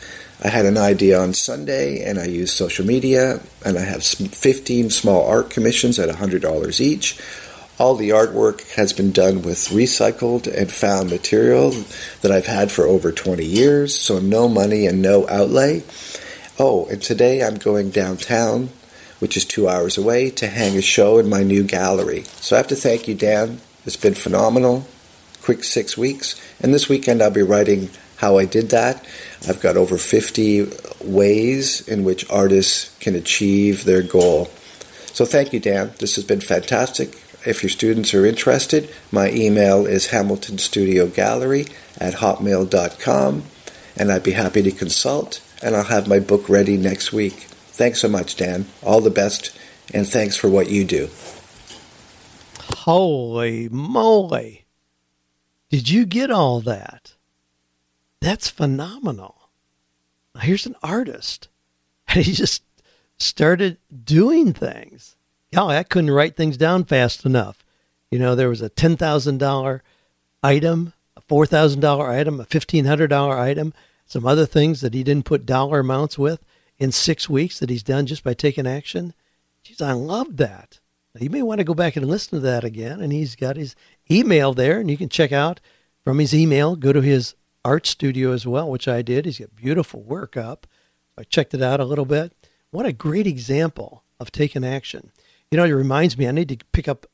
I 0.45 0.49
had 0.49 0.67
an 0.67 0.77
idea 0.77 1.19
on 1.19 1.33
Sunday 1.33 2.05
and 2.05 2.19
I 2.19 2.27
used 2.27 2.55
social 2.55 2.85
media 2.85 3.41
and 3.65 3.79
I 3.79 3.81
have 3.81 4.05
15 4.05 4.91
small 4.91 5.27
art 5.27 5.49
commissions 5.49 5.99
at 5.99 6.15
$100 6.15 6.81
each. 6.81 7.19
All 7.79 7.95
the 7.95 8.11
artwork 8.11 8.71
has 8.75 8.93
been 8.93 9.11
done 9.11 9.41
with 9.41 9.71
recycled 9.71 10.47
and 10.47 10.71
found 10.71 11.09
material 11.09 11.71
that 12.21 12.31
I've 12.31 12.45
had 12.45 12.71
for 12.71 12.85
over 12.85 13.11
20 13.11 13.43
years, 13.43 13.99
so 13.99 14.19
no 14.19 14.47
money 14.47 14.87
and 14.87 15.01
no 15.01 15.27
outlay. 15.29 15.83
Oh, 16.59 16.87
and 16.87 17.01
today 17.01 17.43
I'm 17.43 17.57
going 17.57 17.89
downtown, 17.89 18.69
which 19.21 19.39
is 19.39 19.47
two 19.47 19.67
hours 19.67 19.97
away, 19.97 20.29
to 20.33 20.47
hang 20.47 20.77
a 20.77 20.83
show 20.83 21.19
in 21.19 21.29
my 21.29 21.43
new 21.43 21.65
gallery. 21.65 22.25
So 22.37 22.55
I 22.55 22.59
have 22.59 22.69
to 22.69 22.77
thank 22.77 23.09
you, 23.09 23.15
Dan. 23.15 23.61
It's 23.87 23.97
been 23.97 24.15
phenomenal. 24.15 24.87
Quick 25.43 25.65
six 25.65 25.97
weeks. 25.97 26.41
And 26.61 26.73
this 26.73 26.89
weekend 26.89 27.23
I'll 27.23 27.31
be 27.31 27.43
writing 27.43 27.89
how 28.16 28.38
I 28.38 28.44
did 28.44 28.70
that. 28.70 29.05
I've 29.48 29.61
got 29.61 29.77
over 29.77 29.98
50 29.98 30.68
ways 31.03 31.87
in 31.87 32.05
which 32.05 32.29
artists 32.31 32.96
can 32.98 33.14
achieve 33.14 33.85
their 33.85 34.03
goal. 34.03 34.46
So 35.07 35.24
thank 35.24 35.53
you, 35.53 35.61
Dan. 35.61 35.92
This 35.98 36.16
has 36.16 36.24
been 36.24 36.40
fantastic. 36.40 37.20
If 37.46 37.62
your 37.62 37.70
students 37.70 38.14
are 38.14 38.24
interested, 38.24 38.90
my 39.12 39.31
email 39.31 39.87
is 39.87 40.09
hamiltonstudiogallery 40.09 41.70
at 41.98 42.14
hotmail.com, 42.14 43.44
and 43.96 44.11
I'd 44.11 44.22
be 44.22 44.33
happy 44.33 44.62
to 44.62 44.72
consult, 44.72 45.40
and 45.62 45.77
I'll 45.77 45.85
have 45.85 46.09
my 46.09 46.20
book 46.20 46.48
ready 46.48 46.77
next 46.77 47.12
week. 47.12 47.46
Thanks 47.74 48.00
so 48.00 48.09
much, 48.09 48.37
Dan. 48.37 48.66
All 48.83 49.00
the 49.00 49.11
best, 49.11 49.57
and 49.92 50.09
thanks 50.09 50.37
for 50.37 50.48
what 50.48 50.70
you 50.70 50.85
do. 50.85 51.11
Holy 52.79 53.68
moly. 53.68 54.64
Did 55.68 55.88
you 55.88 56.07
get 56.07 56.31
all 56.31 56.61
that? 56.61 57.13
That's 58.25 58.49
phenomenal. 58.49 59.51
Here's 60.41 60.65
an 60.65 60.77
artist. 60.83 61.49
And 62.09 62.25
he 62.25 62.33
just 62.33 62.63
started 63.19 63.77
doing 64.05 64.55
things. 64.55 65.17
Golly, 65.53 65.77
I 65.77 65.83
couldn't 65.83 66.11
write 66.11 66.35
things 66.35 66.57
down 66.57 66.85
fast 66.85 67.27
enough. 67.27 67.63
You 68.11 68.19
know, 68.19 68.35
there 68.35 68.49
was 68.49 68.63
a 68.63 68.71
$10,000 68.71 69.81
item, 70.43 70.93
a 71.15 71.21
$4,000 71.21 72.09
item, 72.09 72.41
a 72.41 72.47
$1,500 72.47 73.39
item, 73.39 73.75
some 74.07 74.27
other 74.27 74.47
things 74.47 74.81
that 74.81 74.95
he 74.95 75.05
didn't 75.05 75.27
put 75.27 75.45
dollar 75.45 75.81
amounts 75.81 76.17
with 76.19 76.43
in 76.79 76.93
six 76.93 77.29
weeks 77.29 77.59
that 77.59 77.69
he's 77.69 77.83
done 77.83 78.07
just 78.07 78.25
by 78.25 78.33
taking 78.33 78.67
action. 78.67 79.13
Geez, 79.63 79.83
I 79.83 79.93
love 79.93 80.39
that. 80.39 80.81
Now, 81.15 81.23
you 81.23 81.29
may 81.29 81.43
want 81.43 81.59
to 81.59 81.65
go 81.65 81.75
back 81.75 81.95
and 81.95 82.09
listen 82.09 82.39
to 82.39 82.47
that 82.47 82.65
again. 82.65 83.03
And 83.03 83.13
he's 83.13 83.37
got 83.37 83.57
his 83.57 83.77
email 84.11 84.55
there, 84.55 84.81
and 84.81 84.91
you 84.91 84.97
can 84.97 85.11
check 85.11 85.31
out 85.31 85.61
from 86.03 86.19
his 86.21 86.35
email. 86.35 86.75
Go 86.75 86.91
to 86.91 87.03
his 87.03 87.35
art 87.64 87.87
studio 87.87 88.33
as 88.33 88.46
well, 88.46 88.70
which 88.70 88.87
I 88.87 89.03
did. 89.03 89.24
He's 89.24 89.38
got 89.38 89.57
beautiful 89.57 90.03
work 90.03 90.37
up. 90.37 90.66
I 91.16 91.24
checked 91.24 91.55
it 91.55 91.62
out 91.62 91.81
a 91.81 91.85
little 91.85 92.05
bit. 92.05 92.33
What 92.70 92.87
a 92.87 92.92
great 92.92 93.27
example 93.27 94.03
of 94.18 94.33
taking 94.33 94.64
action. 94.64 95.12
You 95.50 95.59
know, 95.59 95.64
it 95.64 95.70
reminds 95.70 96.18
me 96.18 96.27
I 96.27 96.33
need 96.33 96.48
to 96.48 96.64
pick 96.72 96.88
up 96.88 97.07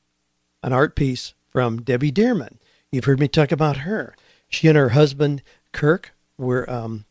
an 0.63 0.73
art 0.73 0.97
piece 0.97 1.35
from 1.51 1.83
Debbie 1.83 2.13
Dearman. 2.13 2.57
You've 2.91 3.05
heard 3.05 3.21
me 3.21 3.29
talk 3.29 3.53
about 3.53 3.79
her. 3.79 4.15
She 4.49 4.69
and 4.69 4.77
her 4.77 4.91
husband 4.91 5.43
Kirk 5.73 6.13
were 6.37 6.69
um, 6.69 7.05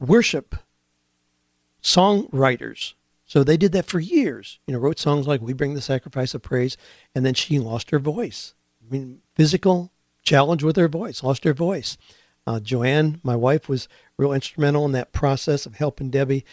worship 0.00 0.56
songwriters. 1.82 2.94
So 3.26 3.44
they 3.44 3.56
did 3.56 3.72
that 3.72 3.86
for 3.86 4.00
years. 4.00 4.58
You 4.66 4.74
know, 4.74 4.80
wrote 4.80 4.98
songs 4.98 5.26
like 5.26 5.40
"We 5.40 5.52
Bring 5.52 5.74
the 5.74 5.80
Sacrifice 5.80 6.34
of 6.34 6.42
Praise," 6.42 6.76
and 7.14 7.24
then 7.24 7.34
she 7.34 7.58
lost 7.58 7.90
her 7.90 7.98
voice. 7.98 8.54
I 8.82 8.92
mean, 8.92 9.20
physical 9.34 9.92
challenge 10.24 10.62
with 10.62 10.76
her 10.76 10.88
voice, 10.88 11.22
lost 11.22 11.44
her 11.44 11.54
voice. 11.54 11.96
Uh, 12.46 12.60
Joanne, 12.60 13.20
my 13.22 13.36
wife, 13.36 13.68
was 13.68 13.88
real 14.18 14.32
instrumental 14.32 14.84
in 14.84 14.92
that 14.92 15.12
process 15.12 15.66
of 15.66 15.76
helping 15.76 16.10
Debbie 16.10 16.44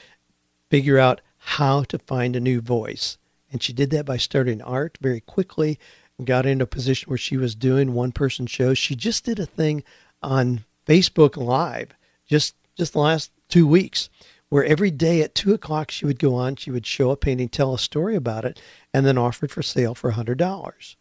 figure 0.70 0.98
out 0.98 1.22
how 1.38 1.84
to 1.84 2.00
find 2.00 2.36
a 2.36 2.40
new 2.40 2.62
voice. 2.62 3.18
And 3.52 3.62
she 3.62 3.74
did 3.74 3.90
that 3.90 4.06
by 4.06 4.18
starting 4.18 4.62
art 4.62 4.98
very 5.02 5.20
quickly 5.20 5.78
got 6.26 6.46
into 6.46 6.64
a 6.64 6.68
position 6.68 7.10
where 7.10 7.18
she 7.18 7.38
was 7.38 7.56
doing 7.56 7.94
one 7.94 8.12
person 8.12 8.46
shows. 8.46 8.78
She 8.78 8.96
just 8.96 9.26
did 9.26 9.40
a 9.40 9.46
thing 9.46 9.84
on 10.22 10.66
Facebook 10.86 11.36
Live 11.36 11.96
just 12.28 12.56
just 12.78 12.94
the 12.94 13.00
last 13.00 13.32
two 13.50 13.68
weeks 13.68 14.10
where 14.50 14.64
every 14.64 14.92
day 14.92 15.22
at 15.22 15.36
two 15.36 15.54
o'clock 15.54 15.92
she 15.92 16.06
would 16.06 16.20
go 16.20 16.36
on, 16.36 16.56
she 16.56 16.72
would 16.72 16.86
show 16.86 17.12
a 17.12 17.18
painting, 17.18 17.50
tell 17.50 17.74
a 17.74 17.80
story 17.80 18.16
about 18.16 18.46
it, 18.46 18.60
and 18.94 19.06
then 19.06 19.18
offer 19.18 19.46
it 19.46 19.52
for 19.52 19.62
sale 19.62 19.94
for 19.94 20.10
a 20.10 20.14
hundred 20.14 20.38
dollars. 20.38 20.96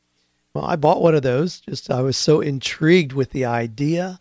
Well, 0.53 0.65
I 0.65 0.77
bought 0.77 1.03
one 1.03 1.15
of 1.15 1.23
those. 1.23 1.61
Just 1.61 1.91
I 1.91 2.03
was 2.03 2.17
so 2.17 2.41
intrigued 2.41 3.13
with 3.13 3.31
the 3.31 3.45
idea. 3.45 4.21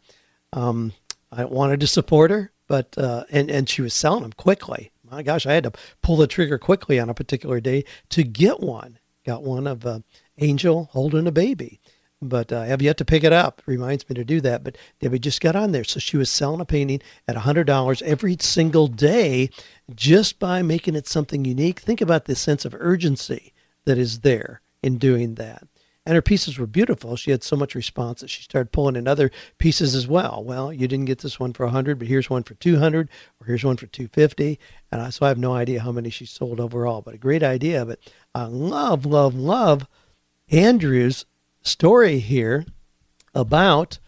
Um, 0.53 0.93
I 1.31 1.45
wanted 1.45 1.79
to 1.79 1.87
support 1.87 2.31
her, 2.31 2.51
but 2.67 2.97
uh, 2.97 3.23
and 3.31 3.49
and 3.49 3.67
she 3.67 3.81
was 3.81 3.93
selling 3.93 4.21
them 4.21 4.33
quickly. 4.33 4.91
My 5.09 5.23
gosh, 5.23 5.47
I 5.47 5.53
had 5.53 5.63
to 5.63 5.71
pull 6.03 6.17
the 6.17 6.27
trigger 6.27 6.59
quickly 6.59 6.99
on 6.99 7.09
a 7.09 7.15
particular 7.15 7.59
day 7.59 7.83
to 8.09 8.23
get 8.23 8.59
one. 8.59 8.99
Got 9.25 9.43
one 9.43 9.65
of 9.65 9.85
uh, 9.85 9.99
Angel 10.37 10.89
holding 10.91 11.25
a 11.25 11.31
baby, 11.31 11.79
but 12.21 12.53
uh, 12.53 12.59
I 12.59 12.65
have 12.67 12.81
yet 12.81 12.97
to 12.97 13.05
pick 13.05 13.23
it 13.23 13.33
up. 13.33 13.63
Reminds 13.65 14.07
me 14.07 14.13
to 14.13 14.23
do 14.23 14.39
that. 14.41 14.63
But 14.63 14.77
Debbie 14.99 15.17
just 15.17 15.41
got 15.41 15.55
on 15.55 15.71
there, 15.71 15.83
so 15.83 15.99
she 15.99 16.15
was 16.15 16.29
selling 16.29 16.61
a 16.61 16.65
painting 16.65 17.01
at 17.27 17.37
hundred 17.37 17.65
dollars 17.65 18.03
every 18.03 18.37
single 18.39 18.85
day, 18.87 19.49
just 19.95 20.37
by 20.37 20.61
making 20.61 20.95
it 20.95 21.07
something 21.07 21.43
unique. 21.43 21.79
Think 21.79 22.01
about 22.01 22.25
the 22.25 22.35
sense 22.35 22.65
of 22.65 22.75
urgency 22.77 23.51
that 23.85 23.97
is 23.97 24.19
there 24.19 24.61
in 24.83 24.99
doing 24.99 25.35
that 25.35 25.67
and 26.09 26.15
her 26.15 26.23
pieces 26.23 26.57
were 26.57 26.65
beautiful. 26.65 27.15
She 27.15 27.29
had 27.29 27.43
so 27.43 27.55
much 27.55 27.75
response 27.75 28.21
that 28.21 28.31
she 28.31 28.41
started 28.41 28.71
pulling 28.71 28.95
in 28.95 29.07
other 29.07 29.29
pieces 29.59 29.93
as 29.93 30.07
well. 30.07 30.43
Well, 30.43 30.73
you 30.73 30.87
didn't 30.87 31.05
get 31.05 31.19
this 31.19 31.39
one 31.39 31.53
for 31.53 31.67
100, 31.67 31.99
but 31.99 32.07
here's 32.07 32.31
one 32.31 32.41
for 32.41 32.55
200, 32.55 33.07
or 33.39 33.45
here's 33.45 33.63
one 33.63 33.77
for 33.77 33.85
250. 33.85 34.59
And 34.91 35.01
I, 35.03 35.11
so 35.11 35.27
I 35.27 35.29
have 35.29 35.37
no 35.37 35.53
idea 35.53 35.81
how 35.81 35.91
many 35.91 36.09
she 36.09 36.25
sold 36.25 36.59
overall, 36.59 37.03
but 37.03 37.13
a 37.13 37.19
great 37.19 37.43
idea. 37.43 37.85
But 37.85 37.99
I 38.33 38.45
love, 38.45 39.05
love, 39.05 39.35
love 39.35 39.87
Andrew's 40.49 41.27
story 41.61 42.17
here 42.17 42.65
about 43.35 43.99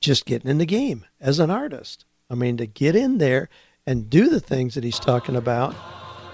just 0.00 0.26
getting 0.26 0.50
in 0.50 0.58
the 0.58 0.66
game 0.66 1.04
as 1.20 1.38
an 1.38 1.52
artist. 1.52 2.04
I 2.28 2.34
mean, 2.34 2.56
to 2.56 2.66
get 2.66 2.96
in 2.96 3.18
there 3.18 3.48
and 3.86 4.10
do 4.10 4.28
the 4.28 4.40
things 4.40 4.74
that 4.74 4.82
he's 4.82 4.98
talking 4.98 5.36
about. 5.36 5.76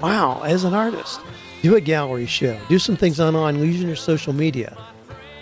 Wow, 0.00 0.44
as 0.44 0.64
an 0.64 0.72
artist 0.72 1.20
do 1.64 1.76
a 1.76 1.80
gallery 1.80 2.26
show, 2.26 2.60
do 2.68 2.78
some 2.78 2.94
things 2.94 3.18
online 3.18 3.58
using 3.58 3.86
your 3.86 3.96
social 3.96 4.34
media. 4.34 4.76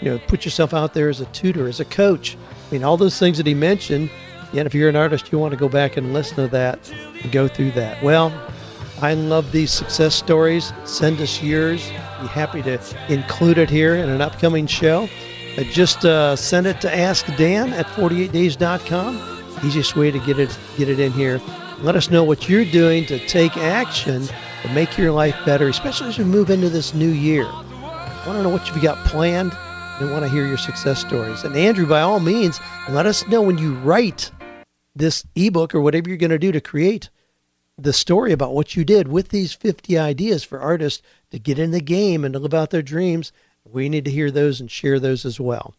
You 0.00 0.12
know, 0.12 0.18
put 0.28 0.44
yourself 0.44 0.72
out 0.72 0.94
there 0.94 1.08
as 1.08 1.20
a 1.20 1.26
tutor, 1.26 1.66
as 1.66 1.80
a 1.80 1.84
coach. 1.84 2.36
I 2.68 2.72
mean, 2.72 2.84
all 2.84 2.96
those 2.96 3.18
things 3.18 3.38
that 3.38 3.46
he 3.46 3.54
mentioned. 3.54 4.08
And 4.52 4.64
if 4.64 4.72
you're 4.72 4.88
an 4.88 4.94
artist, 4.94 5.32
you 5.32 5.40
want 5.40 5.50
to 5.50 5.56
go 5.56 5.68
back 5.68 5.96
and 5.96 6.12
listen 6.12 6.36
to 6.36 6.46
that 6.46 6.78
and 7.24 7.32
go 7.32 7.48
through 7.48 7.72
that. 7.72 8.00
Well, 8.04 8.32
I 9.00 9.14
love 9.14 9.50
these 9.50 9.72
success 9.72 10.14
stories. 10.14 10.72
Send 10.84 11.20
us 11.20 11.42
yours. 11.42 11.88
Be 12.20 12.28
happy 12.28 12.62
to 12.62 12.80
include 13.08 13.58
it 13.58 13.68
here 13.68 13.96
in 13.96 14.08
an 14.08 14.20
upcoming 14.20 14.68
show. 14.68 15.08
But 15.56 15.66
just 15.66 16.04
uh, 16.04 16.36
send 16.36 16.68
it 16.68 16.80
to 16.82 16.96
Ask 16.96 17.26
Dan 17.36 17.72
at 17.72 17.86
48days.com. 17.86 19.64
Easiest 19.64 19.96
way 19.96 20.12
to 20.12 20.20
get 20.20 20.38
it 20.38 20.56
get 20.78 20.88
it 20.88 21.00
in 21.00 21.10
here. 21.10 21.40
Let 21.80 21.96
us 21.96 22.10
know 22.10 22.22
what 22.22 22.48
you're 22.48 22.64
doing 22.64 23.06
to 23.06 23.18
take 23.26 23.56
action 23.56 24.28
make 24.70 24.96
your 24.96 25.12
life 25.12 25.36
better, 25.44 25.68
especially 25.68 26.08
as 26.08 26.18
we 26.18 26.24
move 26.24 26.50
into 26.50 26.68
this 26.68 26.94
new 26.94 27.10
year. 27.10 27.44
I 27.46 28.24
want 28.26 28.38
to 28.38 28.42
know 28.42 28.48
what 28.48 28.68
you've 28.68 28.82
got 28.82 29.04
planned 29.06 29.56
and 30.00 30.10
want 30.10 30.24
to 30.24 30.30
hear 30.30 30.46
your 30.46 30.56
success 30.56 31.00
stories. 31.00 31.44
And 31.44 31.56
Andrew, 31.56 31.86
by 31.86 32.00
all 32.00 32.20
means, 32.20 32.60
let 32.88 33.06
us 33.06 33.26
know 33.28 33.42
when 33.42 33.58
you 33.58 33.74
write 33.74 34.30
this 34.94 35.24
ebook 35.34 35.74
or 35.74 35.80
whatever 35.80 36.08
you're 36.08 36.18
going 36.18 36.30
to 36.30 36.38
do 36.38 36.52
to 36.52 36.60
create 36.60 37.10
the 37.78 37.92
story 37.92 38.32
about 38.32 38.54
what 38.54 38.76
you 38.76 38.84
did 38.84 39.08
with 39.08 39.30
these 39.30 39.52
50 39.52 39.98
ideas 39.98 40.44
for 40.44 40.60
artists 40.60 41.02
to 41.30 41.38
get 41.38 41.58
in 41.58 41.70
the 41.70 41.80
game 41.80 42.24
and 42.24 42.32
to 42.34 42.38
live 42.38 42.54
out 42.54 42.70
their 42.70 42.82
dreams. 42.82 43.32
We 43.64 43.88
need 43.88 44.04
to 44.04 44.10
hear 44.10 44.30
those 44.30 44.60
and 44.60 44.70
share 44.70 45.00
those 45.00 45.24
as 45.24 45.40
well. 45.40 45.74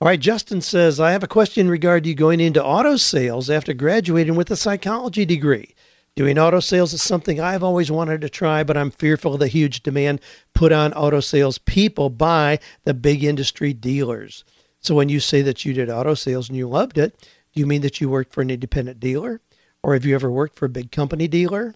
All 0.00 0.08
right, 0.08 0.20
Justin 0.20 0.60
says, 0.60 1.00
I 1.00 1.12
have 1.12 1.22
a 1.22 1.28
question 1.28 1.62
in 1.62 1.70
regard 1.70 2.02
to 2.02 2.10
you 2.10 2.14
going 2.14 2.38
into 2.38 2.62
auto 2.62 2.96
sales 2.96 3.48
after 3.48 3.72
graduating 3.72 4.36
with 4.36 4.50
a 4.50 4.56
psychology 4.56 5.24
degree. 5.24 5.74
Doing 6.16 6.38
auto 6.38 6.60
sales 6.60 6.94
is 6.94 7.02
something 7.02 7.38
I've 7.38 7.62
always 7.62 7.90
wanted 7.90 8.22
to 8.22 8.30
try, 8.30 8.64
but 8.64 8.74
I'm 8.74 8.90
fearful 8.90 9.34
of 9.34 9.40
the 9.40 9.48
huge 9.48 9.82
demand 9.82 10.22
put 10.54 10.72
on 10.72 10.94
auto 10.94 11.20
sales 11.20 11.58
people 11.58 12.08
by 12.08 12.58
the 12.84 12.94
big 12.94 13.22
industry 13.22 13.74
dealers. 13.74 14.42
So 14.80 14.94
when 14.94 15.10
you 15.10 15.20
say 15.20 15.42
that 15.42 15.66
you 15.66 15.74
did 15.74 15.90
auto 15.90 16.14
sales 16.14 16.48
and 16.48 16.56
you 16.56 16.68
loved 16.68 16.96
it, 16.96 17.18
do 17.52 17.60
you 17.60 17.66
mean 17.66 17.82
that 17.82 18.00
you 18.00 18.08
worked 18.08 18.32
for 18.32 18.40
an 18.40 18.48
independent 18.48 18.98
dealer? 18.98 19.42
Or 19.82 19.92
have 19.92 20.06
you 20.06 20.14
ever 20.14 20.30
worked 20.30 20.56
for 20.56 20.64
a 20.64 20.70
big 20.70 20.90
company 20.90 21.28
dealer? 21.28 21.74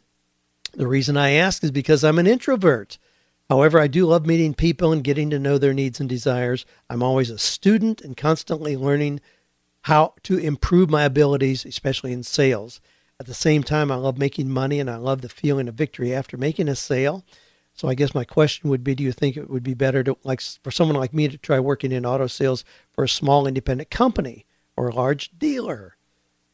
The 0.73 0.87
reason 0.87 1.19
I 1.19 1.33
ask 1.33 1.63
is 1.63 1.71
because 1.71 2.03
I'm 2.03 2.19
an 2.19 2.27
introvert. 2.27 2.97
However, 3.51 3.79
I 3.79 3.89
do 3.89 4.07
love 4.07 4.25
meeting 4.25 4.55
people 4.55 4.91
and 4.91 5.05
getting 5.05 5.29
to 5.31 5.39
know 5.39 5.59
their 5.59 5.75
needs 5.75 6.01
and 6.01 6.09
desires. 6.09 6.65
I'm 6.89 7.03
always 7.03 7.29
a 7.29 7.37
student 7.37 8.01
and 8.01 8.17
constantly 8.17 8.75
learning 8.75 9.21
how 9.83 10.15
to 10.23 10.39
improve 10.39 10.89
my 10.89 11.03
abilities, 11.03 11.67
especially 11.67 12.13
in 12.13 12.23
sales. 12.23 12.81
At 13.21 13.27
the 13.27 13.35
same 13.35 13.63
time, 13.63 13.93
I 13.93 13.97
love 13.97 14.17
making 14.17 14.49
money 14.49 14.81
and 14.81 14.89
I 14.89 14.97
love 14.97 15.21
the 15.21 15.29
feeling 15.29 15.69
of 15.69 15.75
victory 15.75 16.15
after 16.15 16.39
making 16.39 16.69
a 16.69 16.75
sale. 16.75 17.23
So 17.75 17.87
I 17.87 17.95
guess 17.95 18.15
my 18.15 18.25
question 18.25 18.71
would 18.71 18.83
be 18.83 18.95
do 18.95 19.05
you 19.05 19.13
think 19.13 19.37
it 19.37 19.51
would 19.51 19.63
be 19.63 19.75
better 19.75 20.03
to 20.03 20.17
like 20.25 20.41
for 20.41 20.71
someone 20.71 20.97
like 20.97 21.13
me 21.13 21.29
to 21.29 21.37
try 21.37 21.61
working 21.61 21.93
in 21.93 22.07
auto 22.07 22.27
sales 22.29 22.65
for 22.91 23.05
a 23.05 23.09
small 23.09 23.47
independent 23.47 23.91
company 23.91 24.47
or 24.75 24.89
a 24.89 24.95
large 24.95 25.39
dealer? 25.39 25.99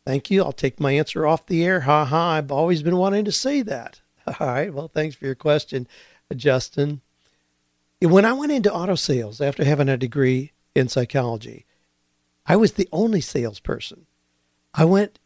Thank 0.05 0.29
you. 0.29 0.43
I'll 0.43 0.51
take 0.51 0.81
my 0.81 0.91
answer 0.91 1.25
off 1.25 1.47
the 1.47 1.65
air. 1.65 1.83
Ha 1.83 2.05
ha. 2.05 2.31
I've 2.33 2.51
always 2.51 2.83
been 2.83 2.97
wanting 2.97 3.25
to 3.27 3.33
say 3.33 3.63
that. 3.63 4.01
All 4.27 4.49
right. 4.49 4.75
Well, 4.75 4.89
thanks 4.89 5.15
for 5.15 5.25
your 5.25 5.37
question, 5.37 5.87
uh, 6.33 6.35
Justin. 6.35 7.01
When 8.01 8.25
I 8.25 8.33
went 8.33 8.51
into 8.51 8.75
auto 8.75 8.97
sales 8.97 9.41
after 9.41 9.65
having 9.65 9.89
a 9.89 9.97
degree 9.97 10.51
in 10.75 10.89
psychology, 10.89 11.65
I 12.45 12.57
was 12.57 12.73
the 12.73 12.89
only 12.91 13.21
salesperson. 13.21 14.07
I 14.75 14.85
went 14.85 15.21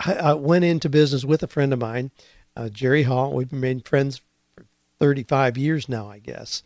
I, 0.00 0.14
I, 0.14 0.32
went 0.34 0.64
into 0.64 0.88
business 0.88 1.24
with 1.24 1.42
a 1.42 1.48
friend 1.48 1.72
of 1.72 1.80
mine, 1.80 2.10
uh, 2.56 2.68
Jerry 2.68 3.02
Hall. 3.04 3.32
We've 3.32 3.48
been 3.48 3.80
friends 3.80 4.20
for 4.56 4.66
35 5.00 5.56
years 5.56 5.88
now, 5.88 6.08
I 6.08 6.18
guess. 6.18 6.62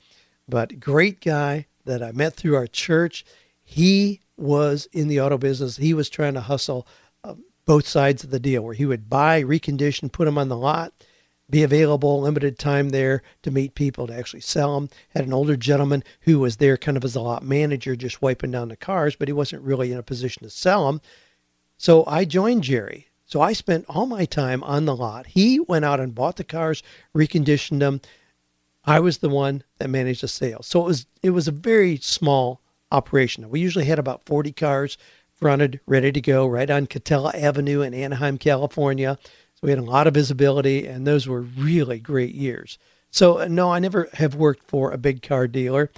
But 0.48 0.80
great 0.80 1.20
guy 1.20 1.66
that 1.84 2.02
I 2.02 2.12
met 2.12 2.34
through 2.34 2.56
our 2.56 2.66
church. 2.66 3.24
He 3.64 4.20
was 4.36 4.88
in 4.92 5.08
the 5.08 5.20
auto 5.20 5.38
business. 5.38 5.76
He 5.76 5.94
was 5.94 6.08
trying 6.08 6.34
to 6.34 6.40
hustle 6.40 6.86
uh, 7.24 7.34
both 7.66 7.86
sides 7.86 8.24
of 8.24 8.30
the 8.30 8.40
deal, 8.40 8.62
where 8.62 8.74
he 8.74 8.86
would 8.86 9.10
buy, 9.10 9.42
recondition, 9.42 10.12
put 10.12 10.26
them 10.26 10.38
on 10.38 10.48
the 10.48 10.56
lot, 10.56 10.92
be 11.50 11.62
available 11.62 12.20
limited 12.20 12.58
time 12.58 12.90
there 12.90 13.22
to 13.42 13.50
meet 13.50 13.74
people 13.74 14.06
to 14.06 14.14
actually 14.14 14.40
sell 14.40 14.74
them. 14.74 14.88
Had 15.10 15.26
an 15.26 15.32
older 15.32 15.56
gentleman 15.56 16.04
who 16.20 16.38
was 16.38 16.58
there 16.58 16.76
kind 16.76 16.96
of 16.96 17.04
as 17.04 17.16
a 17.16 17.20
lot 17.20 17.42
manager, 17.42 17.96
just 17.96 18.22
wiping 18.22 18.50
down 18.50 18.68
the 18.68 18.76
cars, 18.76 19.16
but 19.16 19.28
he 19.28 19.32
wasn't 19.32 19.62
really 19.62 19.92
in 19.92 19.98
a 19.98 20.02
position 20.02 20.42
to 20.42 20.50
sell 20.50 20.86
them. 20.86 21.00
So 21.78 22.04
I 22.06 22.24
joined 22.24 22.64
Jerry. 22.64 23.06
So 23.24 23.40
I 23.40 23.52
spent 23.52 23.84
all 23.88 24.06
my 24.06 24.24
time 24.24 24.64
on 24.64 24.84
the 24.84 24.96
lot. 24.96 25.26
He 25.26 25.60
went 25.60 25.84
out 25.84 26.00
and 26.00 26.14
bought 26.14 26.36
the 26.36 26.44
cars, 26.44 26.82
reconditioned 27.14 27.78
them. 27.78 28.00
I 28.84 29.00
was 29.00 29.18
the 29.18 29.28
one 29.28 29.64
that 29.78 29.88
managed 29.88 30.22
the 30.22 30.28
sales. 30.28 30.66
So 30.66 30.80
it 30.80 30.86
was 30.86 31.06
it 31.22 31.30
was 31.30 31.46
a 31.46 31.52
very 31.52 31.98
small 31.98 32.60
operation. 32.90 33.48
We 33.50 33.60
usually 33.60 33.84
had 33.84 33.98
about 33.98 34.24
40 34.24 34.52
cars 34.52 34.98
fronted, 35.34 35.78
ready 35.86 36.10
to 36.10 36.20
go, 36.20 36.46
right 36.46 36.70
on 36.70 36.86
Katella 36.86 37.34
Avenue 37.34 37.82
in 37.82 37.94
Anaheim, 37.94 38.38
California. 38.38 39.18
So 39.54 39.60
we 39.62 39.70
had 39.70 39.78
a 39.78 39.82
lot 39.82 40.06
of 40.06 40.14
visibility, 40.14 40.86
and 40.86 41.06
those 41.06 41.28
were 41.28 41.42
really 41.42 41.98
great 42.00 42.34
years. 42.34 42.78
So 43.10 43.40
uh, 43.40 43.48
no, 43.48 43.70
I 43.70 43.78
never 43.78 44.08
have 44.14 44.34
worked 44.34 44.64
for 44.64 44.90
a 44.90 44.98
big 44.98 45.22
car 45.22 45.46
dealer. 45.46 45.90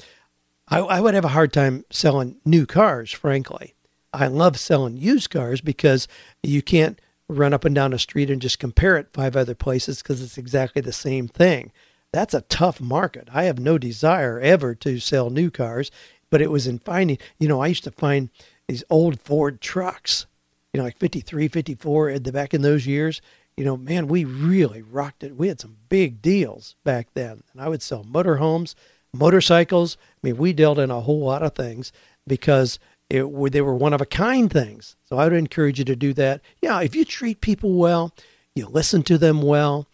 I, 0.69 0.81
I 0.81 1.01
would 1.01 1.15
have 1.15 1.25
a 1.25 1.29
hard 1.29 1.53
time 1.53 1.85
selling 1.91 2.37
new 2.45 2.67
cars, 2.67 3.13
frankly. 3.13 3.75
I 4.13 4.27
love 4.27 4.59
selling 4.59 4.97
used 4.97 5.31
cars 5.31 5.61
because 5.61 6.09
you 6.43 6.63
can't 6.63 7.01
run 7.29 7.55
up 7.55 7.65
and 7.65 7.75
down 7.75 7.93
a 7.93 7.99
street 7.99 8.31
and 8.31 8.43
just 8.43 8.59
compare 8.59 8.97
it 8.97 9.13
five 9.13 9.37
other 9.37 9.55
places 9.55 10.03
because 10.03 10.21
it's 10.21 10.39
exactly 10.39 10.83
the 10.83 10.93
same 10.93 11.29
thing. 11.29 11.71
That's 12.13 12.35
a 12.35 12.41
tough 12.43 12.81
market. 12.81 13.29
I 13.33 13.45
have 13.45 13.61
no 13.61 13.79
desire 13.79 14.41
ever 14.41 14.75
to 14.77 14.99
sell 14.99 15.31
new 15.31 15.51
cars, 15.51 15.93
but 16.29 16.43
it 16.43 16.51
was 16.51 16.67
in 16.67 16.81
finding, 16.81 17.19
you 17.39 17.47
know, 17.47 17.63
I 17.63 17.69
used 17.69 17.85
to 17.85 17.93
find 17.93 18.31
these 18.67 18.83
old 18.91 19.21
Ford 19.21 19.61
trucks, 19.61 20.27
you 20.73 20.79
know, 20.79 20.85
like 20.85 20.99
53, 20.99 21.49
54 21.49 22.11
at 22.11 22.25
the 22.25 22.33
back 22.33 22.53
in 22.53 22.63
those 22.63 22.87
years. 22.87 23.23
You 23.57 23.65
know, 23.65 23.77
man, 23.77 24.09
we 24.09 24.25
really 24.25 24.83
rocked 24.83 25.23
it. 25.23 25.37
We 25.37 25.49
had 25.49 25.61
some 25.61 25.77
big 25.89 26.21
deals 26.23 26.75
back 26.83 27.09
then. 27.15 27.43
And 27.53 27.61
I 27.61 27.69
would 27.69 27.83
sell 27.83 28.05
motorhomes, 28.05 28.75
motorcycles. 29.13 29.97
I 30.01 30.29
mean, 30.29 30.37
we 30.37 30.53
dealt 30.53 30.79
in 30.79 30.91
a 30.91 31.01
whole 31.01 31.21
lot 31.21 31.43
of 31.43 31.55
things 31.55 31.93
because 32.27 32.79
it, 33.11 33.53
they 33.53 33.61
were 33.61 33.75
one 33.75 33.93
of 33.93 34.01
a 34.01 34.07
kind 34.07 34.51
things. 34.51 34.97
So 35.05 35.19
I 35.19 35.25
would 35.25 35.33
encourage 35.33 35.79
you 35.81 35.85
to 35.85 35.97
do 35.97 36.15
that. 36.15 36.41
Yeah, 36.63 36.81
if 36.81 36.95
you 36.95 37.05
treat 37.05 37.41
people 37.41 37.75
well, 37.75 38.15
you 38.55 38.67
listen 38.67 39.03
to 39.05 39.19
them 39.19 39.43
well, 39.43 39.89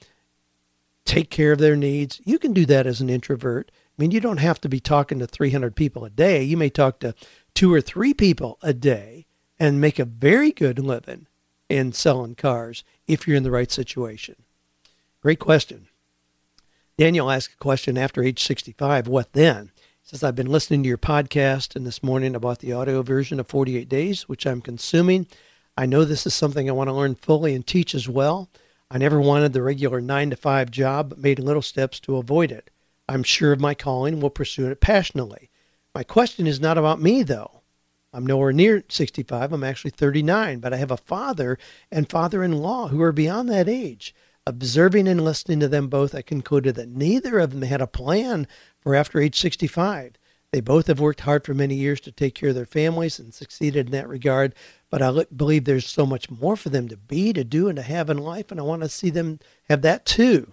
take 1.07 1.31
care 1.31 1.53
of 1.53 1.59
their 1.59 1.77
needs, 1.77 2.21
you 2.25 2.39
can 2.39 2.53
do 2.53 2.67
that 2.67 2.87
as 2.87 3.01
an 3.01 3.09
introvert. 3.09 3.71
I 3.75 4.03
mean, 4.03 4.11
you 4.11 4.21
don't 4.21 4.37
have 4.37 4.61
to 4.61 4.69
be 4.69 4.81
talking 4.81 5.19
to 5.19 5.27
300 5.27 5.75
people 5.75 6.05
a 6.05 6.11
day. 6.11 6.43
You 6.43 6.59
may 6.59 6.69
talk 6.69 7.01
to 7.01 7.15
two 7.55 7.73
or 7.73 7.81
three 7.81 8.13
people 8.13 8.59
a 8.63 8.75
day 8.75 9.27
and 9.59 9.81
make 9.81 9.99
a 9.99 10.05
very 10.05 10.53
good 10.53 10.79
living 10.79 11.27
in 11.71 11.93
selling 11.93 12.35
cars 12.35 12.85
if 13.07 13.27
you're 13.27 13.37
in 13.37 13.43
the 13.43 13.51
right 13.51 13.73
situation. 13.73 14.37
Great 15.23 15.39
question. 15.39 15.89
Daniel 16.99 17.31
asked 17.31 17.55
a 17.55 17.59
question 17.59 17.97
after 17.97 18.23
age 18.23 18.43
65 18.43 19.09
what 19.09 19.33
then? 19.33 19.71
Says, 20.09 20.23
I've 20.23 20.37
been 20.37 20.47
listening 20.47 20.85
to 20.85 20.89
your 20.89 20.99
podcast, 20.99 21.75
and 21.75 21.85
this 21.85 22.01
morning 22.01 22.37
I 22.37 22.39
bought 22.39 22.61
the 22.61 22.73
audio 22.73 23.03
version 23.03 23.41
of 23.41 23.49
48 23.49 23.89
Days, 23.89 24.29
which 24.29 24.47
I'm 24.47 24.61
consuming. 24.61 25.27
I 25.77 25.85
know 25.87 26.05
this 26.05 26.25
is 26.27 26.33
something 26.33 26.69
I 26.69 26.75
want 26.75 26.87
to 26.87 26.95
learn 26.95 27.17
fully 27.17 27.57
and 27.57 27.67
teach 27.67 27.93
as 27.93 28.09
well. 28.09 28.49
I 28.89 28.99
never 28.99 29.21
wanted 29.21 29.53
the 29.53 29.65
regular 29.65 30.01
9 30.01 30.31
to 30.31 30.37
5 30.37 30.71
job, 30.71 31.09
but 31.09 31.19
made 31.19 31.41
little 31.41 31.61
steps 31.61 31.99
to 31.99 32.19
avoid 32.19 32.53
it. 32.53 32.71
I'm 33.09 33.25
sure 33.25 33.51
of 33.51 33.59
my 33.59 33.75
calling 33.75 34.15
and 34.15 34.23
will 34.23 34.31
pursue 34.31 34.71
it 34.71 34.81
passionately. 34.81 35.51
My 35.93 36.05
question 36.05 36.47
is 36.47 36.61
not 36.61 36.79
about 36.79 37.03
me, 37.03 37.25
though. 37.25 37.63
I'm 38.13 38.25
nowhere 38.25 38.53
near 38.53 38.85
65. 38.89 39.53
I'm 39.53 39.65
actually 39.65 39.91
39, 39.91 40.61
but 40.61 40.73
I 40.73 40.77
have 40.77 40.93
a 40.93 40.97
father 40.97 41.59
and 41.91 42.09
father 42.09 42.45
in 42.45 42.53
law 42.53 42.87
who 42.87 43.03
are 43.03 43.11
beyond 43.11 43.49
that 43.49 43.69
age. 43.69 44.15
Observing 44.49 45.09
and 45.09 45.25
listening 45.25 45.59
to 45.59 45.67
them 45.67 45.89
both, 45.89 46.15
I 46.15 46.23
concluded 46.23 46.77
that 46.77 46.89
neither 46.89 47.41
of 47.41 47.51
them 47.51 47.63
had 47.63 47.81
a 47.81 47.87
plan 47.87 48.47
for 48.79 48.95
after 48.95 49.21
age 49.21 49.41
65. 49.41 50.13
They 50.53 50.61
both 50.61 50.87
have 50.87 51.01
worked 51.01 51.21
hard 51.21 51.45
for 51.45 51.53
many 51.53 51.75
years 51.75 52.01
to 52.03 52.13
take 52.13 52.37
care 52.37 52.51
of 52.51 52.55
their 52.55 52.65
families 52.65 53.19
and 53.19 53.35
succeeded 53.35 53.87
in 53.87 53.93
that 53.93 54.09
regard, 54.09 54.55
but 54.89 55.03
I 55.03 55.25
believe 55.25 55.65
there's 55.65 55.89
so 55.89 56.07
much 56.07 56.31
more 56.31 56.57
for 56.57 56.69
them 56.69 56.89
to 56.89 56.97
be, 56.97 57.33
to 57.33 57.43
do, 57.43 57.69
and 57.69 57.75
to 57.77 57.83
have 57.83 58.09
in 58.09 58.19
life, 58.19 58.53
and 58.53 58.61
I 58.61 58.63
want 58.63 58.83
to 58.83 58.89
see 58.89 59.11
them 59.11 59.41
have 59.69 59.83
that 59.83 60.07
too. 60.07 60.53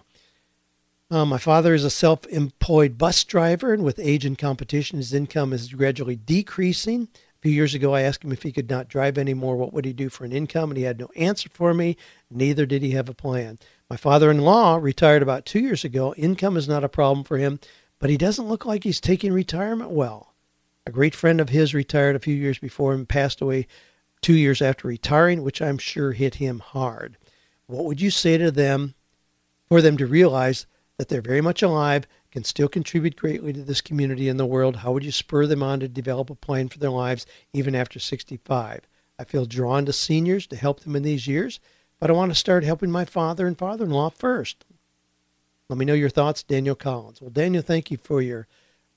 Uh, 1.08 1.24
my 1.24 1.38
father 1.38 1.72
is 1.74 1.84
a 1.84 1.90
self 1.90 2.26
employed 2.26 2.98
bus 2.98 3.22
driver, 3.22 3.72
and 3.72 3.84
with 3.84 4.00
age 4.00 4.24
and 4.24 4.36
competition, 4.36 4.98
his 4.98 5.14
income 5.14 5.52
is 5.52 5.72
gradually 5.72 6.16
decreasing. 6.16 7.08
A 7.12 7.42
few 7.42 7.52
years 7.52 7.74
ago, 7.74 7.94
I 7.94 8.00
asked 8.00 8.24
him 8.24 8.32
if 8.32 8.42
he 8.42 8.50
could 8.50 8.68
not 8.68 8.88
drive 8.88 9.16
anymore, 9.16 9.56
what 9.56 9.72
would 9.72 9.84
he 9.84 9.92
do 9.92 10.08
for 10.08 10.24
an 10.24 10.32
income? 10.32 10.70
And 10.70 10.78
he 10.78 10.84
had 10.84 10.98
no 10.98 11.10
answer 11.14 11.48
for 11.52 11.72
me, 11.72 11.96
neither 12.30 12.66
did 12.66 12.82
he 12.82 12.90
have 12.90 13.08
a 13.08 13.14
plan. 13.14 13.58
My 13.94 13.98
father 13.98 14.28
in 14.28 14.38
law 14.38 14.74
retired 14.74 15.22
about 15.22 15.46
two 15.46 15.60
years 15.60 15.84
ago. 15.84 16.12
Income 16.16 16.56
is 16.56 16.66
not 16.66 16.82
a 16.82 16.88
problem 16.88 17.22
for 17.22 17.38
him, 17.38 17.60
but 18.00 18.10
he 18.10 18.16
doesn't 18.16 18.48
look 18.48 18.66
like 18.66 18.82
he's 18.82 19.00
taking 19.00 19.32
retirement 19.32 19.92
well. 19.92 20.34
A 20.84 20.90
great 20.90 21.14
friend 21.14 21.40
of 21.40 21.50
his 21.50 21.74
retired 21.74 22.16
a 22.16 22.18
few 22.18 22.34
years 22.34 22.58
before 22.58 22.92
him, 22.92 23.06
passed 23.06 23.40
away 23.40 23.68
two 24.20 24.32
years 24.32 24.60
after 24.60 24.88
retiring, 24.88 25.44
which 25.44 25.62
I'm 25.62 25.78
sure 25.78 26.10
hit 26.10 26.34
him 26.34 26.58
hard. 26.58 27.18
What 27.68 27.84
would 27.84 28.00
you 28.00 28.10
say 28.10 28.36
to 28.36 28.50
them 28.50 28.94
for 29.68 29.80
them 29.80 29.96
to 29.98 30.08
realize 30.08 30.66
that 30.98 31.08
they're 31.08 31.22
very 31.22 31.40
much 31.40 31.62
alive, 31.62 32.08
can 32.32 32.42
still 32.42 32.66
contribute 32.66 33.14
greatly 33.14 33.52
to 33.52 33.62
this 33.62 33.80
community 33.80 34.28
and 34.28 34.40
the 34.40 34.44
world? 34.44 34.74
How 34.78 34.90
would 34.90 35.04
you 35.04 35.12
spur 35.12 35.46
them 35.46 35.62
on 35.62 35.78
to 35.78 35.86
develop 35.86 36.30
a 36.30 36.34
plan 36.34 36.68
for 36.68 36.80
their 36.80 36.90
lives 36.90 37.26
even 37.52 37.76
after 37.76 38.00
65? 38.00 38.88
I 39.20 39.22
feel 39.22 39.46
drawn 39.46 39.86
to 39.86 39.92
seniors 39.92 40.48
to 40.48 40.56
help 40.56 40.80
them 40.80 40.96
in 40.96 41.04
these 41.04 41.28
years, 41.28 41.60
but 42.00 42.10
I 42.10 42.14
want 42.14 42.30
to 42.30 42.36
start 42.36 42.64
helping 42.64 42.90
my 42.90 43.04
father 43.04 43.46
and 43.46 43.56
father 43.56 43.84
in 43.84 43.90
law 43.90 44.10
first. 44.10 44.64
Let 45.68 45.78
me 45.78 45.84
know 45.84 45.94
your 45.94 46.10
thoughts, 46.10 46.42
Daniel 46.42 46.74
Collins. 46.74 47.20
Well, 47.20 47.30
Daniel, 47.30 47.62
thank 47.62 47.90
you 47.90 47.96
for 47.96 48.20
your 48.20 48.46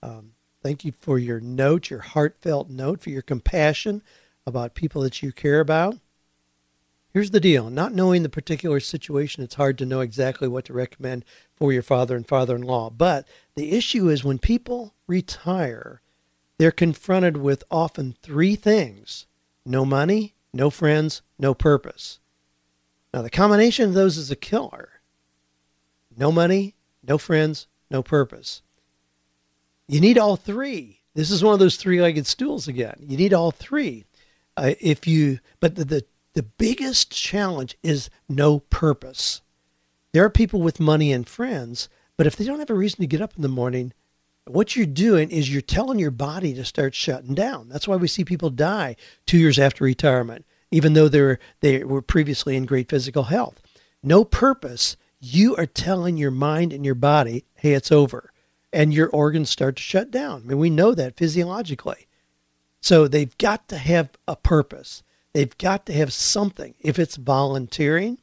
um, 0.03 0.33
thank 0.61 0.85
you 0.85 0.91
for 0.91 1.17
your 1.17 1.39
note, 1.39 1.89
your 1.89 2.01
heartfelt 2.01 2.69
note, 2.69 3.01
for 3.01 3.09
your 3.09 3.21
compassion 3.21 4.01
about 4.45 4.75
people 4.75 5.01
that 5.01 5.23
you 5.23 5.31
care 5.31 5.59
about. 5.59 5.97
Here's 7.13 7.31
the 7.31 7.39
deal 7.39 7.69
not 7.69 7.93
knowing 7.93 8.23
the 8.23 8.29
particular 8.29 8.79
situation, 8.79 9.43
it's 9.43 9.55
hard 9.55 9.77
to 9.79 9.85
know 9.85 10.01
exactly 10.01 10.47
what 10.47 10.65
to 10.65 10.73
recommend 10.73 11.25
for 11.55 11.73
your 11.73 11.81
father 11.81 12.15
and 12.15 12.27
father 12.27 12.55
in 12.55 12.61
law. 12.61 12.89
But 12.89 13.27
the 13.55 13.71
issue 13.71 14.09
is 14.09 14.23
when 14.23 14.37
people 14.37 14.93
retire, 15.07 16.01
they're 16.57 16.71
confronted 16.71 17.37
with 17.37 17.63
often 17.71 18.15
three 18.21 18.55
things 18.55 19.25
no 19.65 19.83
money, 19.83 20.35
no 20.53 20.69
friends, 20.69 21.21
no 21.39 21.53
purpose. 21.53 22.19
Now, 23.17 23.23
the 23.23 23.31
combination 23.31 23.85
of 23.85 23.95
those 23.95 24.15
is 24.15 24.29
a 24.29 24.35
killer. 24.35 24.89
No 26.15 26.31
money, 26.31 26.75
no 27.01 27.17
friends, 27.17 27.65
no 27.89 28.03
purpose. 28.03 28.61
You 29.87 29.99
need 29.99 30.19
all 30.19 30.35
three. 30.35 31.01
This 31.15 31.31
is 31.31 31.43
one 31.43 31.53
of 31.53 31.59
those 31.59 31.77
three 31.77 31.99
legged 31.99 32.27
stools 32.27 32.67
again. 32.67 32.97
You 32.99 33.17
need 33.17 33.33
all 33.33 33.49
three. 33.49 34.05
Uh, 34.55 34.75
if 34.79 35.07
you, 35.07 35.39
but 35.59 35.73
the, 35.73 35.83
the 35.83 36.05
the 36.35 36.43
biggest 36.43 37.09
challenge 37.09 37.75
is 37.81 38.11
no 38.29 38.59
purpose. 38.59 39.41
There 40.11 40.23
are 40.23 40.29
people 40.29 40.61
with 40.61 40.79
money 40.79 41.11
and 41.11 41.27
friends, 41.27 41.89
but 42.17 42.27
if 42.27 42.35
they 42.35 42.45
don't 42.45 42.59
have 42.59 42.69
a 42.69 42.75
reason 42.75 42.99
to 42.99 43.07
get 43.07 43.21
up 43.21 43.33
in 43.35 43.41
the 43.41 43.47
morning, 43.47 43.93
what 44.45 44.75
you're 44.75 44.85
doing 44.85 45.31
is 45.31 45.51
you're 45.51 45.63
telling 45.63 45.97
your 45.97 46.11
body 46.11 46.53
to 46.53 46.63
start 46.63 46.93
shutting 46.93 47.33
down. 47.33 47.67
That's 47.67 47.87
why 47.87 47.95
we 47.95 48.07
see 48.07 48.23
people 48.23 48.51
die 48.51 48.95
two 49.25 49.39
years 49.39 49.57
after 49.57 49.83
retirement, 49.83 50.45
even 50.71 50.93
though 50.93 51.07
they 51.07 51.21
were, 51.21 51.39
they 51.61 51.83
were 51.83 52.01
previously 52.01 52.55
in 52.55 52.65
great 52.65 52.89
physical 52.89 53.23
health. 53.23 53.61
No 54.03 54.23
purpose, 54.23 54.97
you 55.19 55.55
are 55.55 55.65
telling 55.65 56.17
your 56.17 56.31
mind 56.31 56.73
and 56.73 56.85
your 56.85 56.95
body, 56.95 57.45
hey, 57.55 57.73
it's 57.73 57.91
over. 57.91 58.31
And 58.73 58.93
your 58.93 59.09
organs 59.09 59.49
start 59.49 59.77
to 59.77 59.81
shut 59.81 60.11
down. 60.11 60.43
I 60.43 60.49
mean, 60.49 60.57
we 60.57 60.69
know 60.69 60.93
that 60.93 61.17
physiologically. 61.17 62.07
So 62.81 63.07
they've 63.07 63.37
got 63.37 63.67
to 63.69 63.77
have 63.77 64.09
a 64.27 64.35
purpose. 64.35 65.03
They've 65.33 65.57
got 65.57 65.85
to 65.87 65.93
have 65.93 66.13
something. 66.13 66.75
If 66.79 66.99
it's 66.99 67.15
volunteering, 67.15 68.19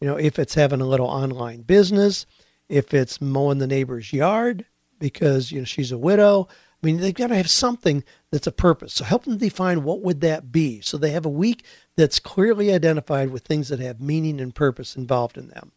you 0.00 0.06
know, 0.06 0.16
if 0.16 0.38
it's 0.38 0.54
having 0.54 0.80
a 0.80 0.86
little 0.86 1.06
online 1.06 1.62
business, 1.62 2.24
if 2.68 2.94
it's 2.94 3.20
mowing 3.20 3.58
the 3.58 3.66
neighbor's 3.66 4.12
yard 4.12 4.64
because, 4.98 5.50
you 5.50 5.58
know, 5.58 5.64
she's 5.64 5.92
a 5.92 5.98
widow. 5.98 6.48
I 6.82 6.86
mean, 6.86 6.98
they've 6.98 7.14
got 7.14 7.26
to 7.28 7.36
have 7.36 7.50
something 7.50 8.04
that's 8.30 8.46
a 8.46 8.52
purpose. 8.52 8.94
So 8.94 9.04
help 9.04 9.24
them 9.24 9.36
define 9.36 9.84
what 9.84 10.00
would 10.00 10.20
that 10.22 10.50
be. 10.50 10.80
So 10.80 10.96
they 10.96 11.10
have 11.10 11.26
a 11.26 11.30
week 11.30 11.64
that's 11.96 12.18
clearly 12.18 12.72
identified 12.72 13.30
with 13.30 13.44
things 13.44 13.68
that 13.68 13.80
have 13.80 14.00
meaning 14.00 14.40
and 14.40 14.54
purpose 14.54 14.96
involved 14.96 15.36
in 15.36 15.48
them. 15.48 15.72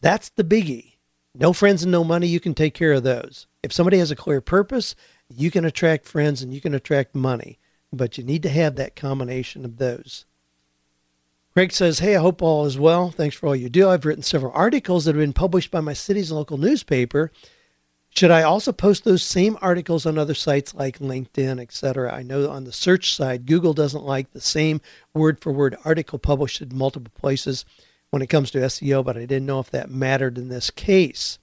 That's 0.00 0.28
the 0.28 0.44
biggie. 0.44 0.94
No 1.34 1.52
friends 1.52 1.84
and 1.84 1.92
no 1.92 2.02
money, 2.02 2.26
you 2.26 2.40
can 2.40 2.54
take 2.54 2.74
care 2.74 2.92
of 2.92 3.04
those. 3.04 3.46
If 3.62 3.72
somebody 3.72 3.98
has 3.98 4.10
a 4.10 4.16
clear 4.16 4.40
purpose, 4.40 4.96
you 5.28 5.50
can 5.50 5.64
attract 5.64 6.06
friends 6.06 6.42
and 6.42 6.52
you 6.52 6.60
can 6.60 6.74
attract 6.74 7.14
money 7.14 7.58
but 7.92 8.18
you 8.18 8.24
need 8.24 8.42
to 8.42 8.48
have 8.48 8.76
that 8.76 8.96
combination 8.96 9.64
of 9.64 9.78
those. 9.78 10.24
Craig 11.52 11.72
says, 11.72 11.98
Hey, 11.98 12.16
I 12.16 12.20
hope 12.20 12.42
all 12.42 12.66
is 12.66 12.78
well. 12.78 13.10
Thanks 13.10 13.34
for 13.34 13.46
all 13.46 13.56
you 13.56 13.68
do. 13.68 13.88
I've 13.88 14.04
written 14.04 14.22
several 14.22 14.52
articles 14.52 15.04
that 15.04 15.14
have 15.14 15.22
been 15.22 15.32
published 15.32 15.70
by 15.70 15.80
my 15.80 15.92
city's 15.92 16.30
local 16.30 16.58
newspaper. 16.58 17.32
Should 18.10 18.30
I 18.30 18.42
also 18.42 18.72
post 18.72 19.04
those 19.04 19.22
same 19.22 19.56
articles 19.60 20.04
on 20.04 20.18
other 20.18 20.34
sites 20.34 20.74
like 20.74 20.98
LinkedIn, 20.98 21.60
etc.? 21.60 22.12
I 22.12 22.22
know 22.22 22.50
on 22.50 22.64
the 22.64 22.72
search 22.72 23.14
side, 23.14 23.46
Google 23.46 23.74
doesn't 23.74 24.04
like 24.04 24.32
the 24.32 24.40
same 24.40 24.80
word 25.14 25.40
for 25.40 25.52
word 25.52 25.76
article 25.84 26.18
published 26.18 26.60
in 26.60 26.76
multiple 26.76 27.12
places 27.16 27.64
when 28.10 28.22
it 28.22 28.28
comes 28.28 28.50
to 28.50 28.58
SEO, 28.58 29.04
but 29.04 29.16
I 29.16 29.20
didn't 29.20 29.46
know 29.46 29.60
if 29.60 29.70
that 29.70 29.90
mattered 29.90 30.38
in 30.38 30.48
this 30.48 30.70
case. 30.70 31.38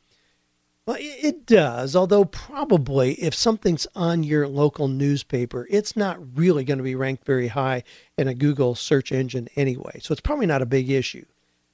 Well, 0.86 0.98
it 1.00 1.48
does, 1.48 1.96
although 1.96 2.26
probably 2.26 3.14
if 3.14 3.34
something's 3.34 3.88
on 3.96 4.24
your 4.24 4.48
local 4.48 4.88
newspaper, 4.88 5.66
it's 5.70 5.96
not 5.96 6.20
really 6.38 6.64
going 6.64 6.78
to 6.78 6.84
be 6.84 6.94
ranked 6.94 7.26
very 7.26 7.48
high 7.48 7.84
in 8.20 8.28
a 8.28 8.36
Google 8.36 8.76
search 8.76 9.12
engine 9.12 9.48
anyway. 9.56 10.00
So 10.02 10.12
it's 10.12 10.22
probably 10.22 10.46
not 10.46 10.62
a 10.62 10.68
big 10.68 10.92
issue. 10.92 11.26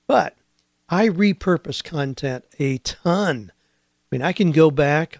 But 0.07 0.37
I 0.87 1.09
repurpose 1.09 1.83
content 1.83 2.45
a 2.57 2.77
ton. 2.77 3.51
I 4.11 4.15
mean, 4.15 4.21
I 4.21 4.33
can 4.33 4.51
go 4.51 4.69
back, 4.69 5.19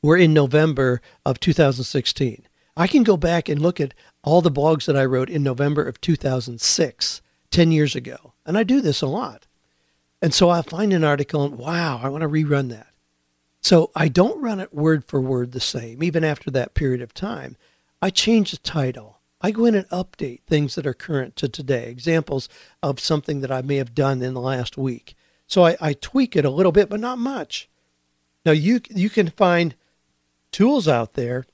we're 0.00 0.16
in 0.16 0.32
November 0.32 1.02
of 1.26 1.40
2016. 1.40 2.46
I 2.74 2.86
can 2.86 3.02
go 3.02 3.18
back 3.18 3.50
and 3.50 3.60
look 3.60 3.80
at 3.80 3.92
all 4.24 4.40
the 4.40 4.50
blogs 4.50 4.86
that 4.86 4.96
I 4.96 5.04
wrote 5.04 5.28
in 5.28 5.42
November 5.42 5.82
of 5.86 6.00
2006, 6.00 7.22
10 7.50 7.72
years 7.72 7.94
ago. 7.94 8.32
And 8.46 8.56
I 8.56 8.62
do 8.62 8.80
this 8.80 9.02
a 9.02 9.06
lot. 9.06 9.46
And 10.22 10.32
so 10.32 10.48
I 10.48 10.62
find 10.62 10.92
an 10.92 11.04
article 11.04 11.44
and 11.44 11.58
wow, 11.58 12.00
I 12.02 12.08
want 12.08 12.22
to 12.22 12.28
rerun 12.28 12.70
that. 12.70 12.86
So 13.60 13.90
I 13.94 14.08
don't 14.08 14.40
run 14.40 14.58
it 14.58 14.72
word 14.72 15.04
for 15.04 15.20
word 15.20 15.52
the 15.52 15.60
same, 15.60 16.02
even 16.02 16.24
after 16.24 16.50
that 16.50 16.74
period 16.74 17.02
of 17.02 17.12
time. 17.12 17.56
I 18.00 18.10
change 18.10 18.52
the 18.52 18.56
title. 18.56 19.20
I 19.40 19.50
go 19.50 19.66
in 19.66 19.74
and 19.74 19.88
update 19.90 20.42
things 20.42 20.76
that 20.76 20.86
are 20.86 20.94
current 20.94 21.36
to 21.36 21.48
today, 21.48 21.90
examples 21.90 22.48
of 22.82 23.00
something 23.00 23.40
that 23.40 23.52
I 23.52 23.60
may 23.60 23.76
have 23.76 23.94
done 23.94 24.22
in 24.22 24.34
the 24.34 24.40
last 24.40 24.78
week. 24.78 25.14
So 25.46 25.66
I, 25.66 25.76
I 25.80 25.92
tweak 25.92 26.36
it 26.36 26.44
a 26.44 26.50
little 26.50 26.72
bit, 26.72 26.88
but 26.88 27.00
not 27.00 27.18
much. 27.18 27.68
Now 28.44 28.52
you 28.52 28.80
you 28.90 29.10
can 29.10 29.28
find 29.28 29.74
tools 30.50 30.88
out 30.88 31.14
there. 31.14 31.46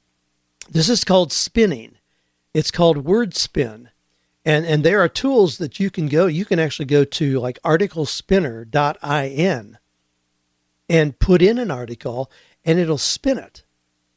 This 0.71 0.89
is 0.89 1.05
called 1.05 1.33
spinning. 1.33 1.97
It's 2.55 2.71
called 2.71 3.05
WordSpin. 3.05 3.89
And 4.45 4.67
and 4.67 4.85
there 4.85 5.01
are 5.01 5.09
tools 5.09 5.59
that 5.59 5.79
you 5.79 5.91
can 5.91 6.09
go 6.09 6.27
you 6.27 6.45
can 6.45 6.59
actually 6.59 6.87
go 6.87 7.05
to 7.05 7.39
like 7.39 7.61
articlespinner.in 7.63 9.79
and 10.89 11.19
put 11.19 11.43
in 11.43 11.59
an 11.59 11.71
article 11.71 12.31
and 12.65 12.79
it'll 12.79 12.99
spin 12.99 13.39
it. 13.39 13.63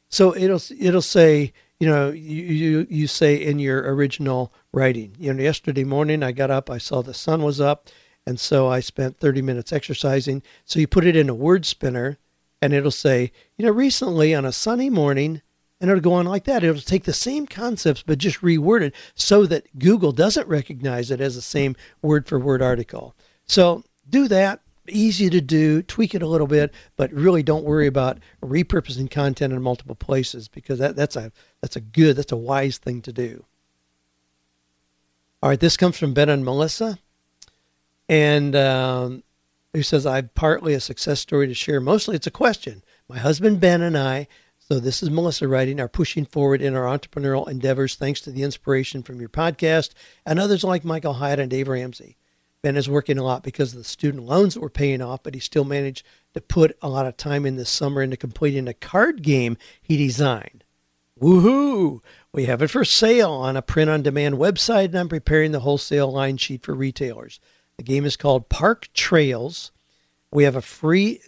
So 0.10 0.36
it'll 0.36 0.62
it'll 0.80 1.02
say, 1.02 1.54
you 1.80 1.88
know, 1.88 2.12
you, 2.12 2.44
you 2.44 2.88
you 2.90 3.08
say 3.08 3.36
in 3.36 3.60
your 3.60 3.94
original 3.94 4.54
writing, 4.72 5.16
you 5.20 5.34
know, 5.34 5.42
yesterday 5.42 5.84
morning 5.84 6.24
I 6.24 6.32
got 6.32 6.52
up, 6.52 6.70
I 6.70 6.78
saw 6.78 7.02
the 7.02 7.14
sun 7.14 7.44
was 7.44 7.60
up, 7.60 7.90
and 8.26 8.40
so 8.40 8.70
I 8.70 8.80
spent 8.80 9.20
30 9.20 9.42
minutes 9.42 9.74
exercising. 9.74 10.44
So 10.66 10.80
you 10.80 10.88
put 10.88 11.06
it 11.06 11.16
in 11.16 11.30
a 11.30 11.34
word 11.34 11.66
spinner 11.66 12.18
and 12.62 12.74
it'll 12.74 12.92
say, 12.92 13.32
you 13.58 13.66
know, 13.66 13.72
recently 13.72 14.36
on 14.36 14.46
a 14.46 14.52
sunny 14.52 14.90
morning, 14.90 15.42
and 15.80 15.90
it'll 15.90 16.02
go 16.02 16.14
on 16.14 16.28
like 16.28 16.44
that. 16.44 16.64
It'll 16.64 16.80
take 16.80 17.06
the 17.06 17.14
same 17.14 17.48
concepts 17.48 18.04
but 18.04 18.20
just 18.20 18.42
reword 18.42 18.82
it 18.82 18.96
so 19.16 19.48
that 19.48 19.80
Google 19.80 20.12
doesn't 20.12 20.48
recognize 20.48 21.10
it 21.10 21.20
as 21.20 21.36
the 21.36 21.42
same 21.42 21.76
word 22.04 22.28
for 22.28 22.40
word 22.40 22.62
article. 22.62 23.16
So 23.46 23.84
do 24.08 24.28
that. 24.28 24.62
Easy 24.88 25.30
to 25.30 25.42
do, 25.42 25.82
tweak 25.84 26.14
it 26.16 26.22
a 26.22 26.28
little 26.28 26.48
bit, 26.48 26.74
but 26.98 27.14
really 27.14 27.44
don't 27.44 27.64
worry 27.64 27.88
about 27.88 28.18
repurposing 28.44 29.10
content 29.10 29.54
in 29.54 29.62
multiple 29.62 29.96
places 29.96 30.48
because 30.48 30.80
that, 30.80 30.96
that's 30.96 31.16
a 31.16 31.32
that's 31.62 31.76
a 31.76 31.82
good, 31.82 32.16
that's 32.16 32.32
a 32.32 32.38
wise 32.38 32.78
thing 32.78 33.02
to 33.04 33.14
do. 33.14 33.46
All 35.42 35.50
right, 35.50 35.60
this 35.60 35.78
comes 35.78 35.98
from 35.98 36.14
Ben 36.14 36.30
and 36.30 36.44
Melissa, 36.44 37.00
and 38.10 38.56
um, 38.56 39.24
who 39.74 39.84
says, 39.84 40.06
"I'm 40.06 40.30
partly 40.36 40.74
a 40.74 40.80
success 40.80 41.20
story 41.20 41.48
to 41.48 41.54
share. 41.54 41.80
Mostly, 41.80 42.16
it's 42.16 42.28
a 42.28 42.32
question. 42.32 42.84
My 43.08 43.18
husband 43.18 43.60
Ben 43.60 43.82
and 43.82 43.98
I 43.98 44.28
so 44.72 44.80
this 44.80 45.04
is 45.04 45.10
Melissa 45.10 45.50
writing, 45.50 45.82
are 45.82 45.90
pushing 45.90 46.24
forward 46.24 46.62
in 46.62 46.78
our 46.78 46.86
entrepreneurial 46.86 47.46
endeavors 47.50 47.96
thanks 47.96 48.22
to 48.22 48.32
the 48.32 48.44
inspiration 48.44 49.04
from 49.04 49.20
your 49.20 49.28
podcast 49.28 49.90
and 50.26 50.40
others 50.40 50.64
like 50.64 50.86
Michael 50.86 51.16
Hyatt 51.16 51.40
and 51.40 51.50
Dave 51.50 51.68
Ramsey. 51.68 52.16
Ben 52.64 52.78
is 52.78 52.88
working 52.88 53.18
a 53.18 53.24
lot 53.24 53.44
because 53.44 53.74
of 53.74 53.80
the 53.80 53.84
student 53.84 54.24
loans 54.24 54.54
that 54.54 54.62
were 54.62 54.70
paying 54.70 55.02
off, 55.02 55.24
but 55.24 55.34
he 55.34 55.42
still 55.42 55.66
managed 55.66 56.06
to 56.36 56.40
put 56.40 56.78
a 56.82 56.88
lot 56.88 57.06
of 57.06 57.18
time 57.18 57.46
in 57.46 57.58
this 57.58 57.70
summer 57.70 58.02
into 58.02 58.16
completing 58.16 58.70
a 58.70 58.74
card 58.74 59.24
game 59.24 59.58
he 59.82 59.98
designed. 59.98 60.64
Woohoo! 61.20 62.00
We 62.32 62.46
have 62.46 62.62
it 62.62 62.70
for 62.70 62.86
sale 62.86 63.34
on 63.34 63.58
a 63.58 63.62
print 63.62 63.90
on 63.90 64.04
demand 64.04 64.36
website, 64.36 64.86
and 64.86 65.00
I'm 65.00 65.10
preparing 65.10 65.52
the 65.52 65.60
wholesale 65.60 66.10
line 66.10 66.38
sheet 66.38 66.64
for 66.64 66.74
retailers. 66.74 67.42
The 67.78 67.84
game 67.84 68.06
is 68.06 68.18
called 68.18 68.50
Park 68.50 68.90
Trails. 68.94 69.72
We 70.32 70.44
have 70.44 70.56
a 70.56 70.62
free 70.62 71.22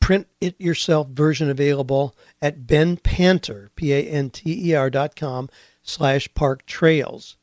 print 0.00 0.26
it 0.40 0.60
yourself 0.60 1.08
version 1.08 1.48
available 1.48 2.16
at 2.42 2.66
Ben 2.66 2.96
Panter, 2.96 3.70
P-A-N-T-E-R 3.76 4.90
dot 4.90 5.14
com 5.14 5.48
slash 5.82 6.28
park 6.34 6.66
trails. 6.66 7.36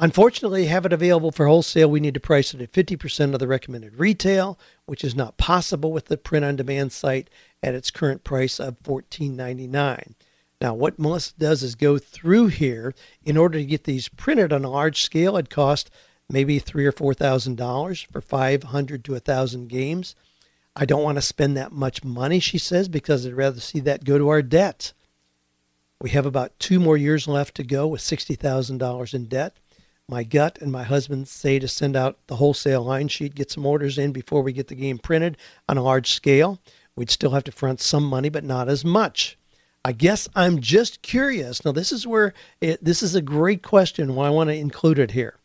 Unfortunately, 0.00 0.66
have 0.66 0.86
it 0.86 0.92
available 0.92 1.32
for 1.32 1.48
wholesale. 1.48 1.90
We 1.90 1.98
need 1.98 2.14
to 2.14 2.20
price 2.20 2.54
it 2.54 2.60
at 2.60 2.72
50% 2.72 3.34
of 3.34 3.40
the 3.40 3.48
recommended 3.48 3.98
retail, 3.98 4.56
which 4.86 5.02
is 5.02 5.16
not 5.16 5.38
possible 5.38 5.90
with 5.90 6.06
the 6.06 6.16
print 6.16 6.44
on 6.44 6.54
demand 6.54 6.92
site 6.92 7.28
at 7.64 7.74
its 7.74 7.90
current 7.90 8.22
price 8.22 8.60
of 8.60 8.80
$14.99. 8.84 10.14
Now, 10.60 10.74
what 10.74 11.00
Melissa 11.00 11.32
does 11.36 11.64
is 11.64 11.74
go 11.74 11.98
through 11.98 12.48
here 12.48 12.94
in 13.24 13.36
order 13.36 13.58
to 13.58 13.64
get 13.64 13.84
these 13.84 14.08
printed 14.08 14.52
on 14.52 14.64
a 14.64 14.70
large 14.70 15.02
scale. 15.02 15.36
It 15.36 15.50
cost 15.50 15.90
maybe 16.28 16.58
three 16.58 16.86
or 16.86 16.92
four 16.92 17.14
thousand 17.14 17.56
dollars 17.56 18.00
for 18.02 18.20
500 18.20 19.04
to 19.04 19.14
a 19.14 19.20
thousand 19.20 19.68
games. 19.68 20.14
I 20.76 20.84
don't 20.84 21.02
want 21.02 21.16
to 21.16 21.22
spend 21.22 21.56
that 21.56 21.72
much 21.72 22.04
money, 22.04 22.38
she 22.38 22.58
says, 22.58 22.88
because 22.88 23.26
I'd 23.26 23.34
rather 23.34 23.60
see 23.60 23.80
that 23.80 24.04
go 24.04 24.16
to 24.16 24.28
our 24.28 24.42
debt. 24.42 24.92
We 26.00 26.10
have 26.10 26.26
about 26.26 26.58
two 26.60 26.78
more 26.78 26.96
years 26.96 27.26
left 27.26 27.56
to 27.56 27.64
go 27.64 27.88
with 27.88 28.00
$60,000 28.00 29.14
in 29.14 29.24
debt. 29.24 29.56
My 30.08 30.22
gut 30.22 30.58
and 30.62 30.70
my 30.70 30.84
husband 30.84 31.26
say 31.26 31.58
to 31.58 31.66
send 31.66 31.96
out 31.96 32.18
the 32.28 32.36
wholesale 32.36 32.84
line 32.84 33.08
sheet, 33.08 33.34
get 33.34 33.50
some 33.50 33.66
orders 33.66 33.98
in 33.98 34.12
before 34.12 34.42
we 34.42 34.52
get 34.52 34.68
the 34.68 34.76
game 34.76 34.98
printed 34.98 35.36
on 35.68 35.76
a 35.76 35.82
large 35.82 36.12
scale. 36.12 36.60
We'd 36.94 37.10
still 37.10 37.32
have 37.32 37.44
to 37.44 37.52
front 37.52 37.80
some 37.80 38.04
money, 38.04 38.28
but 38.28 38.44
not 38.44 38.68
as 38.68 38.84
much. 38.84 39.36
I 39.84 39.92
guess 39.92 40.28
I'm 40.36 40.60
just 40.60 41.02
curious. 41.02 41.64
Now, 41.64 41.72
this 41.72 41.92
is 41.92 42.06
where 42.06 42.34
it, 42.60 42.82
this 42.84 43.02
is 43.02 43.14
a 43.14 43.22
great 43.22 43.62
question. 43.62 44.14
Why 44.14 44.28
I 44.28 44.30
want 44.30 44.48
to 44.50 44.54
include 44.54 44.98
it 44.98 45.10
here. 45.10 45.37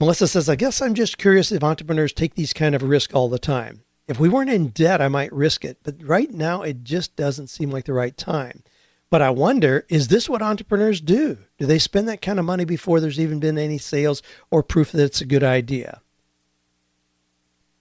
Melissa 0.00 0.26
says, 0.26 0.48
I 0.48 0.56
guess 0.56 0.82
I'm 0.82 0.94
just 0.94 1.18
curious 1.18 1.52
if 1.52 1.62
entrepreneurs 1.62 2.12
take 2.12 2.34
these 2.34 2.52
kind 2.52 2.74
of 2.74 2.82
risks 2.82 3.14
all 3.14 3.28
the 3.28 3.38
time. 3.38 3.82
If 4.06 4.18
we 4.18 4.28
weren't 4.28 4.50
in 4.50 4.68
debt, 4.68 5.00
I 5.00 5.08
might 5.08 5.32
risk 5.32 5.64
it. 5.64 5.78
But 5.82 5.96
right 6.02 6.30
now, 6.30 6.62
it 6.62 6.84
just 6.84 7.16
doesn't 7.16 7.46
seem 7.46 7.70
like 7.70 7.84
the 7.84 7.92
right 7.92 8.16
time. 8.16 8.62
But 9.10 9.22
I 9.22 9.30
wonder 9.30 9.86
is 9.88 10.08
this 10.08 10.28
what 10.28 10.42
entrepreneurs 10.42 11.00
do? 11.00 11.38
Do 11.58 11.66
they 11.66 11.78
spend 11.78 12.08
that 12.08 12.20
kind 12.20 12.38
of 12.38 12.44
money 12.44 12.64
before 12.64 12.98
there's 12.98 13.20
even 13.20 13.38
been 13.38 13.56
any 13.56 13.78
sales 13.78 14.22
or 14.50 14.62
proof 14.62 14.90
that 14.92 15.04
it's 15.04 15.20
a 15.20 15.26
good 15.26 15.44
idea? 15.44 16.00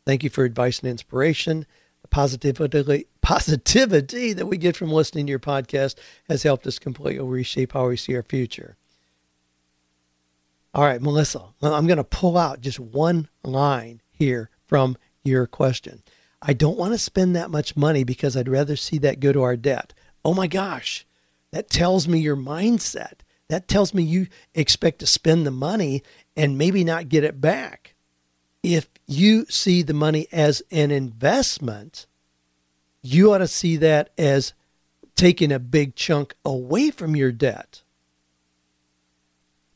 Thank 0.06 0.24
you 0.24 0.30
for 0.30 0.44
advice 0.44 0.80
and 0.80 0.90
inspiration. 0.90 1.66
The 2.04 2.08
positivity, 2.10 3.08
positivity 3.22 4.34
that 4.34 4.46
we 4.46 4.58
get 4.58 4.78
from 4.78 4.92
listening 4.92 5.26
to 5.26 5.32
your 5.32 5.40
podcast 5.40 5.96
has 6.30 6.44
helped 6.44 6.68
us 6.68 6.78
completely 6.78 7.26
reshape 7.26 7.74
how 7.74 7.88
we 7.88 7.98
see 7.98 8.16
our 8.16 8.24
future. 8.24 8.78
All 10.74 10.84
right, 10.84 11.02
Melissa, 11.02 11.44
I'm 11.62 11.86
going 11.86 11.98
to 11.98 12.04
pull 12.04 12.38
out 12.38 12.62
just 12.62 12.80
one 12.80 13.30
line 13.44 14.02
here 14.12 14.50
from 14.66 14.98
your 15.24 15.46
question. 15.46 16.02
I 16.42 16.54
don't 16.54 16.78
want 16.78 16.94
to 16.94 16.98
spend 16.98 17.36
that 17.36 17.52
much 17.52 17.78
money 17.78 18.04
because 18.04 18.36
I'd 18.36 18.50
rather 18.50 18.76
see 18.76 18.98
that 19.00 19.20
go 19.20 19.32
to 19.32 19.44
our 19.44 19.56
debt. 19.56 19.94
Oh 20.26 20.34
my 20.34 20.48
gosh, 20.48 21.06
that 21.52 21.70
tells 21.70 22.08
me 22.08 22.20
your 22.20 22.36
mindset. 22.36 23.20
That 23.50 23.68
tells 23.68 23.94
me 23.94 24.02
you 24.02 24.28
expect 24.56 25.00
to 25.00 25.06
spend 25.06 25.46
the 25.46 25.52
money 25.52 26.02
and 26.36 26.58
maybe 26.58 26.84
not 26.84 27.08
get 27.08 27.24
it 27.24 27.40
back. 27.40 27.94
If 28.64 28.90
you 29.06 29.46
see 29.50 29.84
the 29.84 29.94
money 29.94 30.28
as 30.32 30.64
an 30.72 30.90
investment, 30.90 32.08
you 33.04 33.32
ought 33.32 33.40
to 33.40 33.48
see 33.48 33.78
that 33.78 34.10
as 34.18 34.54
taking 35.16 35.52
a 35.52 35.60
big 35.60 35.96
chunk 35.96 36.34
away 36.44 36.90
from 36.90 37.16
your 37.16 37.32
debt. 37.32 37.83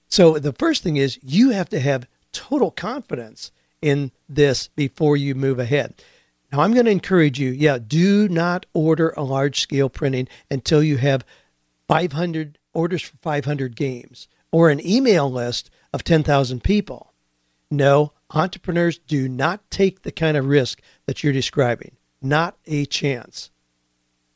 So 0.09 0.39
the 0.39 0.53
first 0.53 0.83
thing 0.83 0.97
is 0.97 1.19
you 1.21 1.51
have 1.51 1.69
to 1.69 1.79
have 1.79 2.07
total 2.31 2.71
confidence 2.71 3.51
in 3.81 4.11
this 4.27 4.67
before 4.69 5.17
you 5.17 5.35
move 5.35 5.59
ahead. 5.59 5.95
Now, 6.51 6.61
I'm 6.61 6.73
going 6.73 6.85
to 6.85 6.91
encourage 6.91 7.39
you, 7.39 7.49
yeah, 7.49 7.77
do 7.77 8.29
not 8.29 8.65
order 8.73 9.09
a 9.17 9.23
large 9.23 9.59
scale 9.59 9.89
printing 9.89 10.27
until 10.49 10.81
you 10.81 10.97
have 10.97 11.25
500 11.87 12.57
orders 12.73 13.01
for 13.01 13.17
500 13.17 13.75
games 13.75 14.27
or 14.51 14.69
an 14.69 14.85
email 14.85 15.29
list 15.29 15.69
of 15.93 16.03
10,000 16.03 16.63
people. 16.63 17.13
No, 17.69 18.13
entrepreneurs 18.31 18.97
do 18.97 19.27
not 19.27 19.69
take 19.69 20.03
the 20.03 20.11
kind 20.11 20.37
of 20.37 20.45
risk 20.45 20.81
that 21.05 21.23
you're 21.23 21.33
describing. 21.33 21.97
Not 22.21 22.57
a 22.65 22.85
chance. 22.85 23.51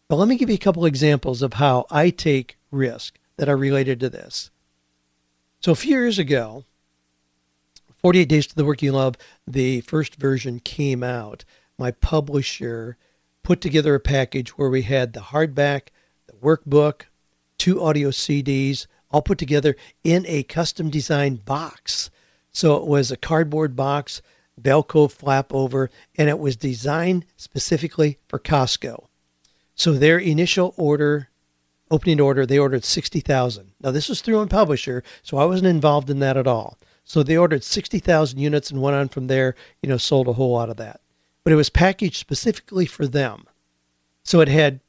But 0.09 0.17
let 0.17 0.27
me 0.27 0.35
give 0.35 0.49
you 0.49 0.55
a 0.55 0.59
couple 0.59 0.85
examples 0.85 1.41
of 1.41 1.53
how 1.53 1.85
I 1.89 2.09
take 2.09 2.57
risk 2.71 3.17
that 3.37 3.47
are 3.47 3.57
related 3.57 3.99
to 4.01 4.09
this. 4.09 4.51
So 5.61 5.71
a 5.71 5.75
few 5.75 5.91
years 5.91 6.17
ago, 6.17 6.65
48 7.93 8.25
Days 8.25 8.47
to 8.47 8.55
the 8.55 8.65
Work 8.65 8.81
You 8.81 8.93
Love, 8.93 9.15
the 9.45 9.81
first 9.81 10.15
version 10.15 10.59
came 10.59 11.03
out. 11.03 11.45
My 11.77 11.91
publisher 11.91 12.97
put 13.43 13.61
together 13.61 13.93
a 13.93 13.99
package 13.99 14.57
where 14.57 14.71
we 14.71 14.81
had 14.81 15.13
the 15.13 15.19
hardback, 15.19 15.89
the 16.25 16.33
workbook, 16.33 17.03
two 17.59 17.79
audio 17.79 18.09
CDs, 18.09 18.87
all 19.11 19.21
put 19.21 19.37
together 19.37 19.75
in 20.03 20.25
a 20.27 20.41
custom 20.41 20.89
designed 20.89 21.45
box. 21.45 22.09
So 22.51 22.75
it 22.77 22.87
was 22.87 23.11
a 23.11 23.17
cardboard 23.17 23.75
box, 23.75 24.23
Velcro 24.59 25.11
flap 25.11 25.53
over, 25.53 25.91
and 26.17 26.27
it 26.27 26.39
was 26.39 26.55
designed 26.55 27.23
specifically 27.37 28.17
for 28.27 28.39
Costco. 28.39 29.05
So 29.75 29.93
their 29.93 30.17
initial 30.17 30.73
order, 30.75 31.29
opening 31.91 32.19
order, 32.19 32.45
they 32.45 32.57
ordered 32.57 32.83
60,000. 32.83 33.71
Now 33.81 33.91
this 33.91 34.09
was 34.09 34.21
through 34.21 34.39
a 34.39 34.47
publisher, 34.47 35.03
so 35.21 35.37
I 35.37 35.45
wasn't 35.45 35.67
involved 35.67 36.09
in 36.09 36.19
that 36.19 36.37
at 36.37 36.47
all. 36.47 36.77
So 37.03 37.21
they 37.21 37.37
ordered 37.37 37.63
60,000 37.63 38.39
units 38.39 38.71
and 38.71 38.81
went 38.81 38.95
on 38.95 39.09
from 39.09 39.27
there, 39.27 39.55
you 39.81 39.89
know, 39.89 39.97
sold 39.97 40.27
a 40.27 40.33
whole 40.33 40.53
lot 40.53 40.69
of 40.69 40.77
that. 40.77 41.01
But 41.43 41.53
it 41.53 41.57
was 41.57 41.69
packaged 41.69 42.15
specifically 42.15 42.85
for 42.85 43.05
them. 43.05 43.45
So 44.23 44.39
it 44.39 44.47
had, 44.47 44.79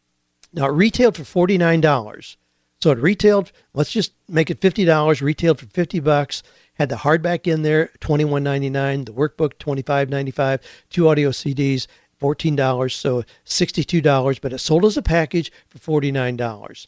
now 0.53 0.67
it 0.67 0.73
retailed 0.73 1.17
for 1.17 1.47
$49. 1.49 2.37
So 2.81 2.91
it 2.91 2.99
retailed, 2.99 3.53
let's 3.75 3.91
just 3.91 4.13
make 4.29 4.51
it 4.51 4.61
$50, 4.61 5.21
retailed 5.21 5.59
for 5.59 5.67
50 5.67 6.01
bucks, 6.01 6.43
had 6.75 6.89
the 6.89 6.97
hardback 6.97 7.47
in 7.47 7.63
there, 7.63 7.91
$21.99, 8.01 9.07
the 9.07 9.13
workbook, 9.13 9.55
$25.95, 9.55 10.61
two 10.91 11.09
audio 11.09 11.31
CDs, 11.31 11.87
$14, 12.21 12.93
so 12.93 13.25
$62, 13.45 14.41
but 14.41 14.53
it 14.53 14.59
sold 14.59 14.85
as 14.85 14.97
a 14.97 15.03
package 15.03 15.51
for 15.69 16.01
$49. 16.01 16.87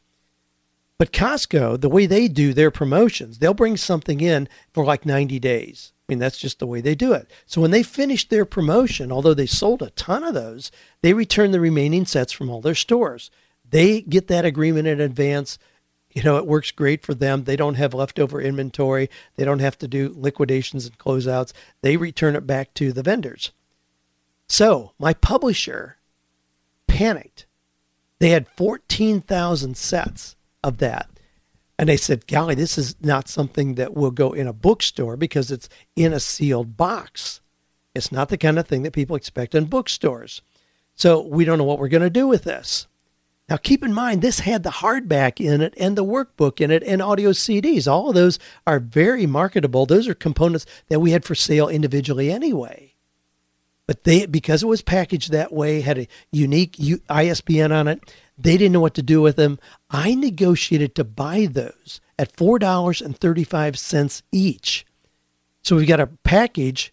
But 0.98 1.12
Costco, 1.12 1.80
the 1.80 1.88
way 1.88 2.06
they 2.06 2.28
do 2.28 2.52
their 2.52 2.70
promotions, 2.70 3.38
they'll 3.38 3.54
bring 3.54 3.76
something 3.76 4.20
in 4.20 4.48
for 4.72 4.84
like 4.84 5.04
90 5.04 5.38
days. 5.40 5.92
I 6.08 6.12
mean, 6.12 6.18
that's 6.18 6.38
just 6.38 6.58
the 6.58 6.66
way 6.66 6.80
they 6.80 6.94
do 6.94 7.12
it. 7.12 7.30
So 7.46 7.60
when 7.60 7.70
they 7.70 7.82
finished 7.82 8.30
their 8.30 8.44
promotion, 8.44 9.10
although 9.10 9.34
they 9.34 9.46
sold 9.46 9.82
a 9.82 9.90
ton 9.90 10.22
of 10.22 10.34
those, 10.34 10.70
they 11.00 11.14
return 11.14 11.50
the 11.50 11.60
remaining 11.60 12.04
sets 12.04 12.30
from 12.30 12.50
all 12.50 12.60
their 12.60 12.74
stores. 12.74 13.30
They 13.68 14.02
get 14.02 14.28
that 14.28 14.44
agreement 14.44 14.86
in 14.86 15.00
advance. 15.00 15.58
You 16.12 16.22
know, 16.22 16.36
it 16.36 16.46
works 16.46 16.70
great 16.70 17.02
for 17.02 17.14
them. 17.14 17.44
They 17.44 17.56
don't 17.56 17.74
have 17.74 17.94
leftover 17.94 18.40
inventory. 18.40 19.10
They 19.36 19.44
don't 19.44 19.60
have 19.60 19.78
to 19.78 19.88
do 19.88 20.14
liquidations 20.16 20.86
and 20.86 20.98
closeouts. 20.98 21.52
They 21.80 21.96
return 21.96 22.36
it 22.36 22.46
back 22.46 22.72
to 22.74 22.92
the 22.92 23.02
vendors. 23.02 23.50
So 24.46 24.92
my 24.98 25.14
publisher 25.14 25.96
panicked. 26.86 27.46
They 28.20 28.28
had 28.28 28.46
14,000 28.56 29.76
sets 29.76 30.33
of 30.64 30.78
that. 30.78 31.08
And 31.78 31.88
they 31.88 31.96
said, 31.96 32.26
golly, 32.26 32.54
this 32.54 32.78
is 32.78 32.96
not 33.00 33.28
something 33.28 33.74
that 33.74 33.94
will 33.94 34.10
go 34.10 34.32
in 34.32 34.46
a 34.46 34.52
bookstore 34.52 35.16
because 35.16 35.50
it's 35.50 35.68
in 35.96 36.12
a 36.12 36.20
sealed 36.20 36.76
box. 36.76 37.40
It's 37.94 38.12
not 38.12 38.28
the 38.28 38.38
kind 38.38 38.58
of 38.58 38.66
thing 38.66 38.82
that 38.82 38.92
people 38.92 39.16
expect 39.16 39.54
in 39.54 39.66
bookstores. 39.66 40.42
So 40.94 41.20
we 41.20 41.44
don't 41.44 41.58
know 41.58 41.64
what 41.64 41.78
we're 41.78 41.88
going 41.88 42.02
to 42.02 42.10
do 42.10 42.26
with 42.26 42.44
this. 42.44 42.86
Now, 43.48 43.56
keep 43.56 43.84
in 43.84 43.92
mind, 43.92 44.22
this 44.22 44.40
had 44.40 44.62
the 44.62 44.70
hardback 44.70 45.44
in 45.44 45.60
it 45.60 45.74
and 45.76 45.96
the 45.96 46.04
workbook 46.04 46.60
in 46.60 46.70
it 46.70 46.82
and 46.82 47.02
audio 47.02 47.30
CDs. 47.30 47.86
All 47.86 48.08
of 48.08 48.14
those 48.14 48.38
are 48.66 48.78
very 48.78 49.26
marketable. 49.26 49.84
Those 49.84 50.08
are 50.08 50.14
components 50.14 50.64
that 50.88 51.00
we 51.00 51.10
had 51.10 51.24
for 51.24 51.34
sale 51.34 51.68
individually 51.68 52.30
anyway. 52.32 52.94
But 53.86 54.04
they, 54.04 54.24
because 54.24 54.62
it 54.62 54.66
was 54.66 54.80
packaged 54.80 55.30
that 55.32 55.52
way, 55.52 55.82
had 55.82 55.98
a 55.98 56.08
unique 56.32 56.78
ISBN 57.10 57.70
on 57.70 57.86
it, 57.86 58.14
they 58.36 58.56
didn't 58.56 58.72
know 58.72 58.80
what 58.80 58.94
to 58.94 59.02
do 59.02 59.20
with 59.20 59.36
them. 59.36 59.58
I 59.90 60.14
negotiated 60.14 60.94
to 60.96 61.04
buy 61.04 61.46
those 61.46 62.00
at 62.18 62.34
$4.35 62.34 64.22
each. 64.32 64.86
So 65.62 65.76
we've 65.76 65.88
got 65.88 66.00
a 66.00 66.06
package 66.06 66.92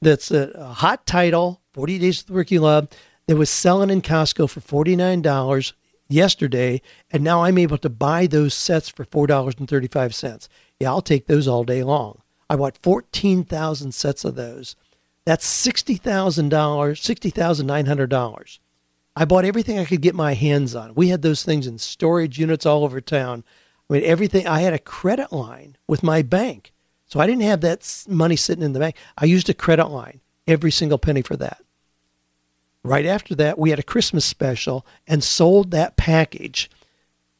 that's 0.00 0.30
a, 0.30 0.50
a 0.54 0.68
hot 0.68 1.06
title, 1.06 1.60
40 1.72 1.98
Days 1.98 2.20
of 2.20 2.28
the 2.28 2.44
You 2.48 2.60
Love, 2.60 2.88
that 3.26 3.36
was 3.36 3.50
selling 3.50 3.90
in 3.90 4.02
Costco 4.02 4.48
for 4.48 4.60
$49 4.60 5.72
yesterday, 6.08 6.80
and 7.10 7.24
now 7.24 7.42
I'm 7.42 7.58
able 7.58 7.78
to 7.78 7.88
buy 7.88 8.26
those 8.26 8.54
sets 8.54 8.88
for 8.88 9.04
$4.35. 9.04 10.48
Yeah, 10.78 10.90
I'll 10.90 11.02
take 11.02 11.26
those 11.26 11.48
all 11.48 11.64
day 11.64 11.82
long. 11.82 12.20
I 12.48 12.54
bought 12.56 12.78
14,000 12.78 13.92
sets 13.92 14.24
of 14.24 14.36
those. 14.36 14.76
That's 15.24 15.66
$60,000, 15.66 16.48
$60,900. 16.48 18.58
I 19.18 19.24
bought 19.24 19.46
everything 19.46 19.78
I 19.78 19.86
could 19.86 20.02
get 20.02 20.14
my 20.14 20.34
hands 20.34 20.74
on. 20.74 20.94
We 20.94 21.08
had 21.08 21.22
those 21.22 21.42
things 21.42 21.66
in 21.66 21.78
storage 21.78 22.38
units 22.38 22.66
all 22.66 22.84
over 22.84 23.00
town. 23.00 23.44
I 23.88 23.94
mean, 23.94 24.04
everything. 24.04 24.46
I 24.46 24.60
had 24.60 24.74
a 24.74 24.78
credit 24.78 25.32
line 25.32 25.78
with 25.88 26.02
my 26.02 26.20
bank. 26.20 26.74
So 27.06 27.18
I 27.18 27.26
didn't 27.26 27.42
have 27.42 27.62
that 27.62 28.04
money 28.08 28.36
sitting 28.36 28.64
in 28.64 28.74
the 28.74 28.80
bank. 28.80 28.96
I 29.16 29.24
used 29.24 29.48
a 29.48 29.54
credit 29.54 29.86
line, 29.86 30.20
every 30.46 30.70
single 30.70 30.98
penny 30.98 31.22
for 31.22 31.36
that. 31.36 31.62
Right 32.82 33.06
after 33.06 33.34
that, 33.36 33.58
we 33.58 33.70
had 33.70 33.78
a 33.78 33.84
Christmas 33.84 34.24
special 34.24 34.84
and 35.06 35.24
sold 35.24 35.70
that 35.70 35.96
package 35.96 36.70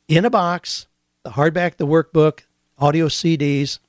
in 0.08 0.24
a 0.24 0.30
box, 0.30 0.86
the 1.24 1.30
hardback, 1.30 1.76
the 1.76 1.86
workbook, 1.86 2.40
audio 2.78 3.08
CDs 3.08 3.80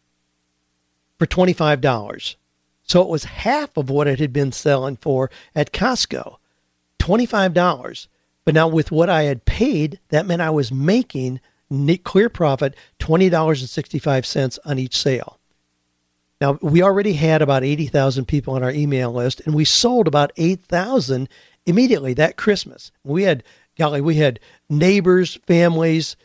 for 1.18 1.26
$25. 1.26 2.36
So 2.84 3.02
it 3.02 3.08
was 3.08 3.24
half 3.24 3.78
of 3.78 3.90
what 3.90 4.08
it 4.08 4.20
had 4.20 4.34
been 4.34 4.52
selling 4.52 4.98
for 4.98 5.32
at 5.56 5.72
Costco. 5.72 6.38
$25. 7.08 8.08
But 8.46 8.54
now 8.54 8.68
with 8.68 8.92
what 8.92 9.10
I 9.10 9.24
had 9.24 9.46
paid, 9.46 10.00
that 10.10 10.26
meant 10.26 10.42
I 10.42 10.50
was 10.50 10.72
making 10.72 11.40
clear 12.04 12.30
profit 12.30 12.76
$20.65 13.00 14.60
on 14.66 14.80
each 14.80 14.98
sale. 14.98 15.40
Now, 16.40 16.60
we 16.62 16.84
already 16.84 17.14
had 17.14 17.42
about 17.42 17.64
80,000 17.64 18.26
people 18.26 18.54
on 18.54 18.64
our 18.64 18.72
email 18.72 19.12
list, 19.12 19.42
and 19.42 19.56
we 19.56 19.66
sold 19.66 20.08
about 20.08 20.32
8,000 20.38 21.28
immediately 21.66 22.14
that 22.14 22.38
Christmas. 22.38 22.92
We 23.04 23.24
had, 23.24 23.44
golly, 23.78 24.02
we 24.02 24.16
had 24.16 24.40
neighbors, 24.70 25.40
families, 25.48 26.16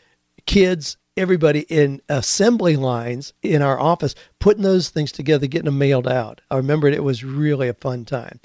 kids, 0.45 0.97
everybody 1.17 1.61
in 1.61 2.01
assembly 2.09 2.75
lines 2.75 3.33
in 3.41 3.61
our 3.61 3.79
office 3.79 4.15
putting 4.39 4.63
those 4.63 4.89
things 4.89 5.11
together, 5.11 5.47
getting 5.47 5.65
them 5.65 5.77
mailed 5.77 6.07
out. 6.07 6.41
I 6.49 6.57
remember 6.57 6.87
it 6.87 7.03
was 7.03 7.23
really 7.23 7.67
a 7.67 7.73
fun 7.73 8.05
time. 8.05 8.39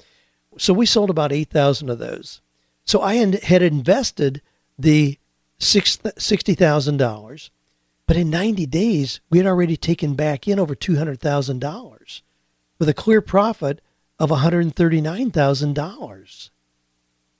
So 0.57 0.73
we 0.73 0.85
sold 0.85 1.09
about 1.09 1.31
8,000 1.31 1.89
of 1.89 1.99
those. 1.99 2.41
So 2.85 3.01
I 3.01 3.15
had 3.15 3.61
invested 3.61 4.41
the 4.77 5.17
$60,000, 5.59 7.49
but 8.07 8.17
in 8.17 8.29
90 8.29 8.65
days, 8.65 9.21
we 9.29 9.37
had 9.37 9.47
already 9.47 9.77
taken 9.77 10.15
back 10.15 10.45
in 10.47 10.59
over 10.59 10.75
$200,000 10.75 12.21
with 12.79 12.89
a 12.89 12.93
clear 12.93 13.21
profit 13.21 13.79
of 14.17 14.31
$139,000. 14.31 16.49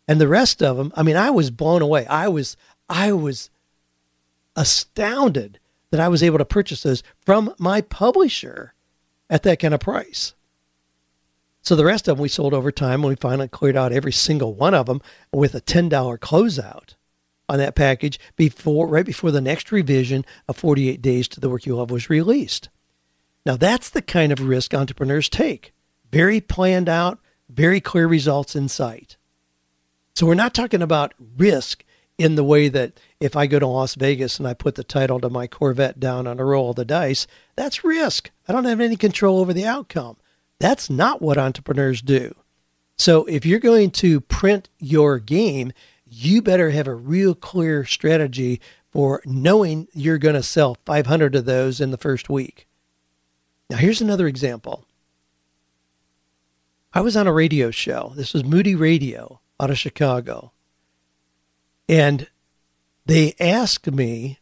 And 0.08 0.22
the 0.22 0.28
rest 0.28 0.62
of 0.62 0.78
them, 0.78 0.94
I 0.96 1.02
mean, 1.04 1.16
I 1.16 1.32
was 1.32 1.52
blown 1.52 1.82
away. 1.82 2.06
I 2.08 2.28
was, 2.28 2.58
I 2.88 3.14
was 3.14 3.50
astounded 4.56 5.60
that 5.92 6.00
I 6.00 6.08
was 6.08 6.22
able 6.22 6.38
to 6.38 6.46
purchase 6.46 6.84
those 6.84 7.02
from 7.26 7.56
my 7.58 7.82
publisher 7.82 8.76
at 9.30 9.44
that 9.44 9.60
kind 9.60 9.74
of 9.74 9.80
price. 9.80 10.34
So 11.62 11.76
the 11.76 11.86
rest 11.86 12.08
of 12.08 12.18
them 12.18 12.24
we 12.24 12.30
sold 12.30 12.54
over 12.54 12.72
time, 12.72 13.02
and 13.02 13.10
we 13.10 13.16
finally 13.16 13.48
cleared 13.48 13.76
out 13.76 13.92
every 13.92 14.12
single 14.12 14.54
one 14.54 14.74
of 14.74 14.86
them 14.86 15.02
with 15.32 15.54
a 15.54 15.62
ten 15.62 15.90
dollar 15.90 16.18
closeout 16.18 16.96
on 17.50 17.58
that 17.58 17.76
package 17.76 18.20
before 18.36 18.88
right 18.88 19.06
before 19.06 19.32
the 19.32 19.42
next 19.42 19.72
revision 19.72 20.24
of 20.48 20.56
48 20.56 21.02
Days 21.02 21.28
to 21.30 21.40
the 21.40 21.50
Work 21.50 21.66
You 21.66 21.76
Love 21.76 21.92
was 21.92 22.10
released. 22.10 22.70
Now 23.46 23.58
that's 23.58 23.90
the 23.90 24.02
kind 24.02 24.32
of 24.32 24.42
risk 24.42 24.74
entrepreneurs 24.74 25.28
take. 25.30 25.74
Very 26.12 26.40
planned 26.40 26.88
out, 26.88 27.20
very 27.50 27.82
clear 27.82 28.08
results 28.08 28.56
in 28.56 28.70
sight. 28.70 29.18
So 30.16 30.26
we're 30.26 30.36
not 30.36 30.54
talking 30.54 30.82
about 30.82 31.14
risk 31.38 31.84
in 32.18 32.36
the 32.36 32.44
way 32.44 32.68
that 32.68 33.00
if 33.20 33.36
I 33.36 33.48
go 33.48 33.60
to 33.60 33.68
Las 33.68 33.96
Vegas 33.96 34.38
and 34.38 34.48
I 34.48 34.54
put 34.54 34.76
the 34.76 34.84
title 34.84 35.20
to 35.22 35.30
my 35.30 35.48
Corvette 35.48 36.00
down 36.00 36.28
on 36.28 36.40
a 36.40 36.46
roll 36.46 36.72
of 36.72 36.76
the 36.76 36.86
dice, 36.86 37.26
that's 37.56 37.84
risk. 37.84 38.30
I 38.48 38.54
don't 38.54 38.66
have 38.66 38.82
any 38.82 38.98
control 38.98 39.40
over 39.40 39.54
the 39.54 39.66
outcome. 39.66 40.18
That's 40.60 40.90
not 40.90 41.22
what 41.22 41.38
entrepreneurs 41.38 42.02
do. 42.02 42.36
So 42.98 43.26
if 43.26 43.46
you're 43.46 43.60
going 43.60 43.92
to 43.92 44.20
print 44.20 44.70
your 44.78 45.20
game, 45.20 45.72
you 46.06 46.42
better 46.42 46.72
have 46.72 46.88
a 46.88 46.94
real 46.94 47.34
clear 47.34 47.86
strategy 47.86 48.60
for 48.92 49.22
knowing 49.26 49.88
you're 49.94 50.18
going 50.18 50.36
to 50.36 50.44
sell 50.44 50.78
500 50.86 51.36
of 51.36 51.46
those 51.46 51.80
in 51.80 51.92
the 51.92 51.98
first 51.98 52.30
week. 52.30 52.68
Now, 53.70 53.78
here's 53.78 54.02
another 54.02 54.28
example. 54.28 54.86
I 56.92 57.02
was 57.02 57.16
on 57.16 57.28
a 57.28 57.34
radio 57.34 57.70
show. 57.70 58.14
This 58.16 58.34
was 58.34 58.44
Moody 58.44 58.76
Radio 58.76 59.42
out 59.60 59.70
of 59.70 59.78
Chicago. 59.78 60.52
And 61.88 62.28
they 63.06 63.36
asked 63.40 63.92
me 63.92 64.40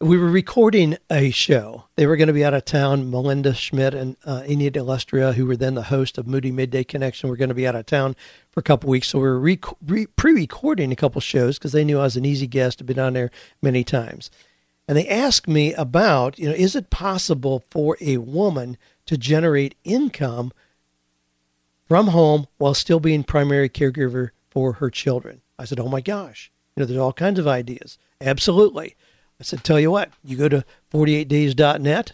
we 0.00 0.18
were 0.18 0.28
recording 0.30 0.98
a 1.10 1.30
show. 1.30 1.84
They 1.96 2.06
were 2.06 2.18
going 2.18 2.26
to 2.26 2.34
be 2.34 2.44
out 2.44 2.52
of 2.52 2.66
town. 2.66 3.10
Melinda 3.10 3.54
Schmidt 3.54 3.94
and 3.94 4.16
uh, 4.26 4.42
Anita 4.46 4.80
Lustrea, 4.80 5.32
who 5.32 5.46
were 5.46 5.56
then 5.56 5.74
the 5.74 5.84
host 5.84 6.18
of 6.18 6.26
Moody 6.26 6.52
Midday 6.52 6.84
Connection, 6.84 7.30
were 7.30 7.36
going 7.36 7.48
to 7.48 7.54
be 7.54 7.66
out 7.66 7.74
of 7.74 7.86
town 7.86 8.14
for 8.50 8.60
a 8.60 8.62
couple 8.62 8.90
weeks. 8.90 9.08
So 9.08 9.18
we 9.18 9.24
were 9.24 9.38
re- 9.38 9.58
re- 9.86 10.06
pre-recording 10.06 10.92
a 10.92 10.96
couple 10.96 11.22
shows 11.22 11.56
because 11.58 11.72
they 11.72 11.84
knew 11.84 11.98
I 11.98 12.02
was 12.02 12.16
an 12.16 12.26
easy 12.26 12.46
guest, 12.46 12.78
had 12.78 12.86
been 12.86 12.98
on 12.98 13.14
there 13.14 13.30
many 13.62 13.84
times. 13.84 14.30
And 14.86 14.98
they 14.98 15.08
asked 15.08 15.48
me 15.48 15.72
about, 15.72 16.38
you 16.38 16.50
know, 16.50 16.54
is 16.54 16.76
it 16.76 16.90
possible 16.90 17.64
for 17.70 17.96
a 18.02 18.18
woman 18.18 18.76
to 19.06 19.16
generate 19.16 19.76
income 19.82 20.52
from 21.86 22.08
home 22.08 22.48
while 22.58 22.74
still 22.74 23.00
being 23.00 23.24
primary 23.24 23.70
caregiver 23.70 24.30
for 24.50 24.74
her 24.74 24.90
children? 24.90 25.40
I 25.58 25.64
said, 25.64 25.80
oh 25.80 25.88
my 25.88 26.02
gosh, 26.02 26.52
you 26.76 26.82
know, 26.82 26.86
there's 26.86 27.00
all 27.00 27.14
kinds 27.14 27.38
of 27.38 27.48
ideas. 27.48 27.96
Absolutely. 28.20 28.94
I 29.40 29.44
said, 29.44 29.64
tell 29.64 29.78
you 29.78 29.90
what, 29.90 30.10
you 30.24 30.36
go 30.36 30.48
to 30.48 30.64
48days.net 30.92 32.12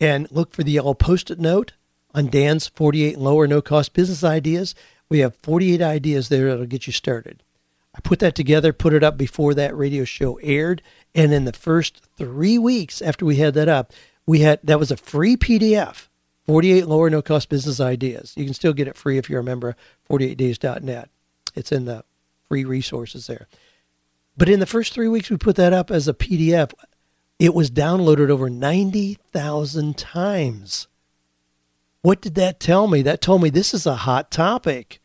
and 0.00 0.30
look 0.30 0.52
for 0.52 0.62
the 0.62 0.72
yellow 0.72 0.94
post 0.94 1.30
it 1.30 1.40
note 1.40 1.72
on 2.14 2.28
Dan's 2.28 2.68
48 2.68 3.18
lower 3.18 3.46
no 3.46 3.60
cost 3.60 3.92
business 3.92 4.24
ideas. 4.24 4.74
We 5.08 5.18
have 5.20 5.36
48 5.36 5.82
ideas 5.82 6.28
there 6.28 6.48
that'll 6.48 6.66
get 6.66 6.86
you 6.86 6.92
started. 6.92 7.42
I 7.94 8.00
put 8.00 8.20
that 8.20 8.34
together, 8.34 8.72
put 8.72 8.94
it 8.94 9.02
up 9.02 9.16
before 9.16 9.52
that 9.54 9.76
radio 9.76 10.04
show 10.04 10.36
aired, 10.36 10.80
and 11.14 11.32
in 11.32 11.44
the 11.44 11.52
first 11.52 12.06
three 12.16 12.56
weeks 12.56 13.02
after 13.02 13.24
we 13.24 13.36
had 13.36 13.54
that 13.54 13.68
up, 13.68 13.92
we 14.26 14.40
had 14.40 14.60
that 14.62 14.78
was 14.78 14.90
a 14.90 14.96
free 14.96 15.36
PDF. 15.36 16.06
48 16.46 16.86
lower 16.86 17.10
no 17.10 17.22
cost 17.22 17.48
business 17.48 17.80
ideas. 17.80 18.32
You 18.36 18.44
can 18.44 18.54
still 18.54 18.72
get 18.72 18.88
it 18.88 18.96
free 18.96 19.18
if 19.18 19.28
you're 19.28 19.40
a 19.40 19.44
member 19.44 19.70
of 19.70 19.76
48days.net. 20.08 21.08
It's 21.54 21.70
in 21.70 21.84
the 21.84 22.04
free 22.48 22.64
resources 22.64 23.26
there. 23.26 23.46
But 24.40 24.48
in 24.48 24.58
the 24.58 24.64
first 24.64 24.94
three 24.94 25.06
weeks 25.06 25.28
we 25.28 25.36
put 25.36 25.56
that 25.56 25.74
up 25.74 25.90
as 25.90 26.08
a 26.08 26.14
PDF, 26.14 26.72
it 27.38 27.52
was 27.52 27.70
downloaded 27.70 28.30
over 28.30 28.48
90,000 28.48 29.98
times. 29.98 30.88
What 32.00 32.22
did 32.22 32.36
that 32.36 32.58
tell 32.58 32.86
me? 32.86 33.02
That 33.02 33.20
told 33.20 33.42
me 33.42 33.50
this 33.50 33.74
is 33.74 33.84
a 33.84 33.96
hot 33.96 34.30
topic. 34.30 34.98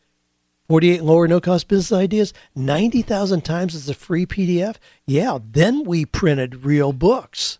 48 0.70 1.04
lower 1.04 1.28
no 1.28 1.42
cost 1.42 1.68
business 1.68 1.92
ideas, 1.92 2.34
90,000 2.56 3.42
times 3.42 3.76
as 3.76 3.90
a 3.90 3.94
free 3.94 4.26
PDF. 4.26 4.78
Yeah, 5.06 5.40
then 5.44 5.84
we 5.84 6.06
printed 6.06 6.64
real 6.64 6.94
books. 6.94 7.60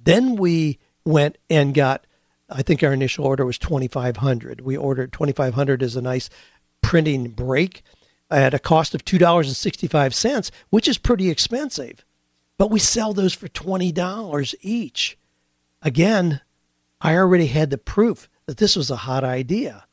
Then 0.00 0.36
we 0.36 0.78
went 1.04 1.38
and 1.50 1.74
got 1.74 2.06
I 2.48 2.62
think 2.62 2.84
our 2.84 2.92
initial 2.92 3.24
order 3.24 3.44
was 3.44 3.58
2,500. 3.58 4.60
We 4.60 4.76
ordered 4.76 5.12
2,500 5.12 5.82
as 5.82 5.96
a 5.96 6.02
nice 6.02 6.30
printing 6.82 7.30
break 7.30 7.82
at 8.30 8.54
a 8.54 8.58
cost 8.58 8.94
of 8.94 9.04
$2.65, 9.04 10.50
which 10.70 10.88
is 10.88 10.98
pretty 10.98 11.30
expensive. 11.30 12.04
But 12.58 12.70
we 12.70 12.78
sell 12.78 13.12
those 13.12 13.34
for 13.34 13.48
$20 13.48 14.54
each. 14.60 15.18
Again, 15.82 16.40
I 17.00 17.16
already 17.16 17.46
had 17.46 17.70
the 17.70 17.78
proof 17.78 18.28
that 18.46 18.58
this 18.58 18.76
was 18.76 18.90
a 18.90 18.96
hot 18.96 19.24
idea. 19.24 19.86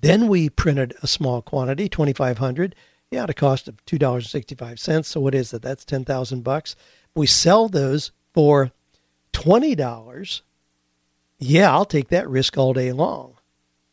Then 0.00 0.28
we 0.28 0.48
printed 0.48 0.94
a 1.02 1.06
small 1.06 1.42
quantity, 1.42 1.88
2,500, 1.88 2.74
yeah, 3.10 3.24
at 3.24 3.30
a 3.30 3.34
cost 3.34 3.68
of 3.68 3.84
$2.65. 3.86 5.04
So 5.04 5.20
what 5.20 5.34
is 5.34 5.50
that? 5.50 5.62
That's 5.62 5.84
10,000 5.84 6.42
bucks. 6.42 6.74
We 7.14 7.26
sell 7.26 7.68
those 7.68 8.12
for 8.32 8.72
$20. 9.32 10.40
Yeah, 11.38 11.72
I'll 11.72 11.84
take 11.84 12.08
that 12.08 12.28
risk 12.28 12.56
all 12.56 12.72
day 12.72 12.92
long. 12.92 13.34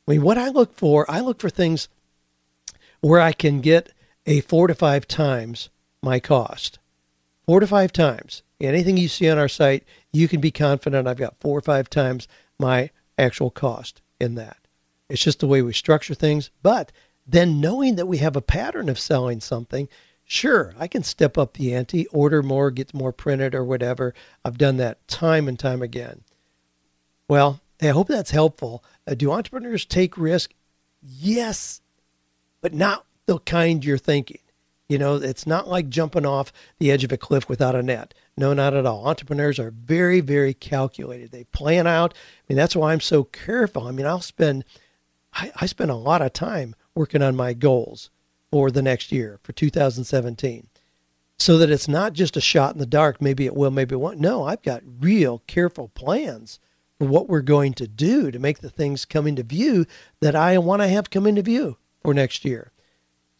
I 0.08 0.12
mean, 0.12 0.22
what 0.22 0.38
I 0.38 0.50
look 0.50 0.74
for, 0.74 1.10
I 1.10 1.20
look 1.20 1.40
for 1.40 1.50
things 1.50 1.88
where 3.04 3.20
I 3.20 3.34
can 3.34 3.60
get 3.60 3.92
a 4.26 4.40
four 4.40 4.68
to 4.68 4.74
five 4.74 5.10
times 5.10 5.70
my 6.02 6.22
cost. 6.22 6.80
Four 7.46 7.60
to 7.60 7.68
five 7.68 7.92
times. 7.92 8.44
Anything 8.62 8.96
you 8.96 9.10
see 9.10 9.30
on 9.30 9.38
our 9.38 9.50
site, 9.50 9.84
you 10.14 10.30
can 10.30 10.40
be 10.40 10.52
confident 10.52 11.06
I've 11.06 11.18
got 11.18 11.40
four 11.42 11.58
or 11.58 11.62
five 11.62 11.90
times 11.90 12.30
my 12.58 12.92
actual 13.18 13.52
cost 13.52 14.02
in 14.22 14.36
that. 14.36 14.56
It's 15.10 15.22
just 15.22 15.42
the 15.42 15.48
way 15.48 15.62
we 15.62 15.74
structure 15.74 16.14
things. 16.14 16.50
But 16.62 16.94
then 17.28 17.60
knowing 17.60 17.98
that 17.98 18.06
we 18.06 18.20
have 18.20 18.38
a 18.38 18.42
pattern 18.42 18.88
of 18.88 18.98
selling 18.98 19.42
something, 19.42 19.90
sure, 20.24 20.74
I 20.80 20.88
can 20.88 21.04
step 21.04 21.38
up 21.38 21.56
the 21.56 21.76
ante, 21.76 22.08
order 22.08 22.42
more, 22.42 22.72
get 22.72 22.94
more 22.94 23.12
printed 23.12 23.54
or 23.54 23.66
whatever. 23.66 24.14
I've 24.46 24.58
done 24.58 24.78
that 24.78 25.06
time 25.10 25.50
and 25.50 25.60
time 25.60 25.82
again. 25.82 26.22
Well, 27.28 27.60
I 27.82 27.88
hope 27.88 28.08
that's 28.08 28.32
helpful. 28.32 28.82
Uh, 29.06 29.16
do 29.16 29.30
entrepreneurs 29.30 29.86
take 29.86 30.18
risk? 30.18 30.54
Yes, 31.02 31.82
but 32.64 32.74
not 32.74 33.06
the 33.28 33.38
kind 33.40 33.86
you're 33.86 34.00
thinking. 34.00 34.40
You 34.90 34.98
know, 34.98 35.16
it's 35.16 35.46
not 35.46 35.68
like 35.68 35.90
jumping 35.90 36.26
off 36.26 36.52
the 36.80 36.92
edge 36.92 37.04
of 37.04 37.12
a 37.12 37.18
cliff 37.18 37.48
without 37.48 37.76
a 37.76 37.84
net. 37.84 38.14
No, 38.38 38.54
not 38.54 38.74
at 38.74 38.86
all. 38.86 39.06
Entrepreneurs 39.06 39.60
are 39.60 39.72
very, 39.72 40.22
very 40.22 40.54
calculated. 40.54 41.32
They 41.32 41.44
plan 41.46 41.86
out. 41.88 42.14
I 42.14 42.42
mean, 42.50 42.58
that's 42.58 42.76
why 42.76 42.94
I'm 42.94 43.02
so 43.02 43.26
careful. 43.26 43.88
I 43.88 43.92
mean, 43.92 44.06
I'll 44.06 44.22
spend, 44.22 44.64
I, 45.34 45.52
I 45.60 45.66
spend 45.66 45.92
a 45.92 45.96
lot 45.96 46.22
of 46.22 46.34
time 46.34 46.76
working 46.96 47.22
on 47.22 47.36
my 47.36 47.54
goals 47.54 48.10
for 48.50 48.72
the 48.72 48.82
next 48.82 49.12
year, 49.12 49.40
for 49.44 49.52
2017, 49.52 50.68
so 51.40 51.58
that 51.58 51.72
it's 51.72 51.88
not 51.88 52.14
just 52.14 52.38
a 52.38 52.42
shot 52.42 52.74
in 52.74 52.80
the 52.80 52.86
dark. 52.86 53.22
Maybe 53.22 53.46
it 53.46 53.56
will, 53.56 53.72
maybe 53.72 53.96
it 53.96 54.00
won't. 54.00 54.20
No, 54.20 54.46
I've 54.46 54.62
got 54.62 54.84
real 55.00 55.42
careful 55.48 55.90
plans 55.90 56.60
for 56.98 57.08
what 57.08 57.28
we're 57.28 57.42
going 57.42 57.74
to 57.74 57.88
do 57.88 58.32
to 58.32 58.40
make 58.40 58.60
the 58.60 58.70
things 58.70 59.06
come 59.06 59.28
into 59.28 59.44
view 59.44 59.86
that 60.22 60.36
I 60.36 60.58
want 60.60 60.82
to 60.82 60.88
have 60.88 61.10
come 61.10 61.26
into 61.26 61.42
view 61.42 61.78
for 62.04 62.14
next 62.14 62.46
year. 62.46 62.72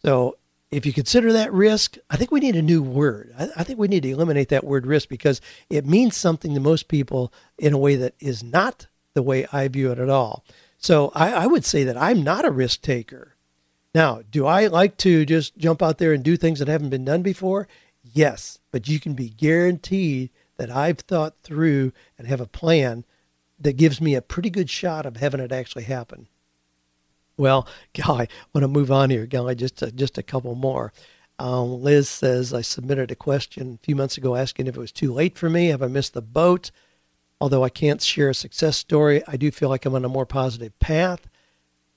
So 0.02 0.36
if 0.70 0.84
you 0.84 0.92
consider 0.92 1.32
that 1.32 1.52
risk, 1.52 1.96
I 2.10 2.16
think 2.16 2.30
we 2.30 2.40
need 2.40 2.56
a 2.56 2.62
new 2.62 2.82
word. 2.82 3.32
I, 3.38 3.48
I, 3.56 3.64
think 3.64 3.78
we 3.78 3.88
need 3.88 4.02
to 4.02 4.10
eliminate 4.10 4.48
that 4.48 4.64
word 4.64 4.86
risk 4.86 5.08
because 5.08 5.40
it 5.70 5.86
means 5.86 6.16
something 6.16 6.52
to 6.54 6.60
most 6.60 6.88
people 6.88 7.32
in 7.58 7.72
a 7.72 7.78
way 7.78 7.96
that 7.96 8.14
is 8.18 8.42
not 8.42 8.86
the 9.14 9.22
way 9.22 9.46
I 9.52 9.68
view 9.68 9.92
it 9.92 9.98
at 9.98 10.10
all. 10.10 10.44
So 10.78 11.12
I, 11.14 11.32
I 11.32 11.46
would 11.46 11.64
say 11.64 11.84
that 11.84 11.96
I'm 11.96 12.24
not 12.24 12.44
a 12.44 12.50
risk 12.50 12.82
taker. 12.82 13.36
Now, 13.94 14.22
do 14.28 14.46
I 14.46 14.66
like 14.66 14.96
to 14.98 15.24
just 15.24 15.56
jump 15.56 15.80
out 15.80 15.98
there 15.98 16.12
and 16.12 16.24
do 16.24 16.36
things 16.36 16.58
that 16.58 16.68
haven't 16.68 16.90
been 16.90 17.04
done 17.04 17.22
before? 17.22 17.68
Yes, 18.02 18.58
but 18.72 18.88
you 18.88 18.98
can 18.98 19.14
be 19.14 19.30
guaranteed 19.30 20.30
that 20.56 20.70
I've 20.70 20.98
thought 20.98 21.38
through 21.38 21.92
and 22.18 22.26
have 22.26 22.40
a 22.40 22.46
plan 22.46 23.04
that 23.60 23.76
gives 23.76 24.00
me 24.00 24.14
a 24.14 24.22
pretty 24.22 24.50
good 24.50 24.68
shot 24.68 25.06
of 25.06 25.16
having 25.16 25.40
it 25.40 25.52
actually 25.52 25.84
happen. 25.84 26.26
Well, 27.36 27.66
Guy, 27.94 28.22
I 28.22 28.28
want 28.52 28.62
to 28.62 28.68
move 28.68 28.90
on 28.92 29.10
here, 29.10 29.26
Guy, 29.26 29.54
just 29.54 29.82
a, 29.82 29.90
just 29.90 30.18
a 30.18 30.22
couple 30.22 30.54
more. 30.54 30.92
Um, 31.38 31.82
Liz 31.82 32.08
says, 32.08 32.54
I 32.54 32.60
submitted 32.60 33.10
a 33.10 33.16
question 33.16 33.78
a 33.80 33.84
few 33.84 33.96
months 33.96 34.16
ago 34.16 34.36
asking 34.36 34.66
if 34.66 34.76
it 34.76 34.80
was 34.80 34.92
too 34.92 35.12
late 35.12 35.36
for 35.36 35.50
me. 35.50 35.68
Have 35.68 35.82
I 35.82 35.88
missed 35.88 36.14
the 36.14 36.22
boat? 36.22 36.70
Although 37.40 37.64
I 37.64 37.68
can't 37.68 38.00
share 38.00 38.30
a 38.30 38.34
success 38.34 38.76
story, 38.76 39.22
I 39.26 39.36
do 39.36 39.50
feel 39.50 39.68
like 39.68 39.84
I'm 39.84 39.94
on 39.96 40.04
a 40.04 40.08
more 40.08 40.26
positive 40.26 40.78
path. 40.78 41.28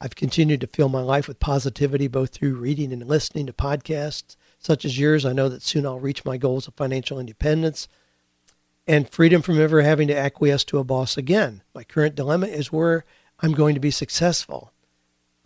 I've 0.01 0.15
continued 0.15 0.61
to 0.61 0.67
fill 0.67 0.89
my 0.89 1.01
life 1.01 1.27
with 1.27 1.39
positivity, 1.39 2.07
both 2.07 2.31
through 2.31 2.55
reading 2.55 2.91
and 2.91 3.07
listening 3.07 3.45
to 3.45 3.53
podcasts 3.53 4.35
such 4.59 4.85
as 4.85 4.99
yours. 4.99 5.25
I 5.25 5.33
know 5.33 5.49
that 5.49 5.63
soon 5.63 5.85
I'll 5.85 5.99
reach 5.99 6.25
my 6.25 6.38
goals 6.38 6.67
of 6.67 6.73
financial 6.75 7.19
independence 7.19 7.88
and 8.88 9.09
freedom 9.09 9.41
from 9.41 9.59
ever 9.59 9.81
having 9.81 10.07
to 10.07 10.17
acquiesce 10.17 10.63
to 10.65 10.79
a 10.79 10.83
boss 10.83 11.17
again. 11.17 11.61
My 11.73 11.83
current 11.83 12.15
dilemma 12.15 12.47
is 12.47 12.71
where 12.71 13.05
I'm 13.39 13.53
going 13.53 13.75
to 13.75 13.81
be 13.81 13.91
successful. 13.91 14.71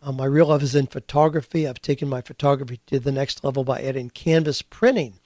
Um, 0.03 0.17
my 0.17 0.25
real 0.25 0.47
love 0.47 0.63
is 0.63 0.73
in 0.73 0.87
photography. 0.87 1.67
I've 1.67 1.81
taken 1.81 2.09
my 2.09 2.21
photography 2.21 2.79
to 2.87 2.99
the 2.99 3.11
next 3.11 3.43
level 3.43 3.63
by 3.63 3.81
adding 3.81 4.09
canvas 4.09 4.63
printing. 4.63 5.19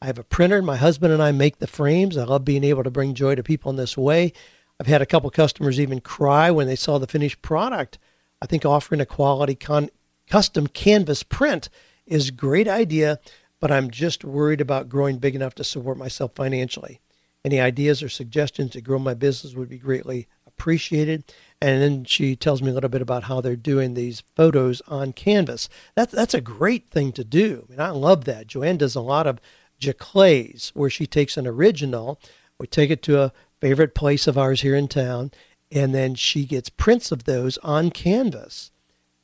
I 0.00 0.06
have 0.06 0.18
a 0.18 0.24
printer. 0.24 0.62
My 0.62 0.76
husband 0.76 1.12
and 1.12 1.22
I 1.22 1.32
make 1.32 1.58
the 1.58 1.66
frames. 1.66 2.16
I 2.16 2.24
love 2.24 2.44
being 2.44 2.64
able 2.64 2.82
to 2.82 2.90
bring 2.90 3.12
joy 3.12 3.34
to 3.34 3.42
people 3.42 3.70
in 3.70 3.76
this 3.76 3.96
way. 3.96 4.32
I've 4.80 4.86
had 4.86 5.02
a 5.02 5.06
couple 5.06 5.28
customers 5.30 5.78
even 5.78 6.00
cry 6.00 6.50
when 6.50 6.66
they 6.66 6.76
saw 6.76 6.96
the 6.96 7.06
finished 7.06 7.42
product. 7.42 7.98
I 8.40 8.46
think 8.46 8.64
offering 8.64 9.02
a 9.02 9.06
quality 9.06 9.54
con- 9.54 9.90
custom 10.30 10.66
canvas 10.66 11.22
print 11.22 11.68
is 12.06 12.30
a 12.30 12.32
great 12.32 12.68
idea, 12.68 13.20
but 13.60 13.70
I'm 13.70 13.90
just 13.90 14.24
worried 14.24 14.62
about 14.62 14.88
growing 14.88 15.18
big 15.18 15.34
enough 15.34 15.54
to 15.56 15.64
support 15.64 15.98
myself 15.98 16.32
financially. 16.34 17.00
Any 17.44 17.60
ideas 17.60 18.02
or 18.02 18.08
suggestions 18.08 18.70
to 18.70 18.80
grow 18.80 18.98
my 18.98 19.14
business 19.14 19.54
would 19.54 19.68
be 19.68 19.78
greatly 19.78 20.26
appreciated. 20.62 21.24
And 21.60 21.82
then 21.82 22.04
she 22.04 22.36
tells 22.36 22.62
me 22.62 22.70
a 22.70 22.72
little 22.72 22.88
bit 22.88 23.02
about 23.02 23.24
how 23.24 23.40
they're 23.40 23.56
doing 23.56 23.94
these 23.94 24.22
photos 24.36 24.80
on 24.86 25.12
canvas. 25.12 25.68
That's 25.96 26.12
that's 26.12 26.34
a 26.34 26.40
great 26.40 26.88
thing 26.88 27.10
to 27.12 27.24
do. 27.24 27.66
I 27.66 27.70
mean, 27.70 27.80
I 27.80 27.90
love 27.90 28.24
that. 28.26 28.46
Joanne 28.46 28.76
does 28.76 28.94
a 28.94 29.00
lot 29.00 29.26
of 29.26 29.40
giclées 29.80 30.68
where 30.70 30.90
she 30.90 31.06
takes 31.06 31.36
an 31.36 31.46
original, 31.48 32.20
we 32.58 32.68
take 32.68 32.90
it 32.90 33.02
to 33.02 33.20
a 33.20 33.32
favorite 33.60 33.94
place 33.94 34.28
of 34.28 34.38
ours 34.38 34.60
here 34.60 34.76
in 34.76 34.86
town, 34.86 35.32
and 35.72 35.92
then 35.92 36.14
she 36.14 36.44
gets 36.44 36.68
prints 36.68 37.10
of 37.10 37.24
those 37.24 37.58
on 37.58 37.90
canvas. 37.90 38.70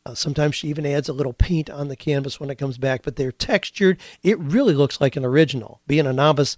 Uh, 0.04 0.14
sometimes 0.14 0.56
she 0.56 0.68
even 0.68 0.86
adds 0.86 1.08
a 1.08 1.12
little 1.12 1.32
paint 1.32 1.70
on 1.70 1.86
the 1.86 1.96
canvas 1.96 2.40
when 2.40 2.50
it 2.50 2.58
comes 2.58 2.78
back, 2.78 3.02
but 3.02 3.14
they're 3.14 3.30
textured. 3.30 4.00
It 4.24 4.38
really 4.40 4.74
looks 4.74 5.00
like 5.00 5.14
an 5.14 5.24
original. 5.24 5.80
Being 5.86 6.06
a 6.06 6.12
novice 6.12 6.56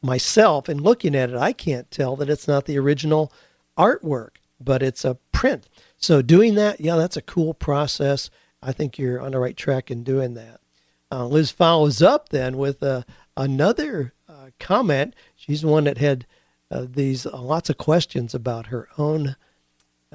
myself 0.00 0.68
and 0.68 0.80
looking 0.80 1.16
at 1.16 1.30
it, 1.30 1.36
I 1.36 1.52
can't 1.52 1.90
tell 1.90 2.14
that 2.16 2.30
it's 2.30 2.46
not 2.46 2.66
the 2.66 2.78
original 2.78 3.32
artwork 3.78 4.36
but 4.64 4.82
it's 4.82 5.04
a 5.04 5.18
print. 5.32 5.68
So 5.96 6.22
doing 6.22 6.54
that, 6.56 6.80
yeah, 6.80 6.96
that's 6.96 7.16
a 7.16 7.22
cool 7.22 7.54
process. 7.54 8.30
I 8.62 8.72
think 8.72 8.98
you're 8.98 9.20
on 9.20 9.32
the 9.32 9.38
right 9.38 9.56
track 9.56 9.90
in 9.90 10.04
doing 10.04 10.34
that. 10.34 10.60
Uh, 11.10 11.26
Liz 11.26 11.50
follows 11.50 12.00
up 12.00 12.30
then 12.30 12.56
with 12.56 12.82
uh, 12.82 13.02
another 13.36 14.14
uh, 14.28 14.50
comment. 14.58 15.14
She's 15.34 15.64
one 15.64 15.84
that 15.84 15.98
had 15.98 16.26
uh, 16.70 16.86
these 16.88 17.26
uh, 17.26 17.40
lots 17.40 17.68
of 17.68 17.76
questions 17.76 18.34
about 18.34 18.68
her 18.68 18.88
own 18.96 19.36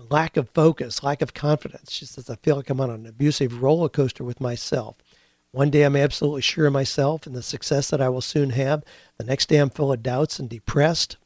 lack 0.09 0.37
of 0.37 0.49
focus, 0.49 1.03
lack 1.03 1.21
of 1.21 1.33
confidence. 1.33 1.91
She 1.91 2.05
says, 2.05 2.29
I 2.29 2.35
feel 2.37 2.55
like 2.55 2.69
I'm 2.69 2.81
on 2.81 2.89
an 2.89 3.05
abusive 3.05 3.61
roller 3.61 3.89
coaster 3.89 4.23
with 4.23 4.41
myself. 4.41 4.95
One 5.51 5.69
day 5.69 5.83
I'm 5.83 5.95
absolutely 5.95 6.41
sure 6.41 6.67
of 6.67 6.73
myself 6.73 7.25
and 7.25 7.35
the 7.35 7.41
success 7.43 7.89
that 7.89 8.01
I 8.01 8.09
will 8.09 8.21
soon 8.21 8.51
have. 8.51 8.83
The 9.17 9.23
next 9.23 9.49
day 9.49 9.57
I'm 9.57 9.69
full 9.69 9.91
of 9.91 10.03
doubts 10.03 10.39
and 10.39 10.49
depressed. 10.49 11.17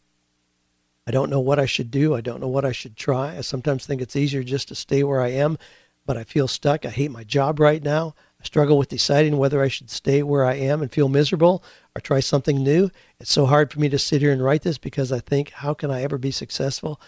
I 1.08 1.12
don't 1.12 1.30
know 1.30 1.40
what 1.40 1.60
I 1.60 1.66
should 1.66 1.90
do. 1.90 2.14
I 2.14 2.22
don't 2.22 2.40
know 2.40 2.48
what 2.48 2.66
I 2.66 2.72
should 2.72 2.96
try. 2.96 3.38
I 3.38 3.42
sometimes 3.42 3.86
think 3.86 4.02
it's 4.02 4.16
easier 4.16 4.44
just 4.44 4.68
to 4.68 4.76
stay 4.76 5.04
where 5.04 5.22
I 5.22 5.30
am, 5.30 5.58
but 6.06 6.18
I 6.18 6.24
feel 6.24 6.48
stuck. 6.48 6.86
I 6.86 6.90
hate 6.90 7.12
my 7.12 7.24
job 7.24 7.60
right 7.60 7.82
now. 7.82 8.16
I 8.40 8.44
struggle 8.44 8.78
with 8.78 8.90
deciding 8.90 9.38
whether 9.38 9.62
I 9.62 9.68
should 9.68 9.90
stay 9.90 10.24
where 10.24 10.46
I 10.46 10.56
am 10.56 10.82
and 10.82 10.92
feel 10.92 11.10
miserable 11.10 11.64
or 11.96 12.02
try 12.02 12.20
something 12.20 12.64
new. 12.64 12.90
It's 13.20 13.32
so 13.32 13.46
hard 13.46 13.72
for 13.72 13.80
me 13.80 13.90
to 13.90 14.00
sit 14.00 14.22
here 14.22 14.32
and 14.32 14.44
write 14.44 14.62
this 14.62 14.78
because 14.78 15.12
I 15.12 15.20
think, 15.20 15.52
how 15.52 15.74
can 15.74 15.92
I 15.92 16.04
ever 16.04 16.18
be 16.18 16.32
successful 16.32 17.00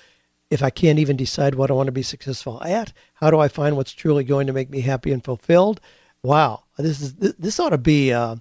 if 0.50 0.62
I 0.62 0.70
can't 0.70 1.00
even 1.00 1.18
decide 1.18 1.56
what 1.56 1.72
I 1.72 1.74
want 1.74 1.88
to 1.88 1.92
be 1.92 2.04
successful 2.04 2.62
at? 2.64 2.94
How 3.16 3.32
do 3.32 3.40
I 3.40 3.48
find 3.48 3.76
what's 3.76 3.94
truly 3.94 4.24
going 4.24 4.48
to 4.48 4.54
make 4.54 4.70
me 4.70 4.82
happy 4.82 5.12
and 5.12 5.24
fulfilled? 5.24 5.82
Wow, 6.22 6.64
this 6.78 7.02
is 7.02 7.16
this 7.16 7.60
ought 7.60 7.70
to 7.70 7.78
be 7.78 8.14
uh, 8.14 8.38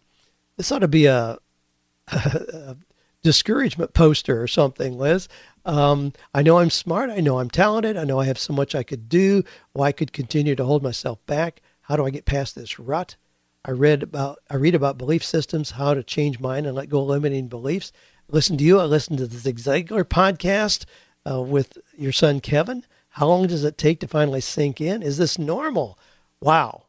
this 0.57 0.71
ought 0.71 0.81
to 0.81 0.89
be 0.89 1.07
a, 1.07 1.39
a 2.09 2.77
discouragement 3.23 3.95
poster 3.95 4.43
or 4.43 4.47
something, 4.47 4.99
Liz. 4.99 5.29
Um, 5.65 6.13
I 6.35 6.43
know 6.43 6.59
I'm 6.59 6.71
smart. 6.71 7.11
I 7.11 7.21
know 7.21 7.39
I'm 7.39 7.51
talented. 7.51 7.97
I 7.97 8.05
know 8.05 8.21
I 8.21 8.27
have 8.27 8.39
so 8.39 8.53
much 8.53 8.75
I 8.75 8.83
could 8.83 9.09
do. 9.09 9.45
Well, 9.75 9.85
I 9.85 9.93
could 9.93 10.13
continue 10.13 10.57
to 10.57 10.65
hold 10.65 10.83
myself 10.83 11.25
back. 11.27 11.63
How 11.83 11.97
do 11.97 12.05
I 12.05 12.11
get 12.11 12.25
past 12.25 12.55
this 12.55 12.79
rut? 12.79 13.17
I 13.65 13.71
read 13.71 14.03
about 14.03 14.41
I 14.51 14.57
read 14.57 14.75
about 14.75 14.99
belief 14.99 15.25
systems, 15.25 15.73
how 15.73 15.95
to 15.95 16.03
change 16.03 16.41
mine 16.41 16.67
and 16.67 16.75
let 16.75 16.89
go 16.89 17.03
of 17.03 17.09
limiting 17.09 17.49
beliefs. 17.49 17.93
Listen 18.29 18.57
to 18.57 18.65
you. 18.65 18.81
I 18.81 18.85
listened 18.85 19.19
to 19.19 19.27
the 19.27 19.37
Zig 19.37 19.59
Ziglar 19.59 20.05
podcast 20.05 20.85
uh, 21.31 21.41
with 21.41 21.79
your 21.97 22.13
son 22.13 22.41
Kevin. 22.41 22.85
How 23.11 23.29
long 23.29 23.47
does 23.47 23.63
it 23.63 23.79
take 23.79 24.01
to 24.01 24.09
finally 24.09 24.41
sink 24.41 24.81
in? 24.81 25.03
Is 25.03 25.19
this 25.19 25.39
normal? 25.39 25.99
Wow. 26.41 26.87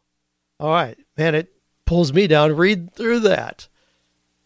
All 0.59 0.71
right, 0.71 0.97
man. 1.17 1.35
It 1.35 1.53
pulls 1.85 2.13
me 2.13 2.27
down. 2.27 2.55
Read 2.55 2.93
through 2.95 3.19
that. 3.21 3.67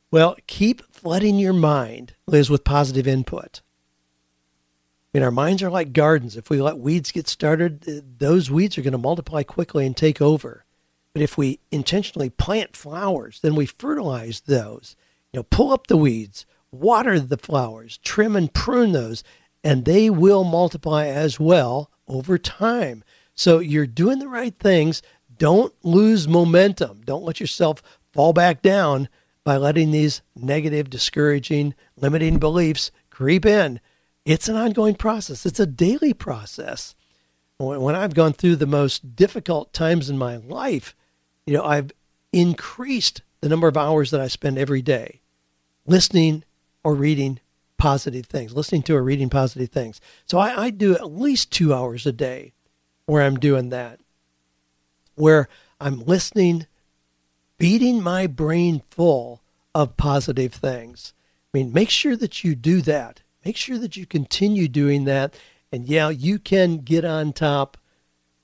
Well, 0.09 0.37
keep 0.47 0.81
flooding 0.93 1.37
your 1.37 1.53
mind, 1.53 2.13
Liz, 2.27 2.49
with 2.49 2.63
positive 2.63 3.07
input. 3.07 3.61
I 5.13 5.17
mean, 5.17 5.23
our 5.23 5.31
minds 5.31 5.61
are 5.61 5.69
like 5.69 5.91
gardens. 5.91 6.37
If 6.37 6.49
we 6.49 6.61
let 6.61 6.77
weeds 6.77 7.11
get 7.11 7.27
started, 7.27 8.19
those 8.19 8.49
weeds 8.49 8.77
are 8.77 8.81
going 8.81 8.93
to 8.93 8.97
multiply 8.97 9.43
quickly 9.43 9.85
and 9.85 9.97
take 9.97 10.21
over. 10.21 10.63
But 11.13 11.21
if 11.21 11.37
we 11.37 11.59
intentionally 11.71 12.29
plant 12.29 12.75
flowers, 12.75 13.39
then 13.41 13.55
we 13.55 13.65
fertilize 13.65 14.41
those. 14.41 14.95
You 15.33 15.39
know, 15.39 15.43
pull 15.43 15.73
up 15.73 15.87
the 15.87 15.97
weeds, 15.97 16.45
water 16.71 17.19
the 17.19 17.37
flowers, 17.37 17.97
trim 17.97 18.35
and 18.35 18.53
prune 18.53 18.93
those, 18.93 19.23
and 19.63 19.83
they 19.83 20.09
will 20.09 20.43
multiply 20.45 21.07
as 21.07 21.39
well 21.39 21.91
over 22.07 22.37
time. 22.37 23.03
So 23.33 23.59
you're 23.59 23.87
doing 23.87 24.19
the 24.19 24.29
right 24.29 24.57
things. 24.57 25.01
Don't 25.37 25.73
lose 25.83 26.27
momentum. 26.27 27.01
Don't 27.03 27.23
let 27.23 27.39
yourself 27.39 27.81
fall 28.13 28.31
back 28.31 28.61
down 28.61 29.09
by 29.47 29.55
letting 29.55 29.91
these 29.91 30.21
negative, 30.35 30.89
discouraging, 30.89 31.73
limiting 31.95 32.37
beliefs 32.37 32.91
creep 33.09 33.45
in. 33.45 33.79
It's 34.25 34.49
an 34.49 34.57
ongoing 34.57 34.95
process, 34.95 35.45
it's 35.45 35.61
a 35.61 35.65
daily 35.65 36.13
process. 36.13 36.95
When 37.57 37.95
I've 37.95 38.13
gone 38.13 38.33
through 38.33 38.57
the 38.57 38.67
most 38.67 39.15
difficult 39.15 39.71
times 39.71 40.09
in 40.09 40.17
my 40.17 40.35
life, 40.35 40.97
you 41.45 41.53
know, 41.53 41.63
I've 41.63 41.93
increased 42.33 43.21
the 43.39 43.47
number 43.47 43.69
of 43.69 43.77
hours 43.77 44.11
that 44.11 44.19
I 44.19 44.27
spend 44.27 44.57
every 44.57 44.81
day 44.81 45.21
listening 45.85 46.43
or 46.83 46.93
reading 46.93 47.39
positive 47.77 48.25
things, 48.25 48.53
listening 48.53 48.83
to 48.83 48.97
or 48.97 49.01
reading 49.01 49.29
positive 49.29 49.69
things. 49.69 50.01
So 50.25 50.39
I, 50.39 50.63
I 50.63 50.69
do 50.71 50.93
at 50.93 51.09
least 51.09 51.53
two 51.53 51.73
hours 51.73 52.05
a 52.05 52.11
day 52.11 52.51
where 53.05 53.23
I'm 53.23 53.39
doing 53.39 53.69
that, 53.69 54.01
where 55.15 55.47
I'm 55.79 56.03
listening, 56.03 56.67
beating 57.57 58.01
my 58.01 58.27
brain 58.27 58.81
full 58.89 59.41
of 59.73 59.97
positive 59.97 60.53
things. 60.53 61.13
I 61.53 61.57
mean, 61.57 61.73
make 61.73 61.89
sure 61.89 62.15
that 62.15 62.43
you 62.43 62.55
do 62.55 62.81
that. 62.81 63.21
Make 63.45 63.57
sure 63.57 63.77
that 63.77 63.95
you 63.95 64.05
continue 64.05 64.67
doing 64.67 65.05
that. 65.05 65.33
And 65.71 65.85
yeah, 65.85 66.09
you 66.09 66.39
can 66.39 66.79
get 66.79 67.05
on 67.05 67.33
top 67.33 67.77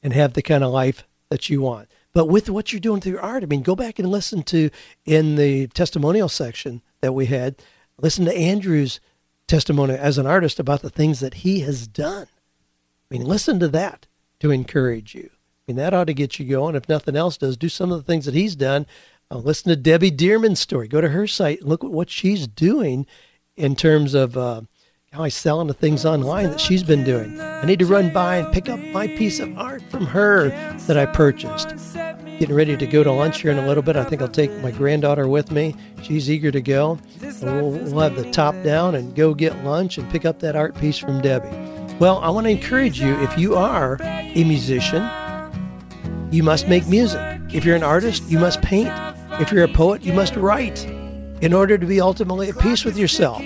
and 0.02 0.14
have 0.14 0.34
the 0.34 0.42
kind 0.42 0.64
of 0.64 0.72
life 0.72 1.04
that 1.30 1.50
you 1.50 1.62
want. 1.62 1.90
But 2.14 2.28
with 2.28 2.50
what 2.50 2.72
you're 2.72 2.80
doing 2.80 3.02
through 3.02 3.14
your 3.14 3.22
art, 3.22 3.44
I 3.44 3.48
mean, 3.48 3.64
go 3.64 3.76
back 3.76 3.98
and 3.98 4.08
listen 4.10 4.44
to 4.44 4.70
in 5.06 5.36
the 5.36 5.68
testimonial 5.68 6.30
section 6.30 6.82
that 7.02 7.14
we 7.14 7.26
had, 7.26 7.56
listen 7.98 8.26
to 8.26 8.38
Andrew's 8.38 9.00
testimony 9.48 9.96
as 9.96 10.18
an 10.18 10.28
artist 10.28 10.60
about 10.60 10.82
the 10.82 10.90
things 10.90 11.20
that 11.22 11.36
he 11.36 11.62
has 11.62 11.88
done. 11.88 12.28
I 12.30 13.18
mean, 13.18 13.26
listen 13.26 13.60
to 13.60 13.68
that 13.70 14.06
to 14.40 14.52
encourage 14.52 15.16
you. 15.16 15.32
I 15.68 15.72
mean, 15.72 15.78
that 15.78 15.94
ought 15.94 16.08
to 16.08 16.14
get 16.14 16.40
you 16.40 16.46
going. 16.46 16.76
If 16.76 16.90
nothing 16.90 17.16
else 17.16 17.38
does, 17.38 17.56
do 17.56 17.70
some 17.70 17.92
of 17.92 17.98
the 17.98 18.04
things 18.04 18.26
that 18.26 18.34
he's 18.34 18.56
done. 18.56 18.86
Uh, 19.32 19.38
listen 19.38 19.70
to 19.70 19.76
Debbie 19.76 20.12
Dearman's 20.12 20.60
story. 20.60 20.88
Go 20.88 21.00
to 21.00 21.10
her 21.10 21.26
site 21.26 21.62
and 21.62 21.70
look 21.70 21.84
at 21.84 21.92
what 21.92 22.10
she's 22.10 22.48
doing 22.48 23.06
in 23.56 23.76
terms 23.76 24.14
of 24.14 24.36
uh, 24.36 24.62
how 25.14 25.24
he's 25.24 25.36
selling 25.36 25.68
the 25.68 25.74
things 25.74 26.06
online 26.06 26.50
that 26.50 26.60
she's 26.60 26.84
been 26.84 27.04
doing. 27.04 27.40
I 27.40 27.66
need 27.66 27.80
to 27.80 27.86
run 27.86 28.12
by 28.12 28.38
and 28.38 28.54
pick 28.54 28.68
up 28.68 28.80
my 28.80 29.08
piece 29.08 29.40
of 29.40 29.58
art 29.58 29.82
from 29.90 30.06
her 30.08 30.50
that 30.88 30.98
I 30.98 31.06
purchased 31.06 31.98
getting 32.40 32.56
ready 32.56 32.76
to 32.76 32.88
go 32.88 33.04
to 33.04 33.12
lunch 33.12 33.42
here 33.42 33.52
in 33.52 33.58
a 33.60 33.68
little 33.68 33.84
bit. 33.84 33.96
I 33.96 34.04
think 34.04 34.22
I'll 34.22 34.28
take 34.28 34.52
my 34.62 34.72
granddaughter 34.72 35.28
with 35.28 35.52
me. 35.52 35.76
She's 36.02 36.30
eager 36.30 36.52
to 36.52 36.62
go. 36.62 37.00
We'll, 37.42 37.70
we'll 37.70 38.00
have 38.00 38.16
the 38.16 38.30
top 38.32 38.56
down 38.64 38.96
and 38.96 39.16
go 39.16 39.34
get 39.34 39.64
lunch 39.64 39.98
and 39.98 40.10
pick 40.12 40.26
up 40.26 40.40
that 40.40 40.56
art 40.56 40.76
piece 40.76 40.98
from 40.98 41.22
Debbie. 41.22 41.56
Well, 42.00 42.18
I 42.20 42.30
want 42.32 42.46
to 42.48 42.52
encourage 42.52 43.00
you 43.00 43.18
if 43.22 43.38
you 43.38 43.56
are 43.56 43.98
a 44.02 44.44
musician, 44.44 45.04
you 46.34 46.42
must 46.42 46.68
make 46.68 46.88
music. 46.88 47.22
If 47.54 47.64
you're 47.64 47.76
an 47.76 47.84
artist, 47.84 48.24
you 48.28 48.40
must 48.40 48.60
paint. 48.64 48.92
If 49.40 49.52
you're 49.52 49.64
a 49.64 49.68
poet, 49.68 50.02
you 50.02 50.14
must 50.14 50.36
write 50.36 50.84
in 51.42 51.54
order 51.54 51.78
to 51.78 51.86
be 51.86 52.02
ultimately 52.02 52.50
at 52.50 52.58
peace 52.58 52.84
with 52.84 52.98
yourself. 52.98 53.40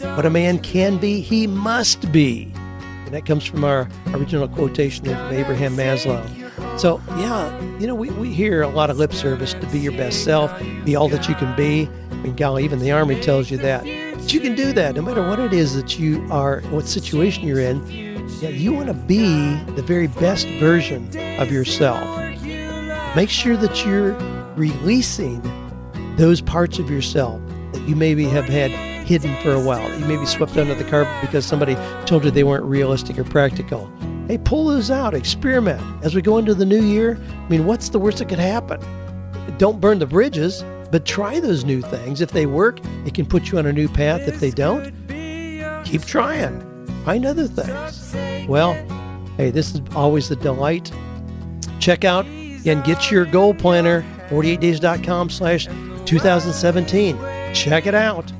What 0.00 0.24
a 0.24 0.30
man 0.30 0.58
can 0.60 0.96
be, 0.96 1.20
he 1.20 1.46
must 1.46 2.10
be. 2.12 2.50
And 2.54 3.12
that 3.12 3.26
comes 3.26 3.44
from 3.44 3.62
our 3.62 3.86
original 4.14 4.48
quotation 4.48 5.06
of 5.08 5.32
Abraham 5.32 5.76
Maslow. 5.76 6.26
So, 6.80 7.02
yeah, 7.18 7.60
you 7.78 7.86
know, 7.86 7.94
we, 7.94 8.08
we 8.10 8.32
hear 8.32 8.62
a 8.62 8.68
lot 8.68 8.88
of 8.88 8.96
lip 8.96 9.12
service 9.12 9.52
to 9.52 9.66
be 9.66 9.78
your 9.78 9.92
best 9.92 10.24
self, 10.24 10.50
be 10.86 10.96
all 10.96 11.10
that 11.10 11.28
you 11.28 11.34
can 11.34 11.54
be. 11.54 11.90
I 12.10 12.14
mean, 12.16 12.36
golly, 12.36 12.64
even 12.64 12.78
the 12.78 12.90
Army 12.90 13.20
tells 13.20 13.50
you 13.50 13.58
that. 13.58 13.82
But 14.16 14.32
you 14.32 14.40
can 14.40 14.54
do 14.54 14.72
that 14.72 14.94
no 14.94 15.02
matter 15.02 15.28
what 15.28 15.40
it 15.40 15.52
is 15.52 15.74
that 15.74 15.98
you 15.98 16.26
are, 16.30 16.62
what 16.70 16.88
situation 16.88 17.46
you're 17.46 17.60
in. 17.60 18.13
Yeah, 18.40 18.48
you 18.50 18.72
want 18.72 18.88
to 18.88 18.94
be 18.94 19.54
the 19.72 19.82
very 19.82 20.06
best 20.06 20.46
version 20.58 21.08
of 21.38 21.50
yourself. 21.50 22.18
Make 23.16 23.30
sure 23.30 23.56
that 23.56 23.84
you're 23.84 24.12
releasing 24.56 25.42
those 26.16 26.40
parts 26.40 26.78
of 26.78 26.90
yourself 26.90 27.40
that 27.72 27.82
you 27.88 27.96
maybe 27.96 28.24
have 28.24 28.44
had 28.44 28.70
hidden 29.06 29.36
for 29.42 29.52
a 29.52 29.60
while. 29.60 29.88
You 29.98 30.06
may 30.06 30.16
be 30.16 30.26
swept 30.26 30.56
under 30.56 30.74
the 30.74 30.84
carpet 30.84 31.14
because 31.20 31.44
somebody 31.44 31.76
told 32.06 32.24
you 32.24 32.30
they 32.30 32.44
weren't 32.44 32.64
realistic 32.64 33.18
or 33.18 33.24
practical. 33.24 33.90
Hey, 34.26 34.38
pull 34.38 34.66
those 34.66 34.90
out, 34.90 35.14
experiment. 35.14 35.82
As 36.02 36.14
we 36.14 36.22
go 36.22 36.38
into 36.38 36.54
the 36.54 36.64
new 36.64 36.82
year, 36.82 37.20
I 37.28 37.48
mean, 37.48 37.66
what's 37.66 37.90
the 37.90 37.98
worst 37.98 38.18
that 38.18 38.28
could 38.28 38.38
happen? 38.38 38.80
Don't 39.58 39.80
burn 39.80 39.98
the 39.98 40.06
bridges, 40.06 40.64
but 40.90 41.04
try 41.04 41.40
those 41.40 41.64
new 41.64 41.82
things. 41.82 42.20
If 42.20 42.30
they 42.30 42.46
work, 42.46 42.80
it 43.04 43.14
can 43.14 43.26
put 43.26 43.52
you 43.52 43.58
on 43.58 43.66
a 43.66 43.72
new 43.72 43.88
path. 43.88 44.22
If 44.22 44.40
they 44.40 44.50
don't, 44.50 44.92
keep 45.84 46.04
trying. 46.04 46.73
Find 47.04 47.26
other 47.26 47.46
things. 47.46 48.48
Well, 48.48 48.74
hey, 49.36 49.50
this 49.50 49.74
is 49.74 49.82
always 49.94 50.30
a 50.30 50.36
delight. 50.36 50.90
Check 51.78 52.04
out 52.04 52.24
and 52.26 52.82
get 52.84 53.10
your 53.10 53.26
goal 53.26 53.52
planner, 53.52 54.02
48days.com 54.28 55.30
slash 55.30 55.66
2017. 56.06 57.18
Check 57.54 57.86
it 57.86 57.94
out. 57.94 58.32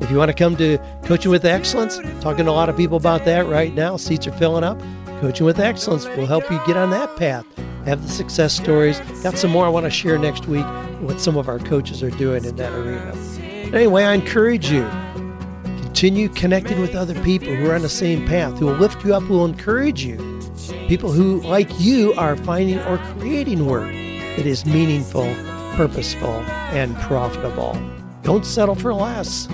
If 0.00 0.10
you 0.10 0.16
want 0.16 0.30
to 0.30 0.34
come 0.34 0.56
to 0.56 0.78
Coaching 1.04 1.30
with 1.30 1.44
Excellence, 1.44 1.98
talking 2.22 2.46
to 2.46 2.50
a 2.50 2.52
lot 2.52 2.70
of 2.70 2.76
people 2.76 2.96
about 2.96 3.26
that 3.26 3.46
right 3.46 3.74
now. 3.74 3.98
Seats 3.98 4.26
are 4.26 4.32
filling 4.32 4.64
up. 4.64 4.80
Coaching 5.20 5.44
with 5.44 5.58
Excellence 5.58 6.06
will 6.06 6.26
help 6.26 6.50
you 6.50 6.58
get 6.66 6.76
on 6.76 6.90
that 6.90 7.14
path, 7.16 7.44
have 7.84 8.02
the 8.02 8.08
success 8.08 8.54
stories. 8.54 9.00
Got 9.22 9.36
some 9.36 9.50
more 9.50 9.66
I 9.66 9.68
want 9.68 9.84
to 9.84 9.90
share 9.90 10.16
next 10.16 10.46
week 10.46 10.64
what 11.00 11.20
some 11.20 11.36
of 11.36 11.48
our 11.48 11.58
coaches 11.58 12.02
are 12.02 12.10
doing 12.10 12.44
in 12.44 12.56
that 12.56 12.72
arena. 12.72 13.12
Anyway, 13.74 14.04
I 14.04 14.14
encourage 14.14 14.70
you 14.70 14.88
continue 15.98 16.28
connecting 16.28 16.80
with 16.80 16.94
other 16.94 17.20
people 17.24 17.52
who 17.52 17.68
are 17.68 17.74
on 17.74 17.82
the 17.82 17.88
same 17.88 18.24
path, 18.24 18.56
who 18.60 18.66
will 18.66 18.76
lift 18.76 19.04
you 19.04 19.12
up, 19.12 19.20
who 19.24 19.34
will 19.34 19.44
encourage 19.44 20.04
you. 20.04 20.16
People 20.86 21.10
who, 21.10 21.40
like 21.40 21.68
you, 21.80 22.14
are 22.14 22.36
finding 22.36 22.78
or 22.82 22.98
creating 22.98 23.66
work 23.66 23.90
that 23.90 24.46
is 24.46 24.64
meaningful, 24.64 25.24
purposeful, 25.74 26.40
and 26.70 26.96
profitable. 26.98 27.76
Don't 28.22 28.46
settle 28.46 28.76
for 28.76 28.94
less. 28.94 29.48